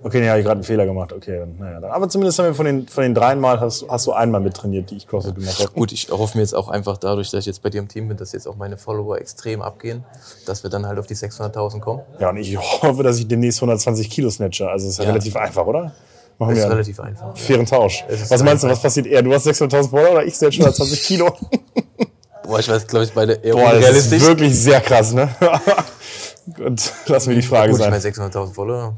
Okay, 0.03 0.21
nee, 0.21 0.29
habe 0.29 0.41
ich 0.41 0.45
gerade 0.45 0.57
einen 0.59 0.65
Fehler 0.65 0.85
gemacht. 0.87 1.13
Okay, 1.13 1.39
dann, 1.39 1.57
naja. 1.59 1.81
Dann. 1.81 1.91
Aber 1.93 2.09
zumindest 2.09 2.39
haben 2.39 2.47
wir 2.47 2.55
von 2.55 2.67
den, 2.67 2.89
von 2.89 3.03
den 3.05 3.15
dreien 3.15 3.39
Mal 3.39 3.61
hast, 3.61 3.87
hast 3.89 4.07
du 4.07 4.13
einmal 4.13 4.41
mittrainiert, 4.41 4.91
die 4.91 4.97
ich 4.97 5.07
CrossFit 5.07 5.37
gemacht 5.37 5.61
habe. 5.61 5.71
Gut, 5.73 5.93
ich 5.93 6.09
hoffe 6.11 6.37
mir 6.39 6.43
jetzt 6.43 6.55
auch 6.55 6.69
einfach 6.69 6.97
dadurch, 6.97 7.31
dass 7.31 7.41
ich 7.41 7.47
jetzt 7.47 7.63
bei 7.63 7.71
dir 7.71 7.79
im 7.79 7.89
Team 7.89 8.09
bin, 8.09 8.17
dass 8.17 8.33
jetzt 8.33 8.49
auch 8.49 8.57
meine 8.57 8.79
Follower 8.79 9.19
extrem 9.19 9.63
abgehen, 9.63 10.05
dass 10.47 10.63
wir 10.65 10.71
dann 10.71 10.87
halt 10.87 10.99
auf 10.99 11.07
die 11.07 11.15
600.000 11.15 11.81
kommen. 11.81 12.03
Ja, 12.19 12.31
und 12.31 12.39
ich 12.39 12.57
hoffe, 12.59 13.03
dass 13.03 13.19
ich 13.19 13.29
demnächst 13.29 13.59
120 13.59 14.11
Kilo 14.11 14.29
snatche. 14.31 14.69
Also 14.69 14.89
ist 14.89 14.99
ja, 14.99 15.05
Ja. 15.05 15.11
relativ 15.11 15.37
einfach, 15.37 15.67
oder? 15.67 15.93
Machen 16.39 16.51
Das 16.51 16.59
ist 16.59 16.65
wir 16.65 16.71
relativ 16.73 17.01
einfach. 17.01 17.37
fairen 17.37 17.65
Tausch. 17.67 18.05
Was 18.29 18.43
meinst 18.43 18.65
du, 18.65 18.69
was 18.69 18.81
passiert 18.83 19.07
eher? 19.07 19.23
Du 19.23 19.33
hast 19.33 19.47
600.000 19.47 19.89
Follower 19.89 20.11
oder 20.13 20.25
ich 20.25 20.35
snatch 20.35 20.59
120 20.59 21.03
Kilo? 21.05 21.31
Boah, 22.47 22.59
ich 22.61 22.69
weiß, 22.69 22.87
glaube 22.87 23.05
ich, 23.05 23.13
beide 23.13 23.35
eher 23.35 23.55
Boah, 23.55 23.73
das 23.75 23.97
ist 23.97 24.21
wirklich 24.21 24.59
sehr 24.59 24.81
krass, 24.81 25.13
ne? 25.13 25.29
Und 26.65 26.93
lass 27.07 27.27
mir 27.27 27.35
die 27.35 27.43
Frage 27.43 27.73
Gut, 27.73 27.81
ich 27.81 27.87
meine, 27.87 28.01
sein. 28.01 28.13
600.000 28.13 28.53
Follower, 28.53 28.95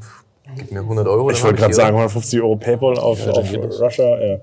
gib 0.55 0.71
mir 0.71 0.81
100 0.81 1.07
Euro. 1.07 1.31
Ich 1.31 1.41
wollte 1.43 1.55
hab 1.55 1.57
gerade 1.57 1.73
sagen, 1.73 1.95
oder? 1.95 2.03
150 2.03 2.41
Euro 2.41 2.55
PayPal 2.57 2.97
auf, 2.99 3.19
Ja, 3.25 3.31
auf. 3.31 3.51
Russia. 3.53 4.19
Ja. 4.19 4.37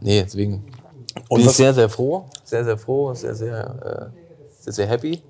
Nee, 0.00 0.22
deswegen 0.22 0.64
Und 1.28 1.40
bin 1.40 1.50
ich 1.50 1.52
sehr, 1.56 1.74
sehr 1.74 1.88
froh. 1.90 2.24
Sehr, 2.44 2.64
sehr 2.64 2.78
froh, 2.78 3.12
sehr, 3.14 3.34
sehr, 3.34 4.10
äh, 4.14 4.62
sehr, 4.62 4.72
sehr 4.72 4.86
happy, 4.86 5.22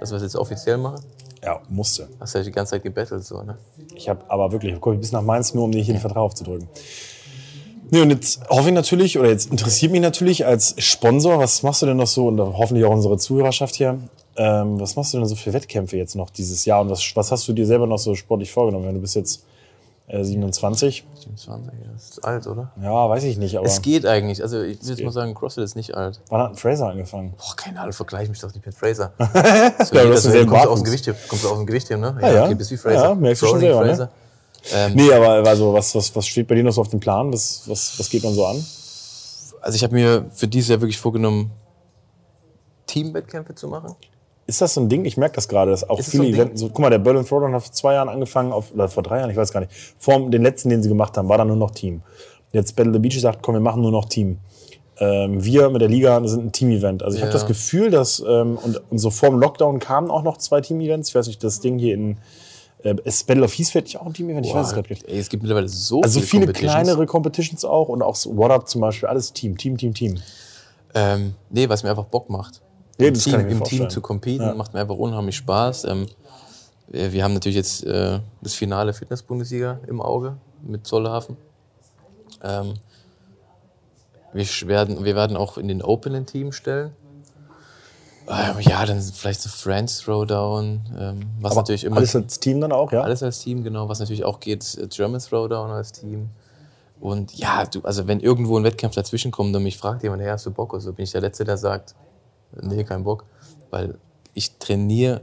dass 0.00 0.10
wir 0.10 0.16
es 0.16 0.22
jetzt 0.22 0.36
offiziell 0.36 0.78
machen. 0.78 1.00
ja, 1.42 1.60
musste. 1.68 2.08
Hast 2.18 2.34
ja 2.34 2.42
die 2.42 2.50
ganze 2.50 2.70
Zeit 2.72 2.82
gebettelt, 2.82 3.22
so, 3.24 3.42
ne? 3.42 3.58
Ich 3.94 4.08
habe 4.08 4.24
aber 4.28 4.50
wirklich, 4.52 4.74
guck, 4.80 4.98
bis 4.98 5.12
nach 5.12 5.20
Mainz 5.22 5.52
nur, 5.52 5.64
um 5.64 5.72
dir 5.72 5.82
hier 5.82 5.94
den 5.94 6.00
Vertrag 6.00 6.22
aufzudrücken. 6.22 6.66
Nee, 7.90 8.00
und 8.00 8.10
jetzt 8.10 8.40
hoffe 8.48 8.68
ich 8.68 8.74
natürlich, 8.74 9.18
oder 9.18 9.28
jetzt 9.28 9.50
interessiert 9.50 9.92
mich 9.92 10.00
natürlich 10.00 10.46
als 10.46 10.74
Sponsor, 10.78 11.38
was 11.38 11.62
machst 11.62 11.82
du 11.82 11.86
denn 11.86 11.96
noch 11.96 12.06
so, 12.06 12.28
und 12.28 12.40
hoffentlich 12.40 12.84
auch 12.84 12.92
unsere 12.92 13.18
Zuhörerschaft 13.18 13.74
hier, 13.74 13.98
ähm, 14.36 14.80
was 14.80 14.96
machst 14.96 15.14
du 15.14 15.18
denn 15.18 15.26
so 15.26 15.36
für 15.36 15.52
Wettkämpfe 15.52 15.96
jetzt 15.96 16.16
noch 16.16 16.30
dieses 16.30 16.64
Jahr 16.64 16.80
und 16.80 16.90
was, 16.90 17.04
was 17.14 17.30
hast 17.30 17.46
du 17.46 17.52
dir 17.52 17.66
selber 17.66 17.86
noch 17.86 17.98
so 17.98 18.14
sportlich 18.14 18.50
vorgenommen? 18.50 18.86
Wenn 18.86 18.94
du 18.94 19.00
bist 19.00 19.14
jetzt 19.14 19.44
äh, 20.06 20.22
27, 20.22 21.04
27, 21.14 21.72
das 21.94 22.10
ist 22.10 22.24
alt, 22.24 22.46
oder? 22.46 22.72
ja, 22.82 23.08
weiß 23.08 23.24
ich 23.24 23.38
nicht, 23.38 23.56
aber 23.56 23.66
Es 23.66 23.80
geht 23.80 24.04
eigentlich. 24.06 24.42
Also 24.42 24.60
ich 24.60 24.80
würde 24.82 24.90
jetzt 24.90 25.04
mal 25.04 25.12
sagen, 25.12 25.34
CrossFit 25.34 25.64
ist 25.64 25.76
nicht 25.76 25.94
alt. 25.94 26.20
wann 26.28 26.42
hat 26.42 26.50
ein 26.50 26.56
Fraser 26.56 26.88
angefangen? 26.88 27.32
Boah, 27.38 27.56
keine 27.56 27.80
Ahnung, 27.80 27.92
vergleich 27.92 28.28
mich 28.28 28.40
doch 28.40 28.52
nicht 28.52 28.66
mit 28.66 28.74
Fraser. 28.74 29.12
So, 29.18 29.94
Ja, 29.96 30.04
so, 30.16 30.28
denselben 30.30 30.50
kommst 30.50 30.64
du 30.64 30.70
aus 30.70 30.78
dem 30.80 30.84
Gewichtheben, 30.84 31.18
kommst 31.28 31.44
du 31.44 31.48
aus 31.48 31.56
dem 31.56 31.66
Gewichtheben, 31.66 32.00
ne? 32.00 32.16
Ja, 32.20 32.32
ja. 32.32 32.44
okay, 32.44 32.54
bist 32.54 32.70
wie 32.70 32.76
Fraser. 32.76 33.08
Ja, 33.08 33.14
merkst 33.14 33.42
du 33.42 33.46
schon 33.46 33.60
selber, 33.60 33.84
ne? 33.84 34.08
Ähm, 34.72 34.92
Nee, 34.94 35.12
aber 35.12 35.46
also, 35.48 35.72
was, 35.72 35.94
was, 35.94 36.14
was 36.16 36.26
steht 36.26 36.48
bei 36.48 36.54
dir 36.54 36.64
noch 36.64 36.72
so 36.72 36.80
auf 36.80 36.88
dem 36.88 37.00
Plan? 37.00 37.32
Was, 37.32 37.62
was, 37.66 37.98
was 37.98 38.08
geht 38.08 38.22
man 38.24 38.32
so 38.34 38.46
an? 38.46 38.64
Also 39.60 39.76
ich 39.76 39.82
habe 39.82 39.94
mir 39.94 40.26
für 40.34 40.46
dieses 40.48 40.68
Jahr 40.70 40.80
wirklich 40.80 40.98
vorgenommen, 40.98 41.50
Teamwettkämpfe 42.86 43.54
zu 43.54 43.68
machen. 43.68 43.94
Ist 44.46 44.60
das 44.60 44.74
so 44.74 44.80
ein 44.82 44.88
Ding? 44.90 45.06
Ich 45.06 45.16
merke 45.16 45.36
das 45.36 45.48
gerade, 45.48 45.70
dass 45.70 45.88
auch 45.88 45.98
Ist 45.98 46.10
viele 46.10 46.24
so 46.24 46.28
Events, 46.28 46.60
so, 46.60 46.68
guck 46.68 46.80
mal, 46.80 46.90
der 46.90 46.98
Berlin 46.98 47.24
Throwdown 47.24 47.54
hat 47.54 47.62
vor 47.62 47.72
zwei 47.72 47.94
Jahren 47.94 48.10
angefangen, 48.10 48.52
auf, 48.52 48.72
oder 48.74 48.88
vor 48.88 49.02
drei 49.02 49.18
Jahren, 49.20 49.30
ich 49.30 49.36
weiß 49.36 49.52
gar 49.52 49.60
nicht. 49.60 49.72
Vor 49.98 50.28
den 50.28 50.42
letzten, 50.42 50.68
den 50.68 50.82
sie 50.82 50.88
gemacht 50.90 51.16
haben, 51.16 51.28
war 51.30 51.38
dann 51.38 51.48
nur 51.48 51.56
noch 51.56 51.70
Team. 51.70 52.02
Jetzt 52.52 52.76
Battle 52.76 52.92
the 52.92 52.98
Beach 52.98 53.18
sagt, 53.20 53.42
komm, 53.42 53.54
wir 53.54 53.60
machen 53.60 53.80
nur 53.80 53.90
noch 53.90 54.04
Team. 54.04 54.38
Ähm, 54.98 55.42
wir 55.42 55.70
mit 55.70 55.80
der 55.80 55.88
Liga 55.88 56.22
sind 56.28 56.44
ein 56.44 56.52
Team-Event. 56.52 57.02
Also 57.02 57.16
ich 57.16 57.22
habe 57.22 57.30
Ja. 57.30 57.32
das 57.32 57.46
Gefühl, 57.46 57.90
dass, 57.90 58.20
ähm, 58.20 58.58
und, 58.62 58.82
und 58.90 58.98
so 58.98 59.08
vor 59.10 59.30
dem 59.30 59.40
Lockdown 59.40 59.78
kamen 59.80 60.10
auch 60.10 60.22
noch 60.22 60.36
zwei 60.36 60.60
Team-Events. 60.60 61.08
Ich 61.08 61.14
weiß 61.14 61.26
nicht, 61.26 61.42
das 61.42 61.60
Ding 61.60 61.78
hier 61.78 61.94
in, 61.94 62.18
äh, 62.84 62.94
ist 63.04 63.26
Battle 63.26 63.44
of 63.44 63.52
Heathfield 63.52 63.86
nicht 63.86 63.98
auch 64.00 64.06
ein 64.06 64.14
Team-Event? 64.14 64.46
Ich 64.46 64.54
weiß 64.54 64.66
es 64.66 64.72
Boah, 64.72 64.82
gerade 64.82 64.92
nicht. 64.94 65.08
ey, 65.08 65.18
es 65.18 65.28
gibt 65.28 65.42
mittlerweile 65.42 65.68
so 65.68 66.00
Also 66.02 66.20
viele, 66.20 66.42
viele 66.42 66.52
kleinere 66.52 67.06
Competitions 67.06 67.64
auch 67.64 67.88
und 67.88 68.02
auch 68.02 68.14
so 68.14 68.36
What 68.36 68.50
Up 68.50 68.68
zum 68.68 68.80
Beispiel, 68.80 69.08
alles 69.08 69.32
Team, 69.32 69.56
Team, 69.58 69.76
Team, 69.76 69.92
Team. 69.94 70.20
Ähm, 70.94 71.34
nee, 71.50 71.68
was 71.68 71.82
mir 71.82 71.90
einfach 71.90 72.04
Bock 72.04 72.30
macht. 72.30 72.60
Ja, 72.98 73.08
Im, 73.08 73.14
das 73.14 73.24
Team, 73.24 73.40
im. 73.48 73.64
Team 73.64 73.90
zu 73.90 74.00
competen 74.00 74.46
Ja. 74.46 74.54
macht 74.54 74.72
mir 74.74 74.80
einfach 74.80 74.94
unheimlich 74.96 75.36
Spaß. 75.36 75.84
Ähm, 75.84 76.06
wir 76.86 77.12
wir 77.12 77.24
haben 77.24 77.34
natürlich 77.34 77.56
jetzt 77.56 77.84
äh, 77.84 78.20
das 78.42 78.54
Finale 78.54 78.92
Fitness-Bundesliga 78.92 79.80
im 79.88 80.00
Auge 80.00 80.36
mit 80.62 80.86
Zollhafen. 80.86 81.36
Ähm, 82.42 82.74
wir, 84.32 84.46
werden, 84.68 85.04
wir 85.04 85.14
werden 85.16 85.36
auch 85.36 85.58
in 85.58 85.66
den 85.68 85.82
Open 85.82 86.14
ein 86.14 86.26
Team 86.26 86.52
stellen. 86.52 86.92
Ähm, 88.26 88.60
ja, 88.60 88.86
dann 88.86 89.00
vielleicht 89.00 89.42
so 89.42 89.50
Friends 89.50 90.00
Throwdown, 90.00 90.80
ähm, 90.98 91.20
was 91.40 91.54
natürlich 91.54 91.84
immer 91.84 91.98
Alles 91.98 92.16
als 92.16 92.40
Team 92.40 92.60
dann 92.60 92.72
auch, 92.72 92.90
ja? 92.90 93.02
alles 93.02 93.22
als 93.22 93.40
Team, 93.40 93.62
genau. 93.62 93.88
Was 93.88 94.00
natürlich 94.00 94.24
auch 94.24 94.40
geht, 94.40 94.78
äh, 94.78 94.86
German 94.86 95.20
Throwdown 95.20 95.70
als 95.70 95.92
Team. 95.92 96.30
Und 97.00 97.34
ja, 97.34 97.66
du, 97.66 97.82
also 97.82 98.06
wenn 98.06 98.20
irgendwo 98.20 98.56
ein 98.56 98.64
Wettkampf 98.64 98.94
dazwischen 98.94 99.30
kommt 99.30 99.54
und 99.54 99.62
mich 99.62 99.76
fragt 99.76 100.02
jemand, 100.02 100.22
hey, 100.22 100.30
hast 100.30 100.46
du 100.46 100.50
Bock? 100.50 100.72
Also 100.72 100.92
bin 100.92 101.04
ich 101.04 101.12
der 101.12 101.20
Letzte, 101.20 101.44
der 101.44 101.58
sagt, 101.58 101.94
nee, 102.62 102.82
kein 102.84 103.04
Bock. 103.04 103.24
Weil 103.70 103.98
ich 104.32 104.56
trainiere, 104.58 105.20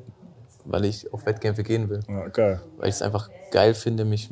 weil 0.65 0.85
ich 0.85 1.11
auf 1.11 1.25
Wettkämpfe 1.25 1.63
gehen 1.63 1.89
will. 1.89 2.01
ja 2.07 2.27
geil. 2.27 2.61
Weil 2.77 2.89
ich 2.89 2.95
es 2.95 3.01
einfach 3.01 3.29
geil 3.49 3.73
finde, 3.73 4.05
mich 4.05 4.29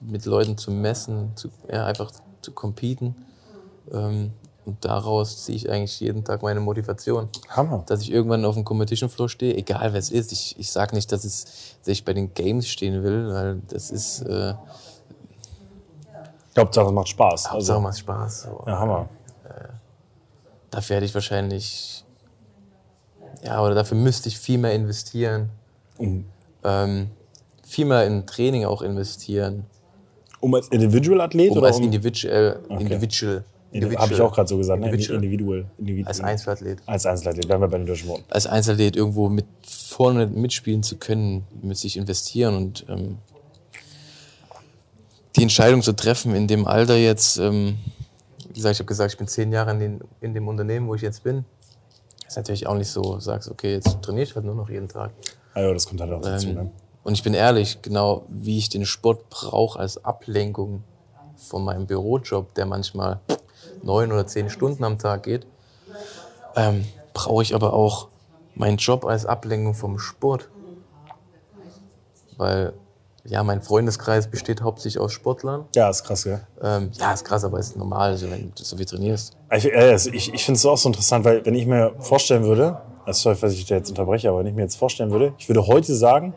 mit 0.00 0.24
Leuten 0.24 0.58
zu 0.58 0.72
messen, 0.72 1.30
zu, 1.36 1.50
ja, 1.70 1.86
einfach 1.86 2.10
zu 2.42 2.50
competen. 2.52 3.14
Ähm, 3.92 4.32
und 4.66 4.84
daraus 4.84 5.44
ziehe 5.44 5.56
ich 5.56 5.70
eigentlich 5.70 5.98
jeden 6.00 6.24
Tag 6.24 6.42
meine 6.42 6.60
Motivation 6.60 7.28
Hammer. 7.48 7.82
dass 7.86 8.02
ich 8.02 8.12
irgendwann 8.12 8.44
auf 8.44 8.54
dem 8.54 8.64
Competition 8.64 9.08
Floor 9.08 9.28
stehe, 9.28 9.54
egal 9.56 9.92
wer 9.92 9.98
es 9.98 10.10
ist. 10.10 10.32
Ich, 10.32 10.58
ich 10.58 10.70
sage 10.70 10.94
nicht, 10.94 11.10
dass, 11.12 11.24
es, 11.24 11.44
dass 11.80 11.88
ich 11.88 12.04
bei 12.04 12.12
den 12.12 12.34
Games 12.34 12.68
stehen 12.68 13.02
will, 13.02 13.32
weil 13.32 13.60
das 13.68 13.90
ist 13.90 14.22
äh, 14.22 14.54
Hauptsache 16.56 16.86
es 16.86 16.92
macht 16.92 17.08
Spaß. 17.08 17.50
Hauptsache 17.50 17.76
Also, 17.76 17.80
macht 17.80 17.98
Spaß. 17.98 18.42
So. 18.42 18.64
ja, 18.66 18.78
Hammer. 18.78 19.08
Dafür 20.70 20.96
hätte 20.96 21.06
ich 21.06 21.14
wahrscheinlich, 21.14 22.04
ja, 23.42 23.60
oder 23.60 23.74
dafür 23.74 23.96
müsste 23.96 24.28
ich 24.28 24.38
viel 24.38 24.58
mehr 24.58 24.72
investieren. 24.72 25.50
Um, 25.98 26.24
Ähm, 26.62 27.10
viel 27.66 27.86
mehr 27.86 28.06
in 28.06 28.26
Training 28.26 28.66
auch 28.66 28.82
investieren. 28.82 29.66
um 30.40 30.54
als 30.54 30.68
Individual-Athlet 30.68 31.50
Um 31.50 31.58
oder 31.58 31.66
als 31.68 31.78
um, 31.78 31.84
Individual, 31.84 32.60
Individual, 32.68 33.44
Habe 33.72 34.12
ich 34.14 34.20
auch 34.20 34.34
gerade 34.34 34.48
so 34.48 34.56
gesagt, 34.56 34.80
ne? 34.80 34.86
Individual. 34.88 35.16
Individual. 35.22 35.66
Individual. 35.78 36.08
als 36.08 36.20
Einzelathlet. 36.20 36.78
Als 36.86 37.06
Einzelathlet, 37.06 37.46
bleiben 37.46 37.62
wir 37.62 37.68
bei 37.68 37.78
den 37.78 37.86
deutschen 37.86 38.08
Worten. 38.08 38.24
als 38.28 38.46
Einzelathlet 38.46 38.96
irgendwo 38.96 39.28
mit 39.28 39.46
vorne 39.66 40.26
mitspielen 40.26 40.82
zu 40.82 40.96
können, 40.96 41.46
müsste 41.62 41.86
ich 41.86 41.96
investieren 41.96 42.56
und 42.56 42.84
ähm, 42.88 43.18
die 45.36 45.42
Entscheidung 45.42 45.82
zu 45.82 45.92
treffen 45.92 46.34
in 46.34 46.48
dem 46.48 46.66
Alter 46.66 46.96
jetzt, 46.96 47.38
ähm, 47.38 47.78
wie 48.48 48.54
gesagt, 48.54 48.74
ich 48.74 48.78
habe 48.80 48.86
gesagt, 48.88 49.12
ich 49.12 49.18
bin 49.18 49.28
zehn 49.28 49.52
Jahre 49.52 49.70
in, 49.72 49.78
den, 49.78 50.00
in 50.20 50.34
dem 50.34 50.48
Unternehmen, 50.48 50.88
wo 50.88 50.94
ich 50.96 51.02
jetzt 51.02 51.22
bin. 51.22 51.44
Ist 52.26 52.36
natürlich 52.36 52.66
auch 52.66 52.74
nicht 52.74 52.88
so, 52.90 53.20
sagst, 53.20 53.48
okay, 53.50 53.74
jetzt 53.74 54.02
trainiere 54.02 54.24
ich 54.24 54.34
halt 54.34 54.44
nur 54.44 54.54
noch 54.54 54.68
jeden 54.68 54.88
Tag. 54.88 55.10
Ah, 55.54 55.60
ja, 55.62 55.72
das 55.72 55.86
kommt 55.86 56.00
halt 56.00 56.12
auch 56.12 56.20
dazu. 56.22 56.48
Ähm, 56.48 56.54
Ne? 56.54 56.70
und 57.02 57.14
ich 57.14 57.22
bin 57.22 57.34
ehrlich, 57.34 57.80
genau 57.82 58.24
wie 58.28 58.58
ich 58.58 58.68
den 58.68 58.84
Sport 58.84 59.30
brauche 59.30 59.78
als 59.78 60.04
Ablenkung 60.04 60.82
von 61.36 61.64
meinem 61.64 61.86
Bürojob, 61.86 62.52
der 62.54 62.66
manchmal 62.66 63.20
neun 63.82 64.12
oder 64.12 64.26
zehn 64.26 64.50
Stunden 64.50 64.84
am 64.84 64.98
Tag 64.98 65.22
geht, 65.24 65.46
ähm, 66.56 66.84
brauche 67.12 67.42
ich 67.42 67.54
aber 67.54 67.72
auch 67.72 68.08
meinen 68.54 68.76
Job 68.76 69.04
als 69.04 69.26
Ablenkung 69.26 69.74
vom 69.74 69.98
Sport. 69.98 70.48
Weil, 72.36 72.72
ja, 73.24 73.42
mein 73.44 73.62
Freundeskreis 73.62 74.28
besteht 74.28 74.62
hauptsächlich 74.62 75.00
aus 75.00 75.12
Sportlern. 75.12 75.66
Ja, 75.74 75.90
ist 75.90 76.04
krass, 76.04 76.24
gell? 76.24 76.40
Ähm, 76.62 76.90
ja, 76.94 77.12
ist 77.12 77.24
krass, 77.24 77.44
aber 77.44 77.58
ist 77.58 77.76
normal, 77.76 78.10
also 78.10 78.30
wenn 78.30 78.52
du 78.54 78.64
so 78.64 78.76
viel 78.76 78.86
trainierst. 78.86 79.36
Ich, 79.54 79.66
äh, 79.66 79.90
also 79.90 80.10
ich, 80.10 80.32
ich 80.32 80.44
finde 80.44 80.56
es 80.56 80.66
auch 80.66 80.78
so 80.78 80.88
interessant, 80.88 81.24
weil 81.24 81.44
wenn 81.44 81.54
ich 81.54 81.66
mir 81.66 81.94
vorstellen 81.98 82.44
würde, 82.44 82.80
also 83.04 83.20
sorry, 83.20 83.36
falls 83.36 83.52
ich 83.52 83.60
dich 83.60 83.70
jetzt 83.70 83.90
unterbreche, 83.90 84.28
aber 84.28 84.38
wenn 84.38 84.46
ich 84.46 84.54
mir 84.54 84.62
jetzt 84.62 84.76
vorstellen 84.76 85.10
würde, 85.10 85.34
ich 85.38 85.48
würde 85.48 85.66
heute 85.66 85.94
sagen, 85.94 86.34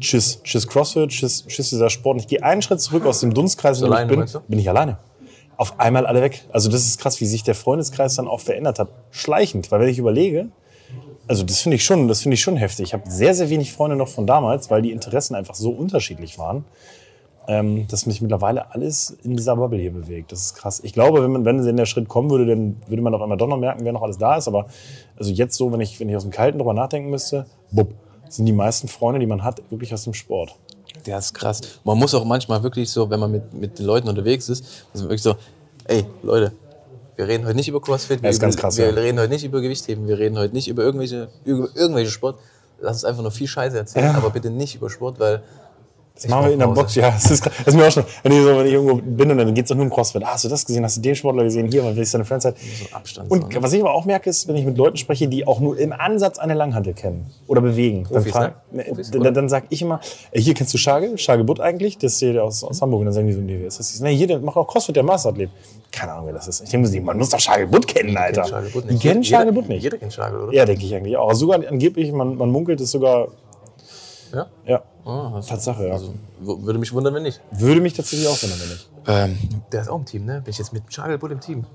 tschüss, 0.00 0.40
tschüss 0.42 0.66
CrossFit, 0.68 1.10
tschüss, 1.10 1.44
tschüss 1.46 1.70
dieser 1.70 1.90
Sport. 1.90 2.14
Und 2.14 2.20
ich 2.20 2.28
gehe 2.28 2.42
einen 2.42 2.62
Schritt 2.62 2.80
zurück 2.80 3.06
aus 3.06 3.20
dem 3.20 3.32
Dunstkreis, 3.34 3.80
in 3.80 3.90
dem 3.90 4.22
ich 4.22 4.32
bin, 4.32 4.42
bin 4.48 4.58
ich 4.58 4.68
alleine. 4.68 4.98
Auf 5.56 5.78
einmal 5.78 6.06
alle 6.06 6.20
weg. 6.22 6.46
Also 6.52 6.70
das 6.70 6.84
ist 6.84 6.98
krass, 6.98 7.20
wie 7.20 7.26
sich 7.26 7.42
der 7.42 7.54
Freundeskreis 7.54 8.16
dann 8.16 8.28
auch 8.28 8.40
verändert 8.40 8.78
hat. 8.78 8.88
Schleichend, 9.10 9.70
weil 9.70 9.80
wenn 9.80 9.88
ich 9.88 9.98
überlege, 9.98 10.48
also 11.26 11.42
das 11.42 11.60
finde 11.60 11.76
ich 11.76 11.84
schon, 11.84 12.08
das 12.08 12.22
finde 12.22 12.34
ich 12.34 12.40
schon 12.40 12.56
heftig. 12.56 12.88
Ich 12.88 12.92
habe 12.92 13.10
sehr, 13.10 13.34
sehr 13.34 13.50
wenig 13.50 13.72
Freunde 13.72 13.96
noch 13.96 14.08
von 14.08 14.26
damals, 14.26 14.70
weil 14.70 14.82
die 14.82 14.92
Interessen 14.92 15.34
einfach 15.34 15.54
so 15.54 15.70
unterschiedlich 15.70 16.38
waren, 16.38 16.64
ähm, 17.46 17.86
dass 17.88 18.06
mich 18.06 18.20
mittlerweile 18.20 18.72
alles 18.72 19.16
in 19.22 19.36
dieser 19.36 19.56
Bubble 19.56 19.78
hier 19.78 19.92
bewegt. 19.92 20.32
Das 20.32 20.40
ist 20.40 20.54
krass. 20.54 20.80
Ich 20.82 20.92
glaube, 20.92 21.22
wenn 21.22 21.32
man, 21.32 21.44
wenn 21.44 21.64
denn 21.64 21.76
der 21.76 21.86
Schritt 21.86 22.08
kommen 22.08 22.30
würde, 22.30 22.46
dann 22.46 22.76
würde 22.86 23.02
man 23.02 23.14
auf 23.14 23.22
einmal 23.22 23.38
doch 23.38 23.48
noch 23.48 23.58
merken, 23.58 23.84
wer 23.84 23.92
noch 23.92 24.02
alles 24.02 24.18
da 24.18 24.36
ist. 24.36 24.48
Aber 24.48 24.66
also 25.16 25.30
jetzt 25.30 25.56
so, 25.56 25.72
wenn 25.72 25.80
ich, 25.80 25.98
wenn 26.00 26.08
ich 26.08 26.16
aus 26.16 26.22
dem 26.24 26.30
Kalten 26.30 26.58
drüber 26.58 26.74
nachdenken 26.74 27.10
müsste, 27.10 27.46
bupp, 27.70 27.94
sind 28.28 28.46
die 28.46 28.52
meisten 28.52 28.88
Freunde, 28.88 29.20
die 29.20 29.26
man 29.26 29.44
hat, 29.44 29.62
wirklich 29.70 29.92
aus 29.94 30.04
dem 30.04 30.14
Sport. 30.14 30.58
Der 31.06 31.18
ist 31.18 31.34
krass. 31.34 31.60
Man 31.84 31.98
muss 31.98 32.14
auch 32.14 32.24
manchmal 32.24 32.62
wirklich 32.62 32.90
so, 32.90 33.08
wenn 33.10 33.20
man 33.20 33.30
mit, 33.30 33.52
mit 33.52 33.78
den 33.78 33.86
Leuten 33.86 34.08
unterwegs 34.08 34.48
ist, 34.48 34.64
muss 34.92 35.02
man 35.02 35.10
wirklich 35.10 35.22
so, 35.22 35.36
ey, 35.86 36.06
Leute, 36.22 36.52
wir 37.16 37.28
reden 37.28 37.44
heute 37.44 37.56
nicht 37.56 37.68
über 37.68 37.80
CrossFit, 37.80 38.22
wir, 38.22 38.32
über, 38.32 38.50
krass, 38.50 38.76
wir 38.76 38.86
ja. 38.86 38.92
reden 38.92 39.18
heute 39.20 39.32
nicht 39.32 39.44
über 39.44 39.60
Gewichtheben, 39.60 40.08
wir 40.08 40.18
reden 40.18 40.38
heute 40.38 40.54
nicht 40.54 40.68
über 40.68 40.82
irgendwelche, 40.82 41.28
über 41.44 41.68
irgendwelche 41.74 42.10
Sport. 42.10 42.38
Lass 42.80 42.96
uns 42.96 43.04
einfach 43.04 43.22
nur 43.22 43.30
viel 43.30 43.46
Scheiße 43.46 43.76
erzählen, 43.78 44.06
Ja. 44.06 44.14
aber 44.14 44.30
bitte 44.30 44.50
nicht 44.50 44.74
über 44.74 44.90
Sport, 44.90 45.20
weil 45.20 45.42
Das 46.14 46.28
machen 46.28 46.44
wir 46.46 46.52
in 46.52 46.60
der 46.60 46.66
brauch 46.66 46.74
Box, 46.76 46.94
ja. 46.94 47.10
Das 47.10 47.28
ist, 47.28 47.44
das 47.44 47.66
ist 47.66 47.74
mir 47.74 47.88
auch 47.88 47.90
schon, 47.90 48.04
wenn 48.22 48.30
ich, 48.30 48.38
so, 48.38 48.46
wenn 48.56 48.66
ich 48.66 48.72
irgendwo 48.72 48.94
bin 49.02 49.32
und 49.32 49.36
dann 49.38 49.52
geht 49.52 49.64
es 49.64 49.68
doch 49.70 49.74
nur 49.74 49.84
um 49.86 49.90
CrossFit. 49.90 50.22
Ah, 50.22 50.34
hast 50.34 50.44
du 50.44 50.48
das 50.48 50.64
gesehen? 50.64 50.84
Hast 50.84 50.96
du 50.96 51.00
den 51.00 51.16
Sportler 51.16 51.42
gesehen? 51.42 51.68
Hier, 51.72 51.84
was 51.84 51.96
ist 51.96 52.14
deine 52.14 52.24
Fanzeit? 52.24 52.54
so 52.56 52.94
Abstand. 52.94 53.28
Und 53.32 53.42
so, 53.42 53.48
ne? 53.48 53.62
was 53.64 53.72
ich 53.72 53.80
aber 53.80 53.92
auch 53.92 54.04
merke, 54.04 54.30
ist, 54.30 54.46
wenn 54.46 54.54
ich 54.54 54.64
mit 54.64 54.76
Leuten 54.78 54.96
spreche, 54.96 55.26
die 55.26 55.44
auch 55.44 55.58
nur 55.58 55.76
im 55.76 55.92
Ansatz 55.92 56.38
eine 56.38 56.54
Langhantel 56.54 56.94
kennen 56.94 57.26
oder 57.48 57.60
bewegen, 57.60 58.04
dann, 58.04 58.12
Profis, 58.12 58.30
frag, 58.32 58.54
ne? 58.72 58.84
Profis, 58.84 59.10
dann, 59.10 59.34
dann 59.34 59.48
sage 59.48 59.66
ich 59.70 59.82
immer, 59.82 59.98
hier 60.32 60.54
kennst 60.54 60.72
du 60.72 60.78
Schage, 60.78 61.18
Schage 61.18 61.42
Butt 61.42 61.58
eigentlich, 61.58 61.98
das 61.98 62.12
ist 62.12 62.18
hier 62.20 62.44
aus, 62.44 62.62
aus 62.62 62.80
Hamburg. 62.80 63.00
Und 63.00 63.06
dann 63.06 63.14
sagen 63.14 63.26
die 63.26 63.32
so, 63.32 63.40
nee, 63.40 63.56
wer 63.58 63.66
ist 63.66 63.80
das? 63.80 63.98
Nee, 63.98 64.14
hier, 64.14 64.28
der 64.28 64.38
macht 64.38 64.56
auch 64.56 64.68
CrossFit, 64.68 64.94
der 64.94 65.02
Maßerathlet. 65.02 65.50
Keine 65.90 66.12
Ahnung, 66.12 66.26
wer 66.26 66.34
das 66.34 66.46
ist. 66.46 66.60
Ich 66.62 66.70
denke, 66.70 67.00
man 67.00 67.18
muss 67.18 67.30
doch 67.30 67.40
Schage 67.40 67.66
Butt 67.66 67.88
kennen, 67.88 68.16
Alter. 68.16 68.42
kennt 68.42 68.50
Schagel 68.50 68.70
Butt 68.70 68.84
Die 68.88 68.92
nicht. 68.94 69.02
kennen 69.02 69.22
Jeder- 69.22 69.36
Schage 69.38 69.52
Butt 69.52 69.68
nicht. 69.68 69.82
Jeder 69.82 69.98
kennt 69.98 70.12
Schagel, 70.12 70.40
oder? 70.42 70.52
Ja, 70.52 70.64
denke 70.64 70.84
ich 70.86 70.94
eigentlich 70.94 71.16
auch. 71.16 71.34
Sogar 71.34 71.58
angeblich, 71.68 72.12
man, 72.12 72.36
man 72.36 72.50
munkelt 72.50 72.80
es 72.80 72.92
sogar, 72.92 73.28
Ja? 74.34 74.46
ja, 74.66 74.82
Ah, 75.04 75.32
also, 75.36 75.48
Tatsache, 75.48 75.86
ja. 75.86 75.92
also, 75.92 76.14
würde 76.40 76.78
mich 76.78 76.92
wundern, 76.92 77.14
wenn 77.14 77.22
nicht. 77.24 77.40
Würde 77.50 77.80
mich 77.80 77.92
tatsächlich 77.92 78.26
auch 78.28 78.42
wundern, 78.42 78.58
wenn 78.60 78.68
nicht. 78.68 78.90
Ähm, 79.06 79.60
der 79.70 79.82
ist 79.82 79.88
auch 79.88 79.98
im 79.98 80.04
Team, 80.06 80.24
ne? 80.24 80.40
Bin 80.40 80.50
ich 80.50 80.58
jetzt 80.58 80.72
mit 80.72 80.82
Schagelbutt 80.92 81.30
im 81.30 81.40
Team? 81.40 81.66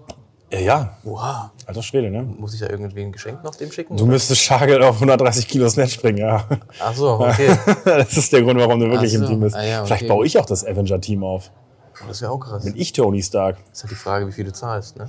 Ja, 0.52 0.60
ja, 0.60 0.98
Wow. 1.04 1.52
alter 1.68 1.84
Schwede, 1.84 2.10
ne? 2.10 2.24
Muss 2.24 2.56
ich 2.56 2.60
da 2.60 2.68
irgendwie 2.70 3.02
ein 3.04 3.12
Geschenk 3.12 3.44
noch 3.44 3.54
dem 3.54 3.72
schicken? 3.72 3.96
Du 3.98 4.08
müsstest 4.08 4.42
Schagel 4.42 4.82
auf 4.82 4.96
130 4.96 5.48
Kilo 5.48 5.70
Snatch 5.70 5.94
springen, 5.94 6.18
ja. 6.18 6.44
Ach 6.80 6.96
so, 6.96 7.20
okay. 7.20 7.56
Das 7.86 8.18
ist 8.18 8.34
der 8.34 8.42
Grund, 8.42 8.60
warum 8.60 8.80
du 8.80 8.90
wirklich 8.90 9.12
Ach 9.12 9.16
im 9.16 9.22
so. 9.22 9.28
Team 9.28 9.40
bist. 9.42 9.56
Ah, 9.56 9.64
ja, 9.64 9.86
Vielleicht 9.86 10.02
okay. 10.04 10.10
baue 10.10 10.26
ich 10.26 10.40
auch 10.40 10.46
das 10.48 10.66
Avenger-Team 10.66 11.24
auf. 11.24 11.52
Das 12.08 12.22
wäre 12.22 12.32
auch 12.32 12.40
krass. 12.40 12.64
Bin 12.64 12.74
ich 12.78 12.94
Tony 12.94 13.22
Stark. 13.22 13.58
ist 13.72 13.84
halt 13.84 13.92
die 13.92 13.96
Frage, 13.96 14.28
wie 14.28 14.32
viel 14.32 14.46
du 14.46 14.52
zahlst, 14.54 14.98
ne? 14.98 15.08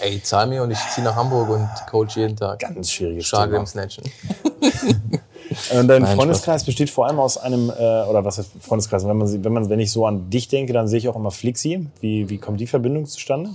Ey, 0.00 0.20
zahl 0.22 0.46
mir 0.48 0.62
und 0.64 0.70
ich 0.72 0.78
ziehe 0.92 1.04
nach 1.04 1.14
Hamburg 1.14 1.50
und 1.50 1.68
coach 1.90 2.16
jeden 2.16 2.34
Tag. 2.36 2.58
Ganz 2.60 2.90
schwieriges 2.90 3.26
Schagel 3.26 3.50
Thema. 3.50 3.60
im 3.60 3.66
Snatchen. 3.66 4.04
Äh, 5.70 5.84
Dein 5.84 6.02
Nein, 6.02 6.16
Freundeskreis 6.16 6.64
besteht 6.64 6.90
vor 6.90 7.06
allem 7.06 7.18
aus 7.18 7.38
einem, 7.38 7.70
äh, 7.70 7.72
oder 7.72 8.24
was 8.24 8.38
heißt 8.38 8.50
Freundeskreis? 8.60 9.06
Wenn, 9.06 9.16
man, 9.16 9.44
wenn, 9.44 9.52
man, 9.52 9.68
wenn 9.68 9.80
ich 9.80 9.90
so 9.90 10.06
an 10.06 10.28
dich 10.30 10.48
denke, 10.48 10.72
dann 10.72 10.88
sehe 10.88 10.98
ich 10.98 11.08
auch 11.08 11.16
immer 11.16 11.30
Flixi. 11.30 11.86
Wie, 12.00 12.28
wie 12.28 12.38
kommt 12.38 12.60
die 12.60 12.66
Verbindung 12.66 13.06
zustande? 13.06 13.50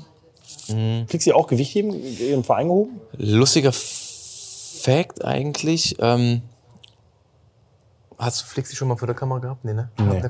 Mhm. 0.69 1.05
Flixi 1.07 1.31
auch 1.33 1.47
Gewichtheben 1.47 1.93
im 2.19 2.43
Verein 2.43 2.67
gehoben? 2.67 2.99
Lustiger 3.17 3.71
Fact 3.73 5.23
eigentlich. 5.23 5.95
Ähm, 5.99 6.41
hast 8.17 8.41
du 8.41 8.45
Flixi 8.45 8.75
schon 8.75 8.87
mal 8.87 8.97
vor 8.97 9.07
der 9.07 9.15
Kamera 9.15 9.39
gehabt? 9.39 9.63
Nee, 9.65 9.73
ne? 9.73 9.89
Nee. 9.97 10.21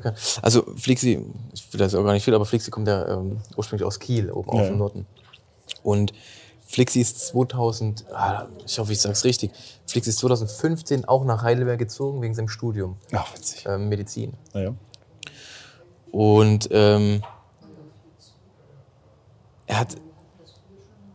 Also 0.42 0.64
Flixi, 0.76 1.24
ich 1.52 1.72
will 1.72 1.78
das 1.78 1.94
auch 1.94 2.04
gar 2.04 2.12
nicht 2.12 2.24
viel, 2.24 2.34
aber 2.34 2.46
Flixi 2.46 2.70
kommt 2.70 2.88
ja 2.88 3.08
ähm, 3.08 3.38
ursprünglich 3.56 3.86
aus 3.86 3.98
Kiel, 3.98 4.30
oben 4.30 4.54
Ja, 4.56 4.62
auf 4.62 4.68
dem. 4.68 4.78
Norden. 4.78 5.06
Und 5.82 6.12
Flixi 6.66 7.00
ist 7.00 7.26
2000, 7.28 8.06
ah, 8.12 8.46
ich 8.66 8.78
hoffe, 8.78 8.92
ich 8.92 9.00
sag's 9.00 9.24
richtig, 9.24 9.52
Flixi 9.86 10.10
ist 10.10 10.18
2015 10.18 11.04
auch 11.04 11.24
nach 11.24 11.42
Heidelberg 11.42 11.78
gezogen 11.78 12.22
wegen 12.22 12.34
seinem 12.34 12.48
Studium 12.48 12.96
Ach, 13.12 13.34
witzig. 13.34 13.66
ähm, 13.68 13.88
Medizin. 13.88 14.34
Naja. 14.52 14.74
Und 16.10 16.68
ähm, 16.70 17.22
er 19.66 19.80
hat 19.80 19.96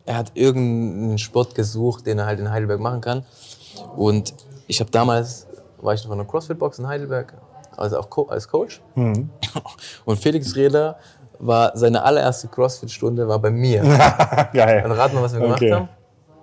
er 0.09 0.17
hat 0.17 0.31
irgendeinen 0.33 1.19
Sport 1.19 1.53
gesucht, 1.53 2.07
den 2.07 2.17
er 2.17 2.25
halt 2.25 2.39
in 2.39 2.49
Heidelberg 2.49 2.79
machen 2.79 2.99
kann. 2.99 3.23
Und 3.95 4.33
ich 4.65 4.79
habe 4.79 4.89
damals, 4.89 5.45
war 5.77 5.93
ich 5.93 6.03
noch 6.03 6.11
in 6.11 6.19
einer 6.19 6.27
CrossFit-Box 6.27 6.79
in 6.79 6.87
Heidelberg, 6.87 7.35
also 7.77 7.99
auch 7.99 8.09
Co 8.09 8.27
als 8.27 8.47
Coach. 8.47 8.81
Mhm. 8.95 9.29
Und 10.05 10.17
Felix 10.17 10.55
Reder 10.55 10.97
war, 11.39 11.71
seine 11.75 12.03
allererste 12.03 12.47
CrossFit-Stunde 12.47 13.27
war 13.27 13.39
bei 13.39 13.49
mir. 13.49 13.81
Geil. 14.53 14.81
Dann 14.83 14.91
raten 14.91 15.15
wir, 15.15 15.21
was 15.23 15.33
wir 15.33 15.39
gemacht 15.39 15.61
Okay. 15.61 15.73
haben. 15.73 15.89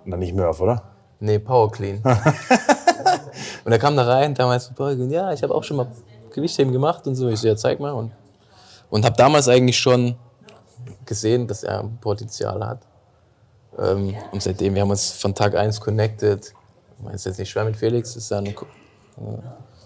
Dann 0.06 0.18
nicht 0.20 0.34
Murph, 0.34 0.60
oder? 0.60 0.82
Nee, 1.20 1.38
Power 1.38 1.70
Clean. 1.70 2.02
und 3.64 3.72
er 3.72 3.78
kam 3.78 3.96
da 3.96 4.04
rein, 4.04 4.34
damals 4.34 4.70
ja, 4.78 5.32
ich 5.32 5.42
habe 5.42 5.54
auch 5.54 5.64
schon 5.64 5.76
mal 5.78 5.86
Gewichtheben 6.32 6.72
gemacht 6.72 7.06
und 7.06 7.14
so. 7.14 7.28
Ich 7.28 7.40
so, 7.40 7.48
ja, 7.48 7.56
zeig 7.56 7.80
mal. 7.80 7.92
Und, 7.92 8.12
und 8.90 9.04
habe 9.04 9.16
damals 9.16 9.48
eigentlich 9.48 9.78
schon 9.78 10.16
gesehen, 11.04 11.46
dass 11.46 11.62
er 11.64 11.84
Potenzial 12.00 12.64
hat. 12.66 12.80
Ähm, 13.78 14.14
und 14.32 14.42
seitdem, 14.42 14.74
wir 14.74 14.82
haben 14.82 14.90
uns 14.90 15.12
von 15.12 15.34
Tag 15.34 15.54
1 15.54 15.80
connected. 15.80 16.52
Ich 16.98 17.02
meine, 17.04 17.14
es 17.16 17.22
ist 17.22 17.26
jetzt 17.26 17.38
nicht 17.38 17.50
schwer 17.50 17.64
mit 17.64 17.76
Felix, 17.76 18.16
ist 18.16 18.30
Ko- 18.30 18.66
äh, 19.18 19.38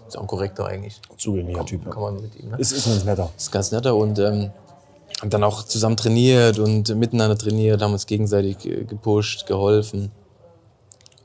ist 0.07 0.17
auch 0.17 0.21
ein 0.21 0.27
Korrektor 0.27 0.67
eigentlich. 0.67 1.01
Zugänglicher 1.17 1.65
Typ. 1.65 1.89
Kann 1.89 2.01
man 2.01 2.15
mit 2.21 2.35
ihm, 2.35 2.49
ne? 2.51 2.57
Ist, 2.57 2.71
ist 2.71 2.87
ein 2.87 3.05
netter. 3.05 3.29
ist 3.35 3.51
ganz 3.51 3.71
netter 3.71 3.95
und 3.95 4.19
ähm, 4.19 4.51
haben 5.19 5.29
dann 5.29 5.43
auch 5.43 5.63
zusammen 5.63 5.97
trainiert 5.97 6.59
und 6.59 6.95
miteinander 6.95 7.37
trainiert, 7.37 7.81
haben 7.81 7.93
uns 7.93 8.05
gegenseitig 8.05 8.65
äh, 8.65 8.85
gepusht, 8.85 9.45
geholfen. 9.45 10.11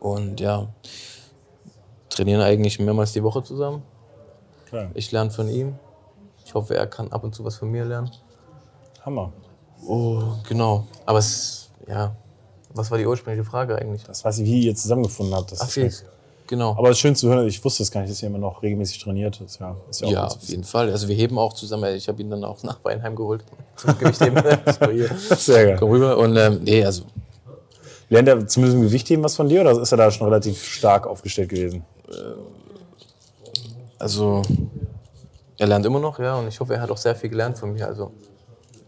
Und 0.01 0.41
ja, 0.41 0.69
trainieren 2.11 2.41
eigentlich 2.41 2.79
mehrmals 2.79 3.13
die 3.13 3.23
Woche 3.23 3.43
zusammen. 3.43 3.83
Geil. 4.71 4.91
Ich 4.95 5.13
lerne 5.13 5.31
von 5.31 5.49
ihm. 5.49 5.77
Ich 6.45 6.55
hoffe, 6.55 6.77
er 6.77 6.87
kann 6.87 7.11
ab 7.13 7.25
und 7.25 7.35
zu 7.35 7.45
was 7.45 7.57
von 7.57 7.71
mir 7.71 7.85
lernen. 7.85 8.11
Hammer. 9.05 9.33
Oh, 9.87 10.23
genau. 10.49 10.87
Aber 11.05 11.19
es, 11.19 11.71
ja, 11.89 12.15
was 12.75 12.91
war 12.91 12.99
die 12.99 13.07
ursprüngliche 13.07 13.49
Frage 13.49 13.77
eigentlich? 13.77 14.05
Das 14.05 14.25
weiß 14.25 14.39
ich, 14.39 14.45
wie 14.45 14.67
ihr 14.67 14.75
zusammengefunden 14.75 15.35
habt. 15.35 15.53
Das 15.53 15.61
Ach, 15.61 15.77
ist. 15.77 16.05
Genau. 16.47 16.73
Aber 16.77 16.91
es 16.91 16.97
ist 16.97 17.01
schön 17.01 17.17
zu 17.17 17.29
hören, 17.29 17.47
ich 17.47 17.65
wusste 17.65 17.83
es 17.83 17.91
gar 17.91 18.01
nicht, 18.01 18.11
dass 18.11 18.23
ihr 18.23 18.29
immer 18.29 18.39
noch 18.39 18.63
regelmäßig 18.63 19.03
trainiert. 19.03 19.41
Das 19.41 19.53
ist 19.53 19.61
ja, 19.61 19.77
ist 19.91 20.01
ja 20.03 20.09
ja, 20.09 20.27
auf 20.27 20.43
jeden 20.43 20.65
Fall. 20.65 20.91
Also 20.91 21.09
wir 21.09 21.17
heben 21.17 21.39
auch 21.39 21.53
zusammen. 21.53 21.95
Ich 21.97 22.09
habe 22.09 22.21
ihn 22.21 22.31
dann 22.31 22.45
auch 22.45 22.63
nach 22.65 22.85
Weinheim 22.85 23.17
geholt. 23.17 23.45
Zum 23.77 23.99
Gewichtheben. 23.99 24.43
so 24.81 24.91
hier. 24.91 25.11
Sehr 25.37 25.65
geil. 25.67 25.77
Komm 25.79 25.91
rüber. 25.91 26.17
Und 26.19 26.37
ähm, 26.37 26.61
nee, 26.65 26.85
also 26.85 27.05
Lernt 28.09 28.29
er 28.29 28.47
zumindest 28.47 28.77
im 28.77 28.83
Gewichtheben 28.87 29.25
was 29.25 29.35
von 29.35 29.49
dir 29.49 29.63
oder 29.63 29.81
ist 29.83 29.91
er 29.91 29.99
da 29.99 30.11
schon 30.13 30.29
relativ 30.29 30.63
stark 30.65 31.09
aufgestellt 31.09 31.49
gewesen? 31.49 31.85
Also, 33.99 34.43
er 35.59 35.67
lernt 35.67 35.87
immer 35.87 35.99
noch, 36.01 36.19
ja, 36.19 36.37
und 36.37 36.49
ich 36.49 36.61
hoffe, 36.61 36.75
er 36.75 36.81
hat 36.83 36.91
auch 36.91 36.97
sehr 36.97 37.17
viel 37.17 37.31
gelernt 37.31 37.59
von 37.59 37.73
mir. 37.73 37.87
Also, 37.87 38.13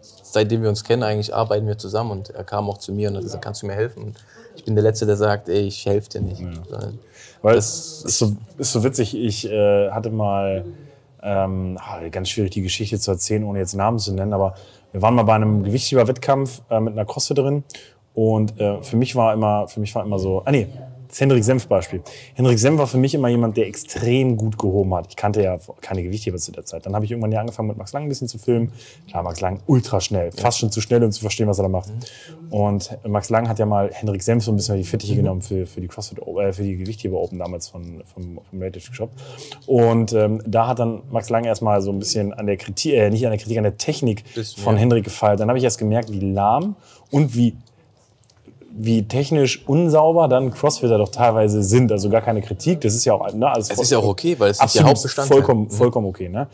seitdem 0.01 0.62
wir 0.62 0.68
uns 0.68 0.84
kennen, 0.84 1.03
eigentlich 1.03 1.34
arbeiten 1.34 1.66
wir 1.66 1.78
zusammen 1.78 2.11
und 2.12 2.30
er 2.30 2.45
kam 2.45 2.68
auch 2.68 2.78
zu 2.78 2.93
mir 2.93 3.09
und 3.09 3.16
hat 3.16 3.22
gesagt, 3.24 3.43
kannst 3.45 3.62
du 3.62 3.66
mir 3.66 3.74
helfen? 3.74 4.03
Und 4.05 4.16
ich 4.55 4.64
bin 4.64 4.74
der 4.74 4.84
Letzte, 4.84 5.07
der 5.07 5.16
sagt, 5.16 5.49
ey, 5.49 5.62
ich 5.66 5.84
helfe 5.86 6.11
dir 6.11 6.20
nicht. 6.20 6.39
Sondern 6.68 6.99
Weil 7.43 7.57
Das- 7.57 7.99
es 8.01 8.05
ist 8.05 8.18
so, 8.18 8.36
ist 8.59 8.72
so 8.72 8.84
witzig, 8.84 9.16
ich 9.16 9.51
äh, 9.51 9.91
hatte 9.91 10.11
mal, 10.11 10.64
ähm, 11.22 11.78
ah, 11.80 12.07
ganz 12.11 12.28
schwierig 12.28 12.51
die 12.53 12.62
Geschichte 12.62 12.99
zu 13.01 13.11
erzählen, 13.11 13.43
ohne 13.45 13.59
jetzt 13.59 13.74
Namen 13.74 13.99
zu 13.99 14.12
nennen, 14.12 14.32
aber 14.32 14.55
wir 14.99 15.03
waren 15.03 15.14
mal 15.14 15.22
bei 15.22 15.34
einem 15.34 15.62
Gewichtheber-Wettkampf 15.62 16.62
äh, 16.70 16.80
mit 16.80 16.94
einer 16.94 17.05
Crossfiterin 17.05 17.62
und 18.14 18.59
äh, 18.61 18.82
für 18.82 18.96
mich 18.96 19.14
war 19.14 19.32
immer, 19.32 19.68
für 19.68 19.78
mich 19.78 19.94
war 19.94 20.05
immer 20.05 20.18
so, 20.18 20.42
ah 20.44 20.51
nee, 20.51 20.66
das 21.09 21.21
Henrik 21.21 21.45
Senf 21.45 21.67
Beispiel. 21.67 22.03
Henrik 22.35 22.59
Senf 22.59 22.79
war 22.79 22.87
für 22.87 22.99
mich 22.99 23.15
immer 23.15 23.29
jemand, 23.29 23.57
der 23.57 23.67
extrem 23.67 24.37
gut 24.37 24.59
gehoben 24.59 24.95
hat. 24.95 25.07
Ich 25.09 25.17
kannte 25.17 25.43
ja 25.43 25.59
keine 25.81 26.03
Gewichtheber 26.03 26.39
zu 26.39 26.53
der 26.53 26.65
Zeit. 26.65 26.87
Dann 26.87 26.95
habe 26.95 27.05
ich 27.05 27.11
irgendwann 27.11 27.33
ja 27.33 27.41
angefangen 27.41 27.69
mit 27.69 27.77
Max 27.79 27.93
Lang 27.93 28.05
ein 28.05 28.09
bisschen 28.09 28.29
zu 28.29 28.39
filmen. 28.39 28.73
Klar, 29.09 29.23
Max 29.23 29.41
Lang 29.41 29.61
ultra 29.67 30.01
schnell, 30.01 30.33
fast 30.33 30.59
schon 30.59 30.71
zu 30.71 30.81
schnell, 30.81 31.03
um 31.03 31.11
zu 31.11 31.21
verstehen, 31.21 31.49
was 31.49 31.59
er 31.59 31.65
da 31.65 31.69
macht. 31.69 31.91
Und 32.51 32.97
Max 33.07 33.31
Lang 33.31 33.49
hat 33.49 33.59
ja 33.59 33.67
mal 33.67 33.91
Henrik 33.93 34.23
Senf 34.23 34.45
so 34.45 34.53
ein 34.53 34.57
bisschen 34.57 34.77
die 34.77 34.85
Fittiche 34.85 35.17
genommen 35.17 35.43
für, 35.43 35.67
für 35.67 35.81
die 35.81 35.89
CrossFit, 35.89 36.19
äh, 36.19 36.53
für 36.53 36.63
die 36.63 36.77
Gewichtheber 36.77 37.21
Open 37.21 37.39
damals 37.39 37.69
von, 37.69 38.03
vom, 38.05 38.41
vom 38.49 38.59
Native 38.59 38.93
Shop. 38.95 39.11
Und 39.67 40.13
ähm, 40.13 40.43
da 40.47 40.69
hat 40.69 40.79
dann 40.79 41.03
Max 41.11 41.31
Lang 41.31 41.45
erstmal 41.45 41.81
so 41.83 41.91
ein 41.91 41.99
bisschen 41.99 42.33
an 42.33 42.47
der 42.47 42.57
Kritik, 42.57 42.93
äh, 42.93 43.11
nicht 43.11 43.25
an 43.25 43.33
der 43.33 43.39
Kritik, 43.39 43.59
an 43.59 43.65
der 43.65 43.77
Technik 43.77 44.25
Bisschen, 44.35 44.63
von 44.63 44.75
ja. 44.75 44.81
Henrik 44.81 45.05
gefeilt. 45.05 45.41
Dann 45.41 45.49
habe 45.49 45.59
ich 45.59 45.65
erst 45.65 45.79
gemerkt, 45.79 46.13
wie 46.13 46.21
lahm 46.21 46.77
und 47.11 47.35
wie 47.35 47.57
wie 48.81 49.03
technisch 49.07 49.66
unsauber 49.66 50.29
dann 50.29 50.53
Crossfitter 50.53 50.99
doch 50.99 51.11
teilweise 51.11 51.62
sind. 51.62 51.91
Also 51.91 52.09
gar 52.11 52.22
keine 52.22 52.41
Kritik. 52.41 52.81
Das 52.81 52.95
ist 52.95 53.05
ja 53.05 53.14
auch, 53.14 53.33
ne, 53.33 53.51
alles 53.51 53.70
es 53.70 53.79
ist 53.79 53.91
ja 53.91 53.99
auch 53.99 54.07
okay, 54.07 54.37
weil 54.39 54.51
es 54.51 54.62
ist 54.62 54.74
der 54.74 54.85
Hauptbestandteil. 54.85 55.37
vollkommen, 55.39 55.70
vollkommen 55.70 56.07
okay. 56.07 56.29
Ne? 56.29 56.47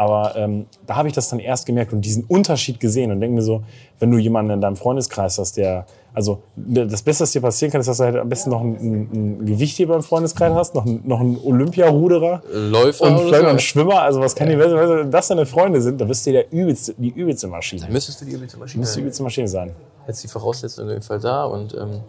Aber 0.00 0.34
ähm, 0.34 0.64
da 0.86 0.96
habe 0.96 1.08
ich 1.08 1.14
das 1.14 1.28
dann 1.28 1.40
erst 1.40 1.66
gemerkt 1.66 1.92
und 1.92 2.00
diesen 2.00 2.24
Unterschied 2.24 2.80
gesehen 2.80 3.12
und 3.12 3.20
denke 3.20 3.34
mir 3.34 3.42
so, 3.42 3.64
wenn 3.98 4.10
du 4.10 4.16
jemanden 4.16 4.52
in 4.52 4.60
deinem 4.62 4.76
Freundeskreis 4.76 5.36
hast, 5.36 5.58
der, 5.58 5.84
also 6.14 6.40
das 6.56 7.02
Beste, 7.02 7.24
was 7.24 7.32
dir 7.32 7.42
passieren 7.42 7.70
kann, 7.70 7.82
ist, 7.82 7.86
dass 7.86 7.98
du 7.98 8.04
halt 8.04 8.16
am 8.16 8.26
besten 8.30 8.48
noch 8.48 8.62
einen, 8.62 9.10
einen 9.12 9.44
Gewichtheber 9.44 9.94
im 9.96 10.02
Freundeskreis 10.02 10.54
hast, 10.54 10.74
noch 10.74 10.86
einen, 10.86 11.06
noch 11.06 11.20
einen 11.20 11.36
Olympiaruderer 11.36 12.40
Läufer 12.50 13.04
und 13.04 13.12
oder 13.12 13.24
vielleicht 13.24 13.42
noch 13.42 13.48
einen 13.50 13.58
so. 13.58 13.64
Schwimmer. 13.64 14.00
Also 14.00 14.20
was 14.20 14.34
kann 14.34 14.48
die 14.48 14.58
Welt, 14.58 14.72
wenn 14.74 15.10
das 15.10 15.28
deine 15.28 15.44
Freunde 15.44 15.82
sind, 15.82 16.00
dann 16.00 16.08
bist 16.08 16.26
du 16.26 16.32
der 16.32 16.50
übelste, 16.50 16.94
die 16.96 17.10
übelste 17.10 17.48
Maschine. 17.48 17.86
Müsstest 17.90 18.22
du 18.22 18.24
die 18.24 18.32
übelste 18.32 18.56
Maschine 18.56 18.80
Müsste 18.80 18.94
die 18.94 19.00
sein. 19.00 19.02
übelste 19.02 19.22
Maschine 19.22 19.48
sein. 19.48 19.76
Jetzt 20.06 20.24
die 20.24 20.28
Voraussetzungen 20.28 20.88
auf 20.88 20.94
jeden 20.94 21.04
Fall 21.04 21.20
da 21.20 21.44
und 21.44 21.74
ähm, 21.74 22.00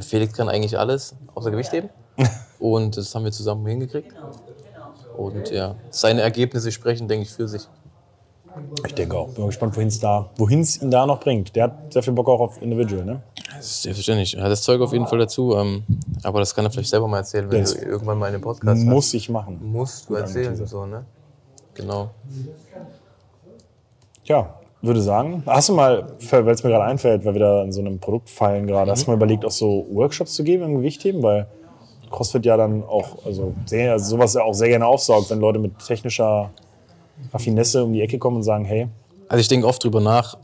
Felix 0.00 0.32
kann 0.32 0.48
eigentlich 0.48 0.76
alles, 0.76 1.14
außer 1.36 1.52
Gewicht 1.52 1.70
heben. 1.70 1.88
und 2.58 2.96
das 2.96 3.14
haben 3.14 3.22
wir 3.22 3.30
zusammen 3.30 3.64
hingekriegt. 3.64 4.12
Und 5.16 5.50
ja, 5.50 5.76
seine 5.90 6.22
Ergebnisse 6.22 6.72
sprechen, 6.72 7.08
denke 7.08 7.24
ich, 7.26 7.32
für 7.32 7.48
sich. 7.48 7.68
Ich 8.86 8.94
denke 8.94 9.16
auch. 9.16 9.28
Bin 9.28 9.42
mal 9.42 9.46
gespannt, 9.46 9.74
wohin 9.76 9.88
es 9.88 9.98
da, 9.98 10.30
wohin's 10.36 10.82
ihn 10.82 10.90
da 10.90 11.06
noch 11.06 11.20
bringt. 11.20 11.56
Der 11.56 11.64
hat 11.64 11.92
sehr 11.92 12.02
viel 12.02 12.12
Bock 12.12 12.28
auch 12.28 12.40
auf 12.40 12.60
Individual, 12.60 13.04
ne? 13.04 13.22
Das 13.56 13.66
ist 13.66 13.82
selbstverständlich. 13.82 14.36
Er 14.36 14.44
hat 14.44 14.50
das 14.50 14.62
Zeug 14.62 14.80
auf 14.80 14.92
jeden 14.92 15.06
Fall 15.06 15.18
dazu. 15.18 15.56
Ähm, 15.56 15.84
aber 16.22 16.40
das 16.40 16.54
kann 16.54 16.64
er 16.64 16.70
vielleicht 16.70 16.90
selber 16.90 17.08
mal 17.08 17.18
erzählen, 17.18 17.50
wenn 17.50 17.60
Das 17.60 17.74
du 17.74 17.84
irgendwann 17.84 18.18
mal 18.18 18.26
einen 18.26 18.40
Podcast 18.40 18.66
hast. 18.66 18.84
Muss 18.84 19.14
ich 19.14 19.30
machen. 19.30 19.58
Musst 19.62 20.10
du 20.10 20.16
erzählen, 20.16 20.54
so, 20.66 20.84
ne? 20.84 21.04
Genau. 21.74 22.10
Ja, 24.24 24.54
würde 24.82 25.00
sagen. 25.00 25.42
Hast 25.46 25.68
du 25.68 25.74
mal, 25.74 26.12
weil 26.30 26.48
es 26.48 26.62
mir 26.62 26.70
gerade 26.70 26.84
einfällt, 26.84 27.24
weil 27.24 27.34
wir 27.34 27.40
da 27.40 27.62
in 27.62 27.72
so 27.72 27.80
einem 27.80 27.98
Produkt 28.00 28.28
fallen 28.28 28.66
gerade, 28.66 28.90
hast 28.90 29.06
du 29.06 29.10
mal 29.10 29.16
überlegt, 29.16 29.44
auch 29.44 29.50
so 29.50 29.86
Workshops 29.92 30.34
zu 30.34 30.44
geben 30.44 30.64
im 30.64 30.74
Gewichtheben? 30.76 31.22
Weil 31.22 31.46
CrossFit 32.12 32.44
ja 32.46 32.56
dann 32.56 32.84
auch, 32.84 33.24
also, 33.26 33.54
sehr, 33.66 33.92
also 33.92 34.10
sowas 34.16 34.34
ja 34.34 34.42
auch 34.42 34.52
sehr 34.54 34.68
gerne 34.68 34.86
aufsaugt, 34.86 35.30
wenn 35.30 35.40
Leute 35.40 35.58
mit 35.58 35.78
technischer 35.80 36.50
Raffinesse 37.32 37.82
um 37.84 37.92
die 37.92 38.00
Ecke 38.02 38.18
kommen 38.18 38.36
und 38.36 38.42
sagen, 38.44 38.64
hey, 38.64 38.88
Also 39.28 39.40
ich 39.40 39.48
denke 39.48 39.66
oft 39.66 39.82
drüber 39.82 40.00
nach, 40.00 40.36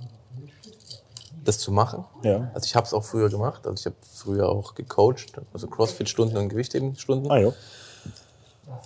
das 1.44 1.58
zu 1.58 1.70
machen. 1.72 2.04
ja. 2.22 2.50
Also 2.54 2.66
ich 2.66 2.74
habe 2.76 2.86
es 2.86 2.92
auch 2.92 3.04
früher 3.04 3.28
gemacht. 3.30 3.66
Also 3.66 3.74
ich 3.80 3.86
habe 3.86 3.96
früher 4.14 4.48
auch 4.48 4.74
gecoacht, 4.74 5.32
also 5.52 5.66
Crossfit-Stunden 5.66 6.36
und 6.36 6.48
Gewichtheben-Stunden. 6.48 7.30
Ah, 7.30 7.38
jo. 7.38 7.54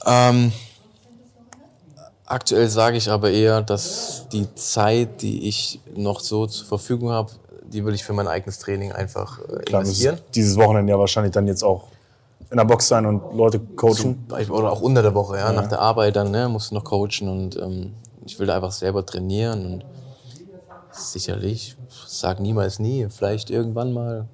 Ähm, 0.06 0.52
aktuell 2.26 2.68
sage 2.68 2.96
ich 2.96 3.10
aber 3.10 3.30
eher, 3.30 3.62
dass 3.62 4.26
die 4.32 4.52
Zeit, 4.54 5.22
die 5.22 5.48
ich 5.48 5.80
noch 5.94 6.20
so 6.20 6.46
zur 6.46 6.66
Verfügung 6.66 7.10
habe, 7.10 7.32
die 7.64 7.84
will 7.84 7.94
ich 7.94 8.04
für 8.04 8.12
mein 8.12 8.28
eigenes 8.28 8.58
Training 8.58 8.92
einfach 8.92 9.38
äh, 9.40 9.62
Klar, 9.64 9.80
investieren. 9.82 10.18
dieses 10.34 10.56
Wochenende 10.56 10.92
ja 10.92 10.98
wahrscheinlich 10.98 11.32
dann 11.32 11.46
jetzt 11.46 11.62
auch 11.64 11.88
in 12.52 12.58
der 12.58 12.64
Box 12.66 12.86
sein 12.86 13.06
und 13.06 13.22
Leute 13.34 13.58
coachen. 13.58 14.26
Oder 14.50 14.70
auch 14.70 14.82
unter 14.82 15.00
der 15.00 15.14
Woche, 15.14 15.38
ja, 15.38 15.52
nach 15.52 15.68
der 15.68 15.80
Arbeit 15.80 16.16
dann, 16.16 16.30
ne, 16.30 16.50
musst 16.50 16.70
du 16.70 16.74
noch 16.74 16.84
coachen 16.84 17.28
und 17.28 17.56
ähm, 17.56 17.94
ich 18.26 18.38
will 18.38 18.46
da 18.46 18.56
einfach 18.56 18.72
selber 18.72 19.04
trainieren 19.06 19.64
und 19.64 19.84
sicherlich, 20.90 21.76
sag 22.06 22.40
niemals 22.40 22.78
nie, 22.78 23.08
vielleicht 23.08 23.48
irgendwann 23.48 23.94
mal, 23.94 24.28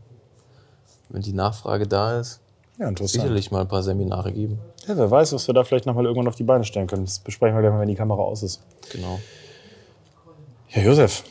wenn 1.09 1.23
die 1.23 1.33
Nachfrage 1.33 1.87
da 1.87 2.19
ist, 2.19 2.41
Ja, 2.77 2.91
sicherlich 3.01 3.53
mal 3.53 3.61
ein 3.61 3.69
paar 3.69 3.85
Seminare 3.85 4.33
geben. 4.33 4.59
Ja, 4.89 4.97
wer 4.97 5.09
weiß, 5.09 5.33
was 5.33 5.47
wir 5.47 5.55
da 5.55 5.63
vielleicht 5.63 5.87
nochmal 5.87 6.05
irgendwann 6.05 6.27
auf 6.27 6.35
die 6.35 6.43
Beine 6.43 6.65
stellen 6.65 6.89
können. 6.89 7.05
Das 7.05 7.21
besprechen 7.21 7.57
wir 7.57 7.63
gleich 7.63 7.73
mal, 7.73 7.81
wenn 7.81 7.89
die 7.89 7.95
Kamera 7.95 8.21
aus 8.21 8.43
ist. 8.43 8.61
Genau. 8.91 9.21
Ja, 10.71 10.83
Josef, 10.83 11.23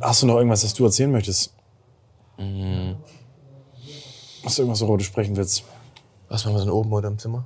hast 0.00 0.22
du 0.22 0.26
noch 0.26 0.36
irgendwas, 0.36 0.62
das 0.62 0.72
du 0.72 0.84
erzählen 0.84 1.10
möchtest? 1.10 1.52
Mhm. 2.38 2.94
Hast 4.44 4.58
du 4.58 4.62
irgendwas, 4.62 4.80
worüber 4.82 4.98
du 4.98 5.04
sprechen 5.04 5.36
willst? 5.36 5.64
Was 6.32 6.46
machen 6.46 6.54
wir 6.56 6.60
dann 6.60 6.70
oben 6.70 6.90
oder 6.92 7.08
im 7.08 7.18
Zimmer? 7.18 7.44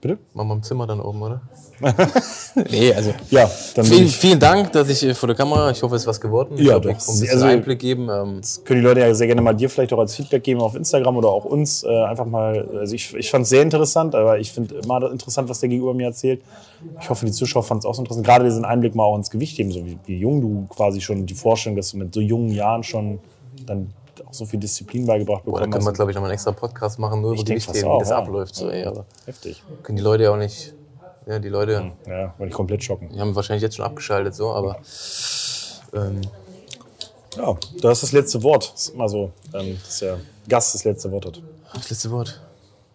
Bitte? 0.00 0.18
Machen 0.34 0.48
wir 0.48 0.54
im 0.56 0.62
Zimmer 0.64 0.84
dann 0.88 1.00
oben, 1.00 1.22
oder? 1.22 1.42
nee, 2.70 2.92
also. 2.92 3.14
Ja, 3.30 3.48
dann 3.76 3.84
Vielen, 3.84 4.08
vielen 4.08 4.40
Dank, 4.40 4.72
dass 4.72 4.88
ich 4.88 5.04
äh, 5.04 5.14
vor 5.14 5.28
der 5.28 5.36
Kamera, 5.36 5.70
ich 5.70 5.80
hoffe, 5.80 5.94
es 5.94 6.02
ist 6.02 6.08
was 6.08 6.20
geworden. 6.20 6.56
Ja, 6.56 6.76
ich 6.78 6.82
doch. 6.82 6.90
ein 6.90 6.96
bisschen 6.96 7.28
Also- 7.30 7.46
Einblick 7.46 7.78
geben. 7.78 8.08
Ähm, 8.10 8.40
können 8.64 8.80
die 8.80 8.84
Leute 8.86 9.00
ja 9.00 9.14
sehr 9.14 9.28
gerne 9.28 9.42
mal 9.42 9.54
dir 9.54 9.70
vielleicht 9.70 9.92
auch 9.92 9.98
als 10.00 10.16
Feedback 10.16 10.42
geben 10.42 10.60
auf 10.60 10.74
Instagram 10.74 11.16
oder 11.16 11.28
auch 11.28 11.44
uns. 11.44 11.84
Äh, 11.84 12.02
einfach 12.02 12.26
mal, 12.26 12.68
also 12.80 12.96
ich, 12.96 13.14
ich 13.14 13.30
fand 13.30 13.44
es 13.44 13.50
sehr 13.50 13.62
interessant, 13.62 14.16
aber 14.16 14.40
ich 14.40 14.50
finde 14.50 14.74
immer 14.74 15.08
interessant, 15.08 15.48
was 15.48 15.60
der 15.60 15.68
Gegenüber 15.68 15.94
mir 15.94 16.06
erzählt. 16.08 16.42
Ich 17.00 17.08
hoffe, 17.08 17.26
die 17.26 17.32
Zuschauer 17.32 17.62
fanden 17.62 17.80
es 17.80 17.86
auch 17.86 17.94
so 17.94 18.02
interessant. 18.02 18.26
Gerade 18.26 18.44
diesen 18.44 18.64
Einblick 18.64 18.96
mal 18.96 19.04
auch 19.04 19.16
ins 19.16 19.30
Gewicht 19.30 19.56
geben, 19.56 19.70
so 19.70 19.86
wie, 19.86 19.98
wie 20.04 20.18
jung 20.18 20.40
du 20.40 20.66
quasi 20.68 21.00
schon, 21.00 21.26
die 21.26 21.34
Vorstellung, 21.34 21.76
dass 21.76 21.92
du 21.92 21.98
mit 21.98 22.12
so 22.12 22.20
jungen 22.20 22.50
Jahren 22.50 22.82
schon 22.82 23.20
dann 23.66 23.92
auch 24.24 24.32
so 24.32 24.46
viel 24.46 24.60
Disziplin 24.60 25.06
beigebracht 25.06 25.44
boah, 25.44 25.52
da 25.52 25.66
bekommen 25.66 25.72
können 25.72 25.84
wir, 25.86 25.92
glaube 25.92 26.10
ich, 26.10 26.14
nochmal 26.14 26.30
einen 26.30 26.34
extra 26.34 26.52
Podcast 26.52 26.98
machen, 26.98 27.20
nur 27.20 27.32
über 27.34 27.42
Gewichtheben, 27.44 27.90
wie 27.92 27.98
das 27.98 28.10
ja. 28.10 28.18
abläuft. 28.18 28.54
So, 28.54 28.70
ey, 28.70 28.84
aber 28.84 29.04
Heftig. 29.24 29.62
können 29.82 29.96
die 29.96 30.02
Leute 30.02 30.24
ja 30.24 30.30
auch 30.32 30.36
nicht. 30.36 30.74
Ja, 31.26 31.38
die 31.40 31.48
Leute 31.48 31.92
Ja, 32.06 32.34
wollte 32.38 32.50
ich 32.50 32.54
komplett 32.54 32.84
schocken. 32.84 33.10
die 33.12 33.18
haben 33.20 33.34
wahrscheinlich 33.34 33.62
jetzt 33.62 33.76
schon 33.76 33.84
abgeschaltet, 33.84 34.34
so, 34.34 34.50
aber. 34.52 34.76
Ähm, 35.92 36.20
Ja, 37.36 37.56
das 37.82 37.98
ist 37.98 38.02
das 38.04 38.12
letzte 38.12 38.42
Wort. 38.42 38.72
Das 38.72 38.82
ist 38.88 38.94
immer 38.94 39.08
so, 39.08 39.32
ähm, 39.52 39.78
dass 39.84 39.98
der 39.98 40.18
Gast 40.48 40.74
das 40.74 40.84
letzte 40.84 41.10
Wort 41.12 41.26
hat. 41.26 41.42
das 41.74 41.90
letzte 41.90 42.10
Wort. 42.10 42.40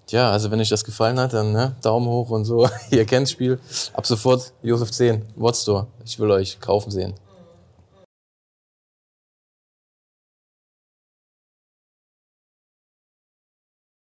Ja, 0.10 0.32
also 0.32 0.50
wenn 0.52 0.60
euch 0.60 0.70
das 0.70 0.84
gefallen 0.84 1.20
hat, 1.20 1.32
dann 1.34 1.52
ne, 1.54 1.76
Daumen 1.82 2.08
hoch 2.08 2.30
und 2.32 2.44
so. 2.46 2.68
Ihr 2.92 3.06
kennt 3.06 3.28
das 3.28 3.32
Spiel. 3.32 3.60
Ab 3.94 4.06
sofort 4.06 4.52
Josef 4.62 4.92
10, 4.92 5.26
Wordstore. 5.36 5.88
Ich 6.04 6.20
will 6.20 6.32
euch 6.32 6.60
kaufen 6.60 6.92
sehen. 6.92 7.14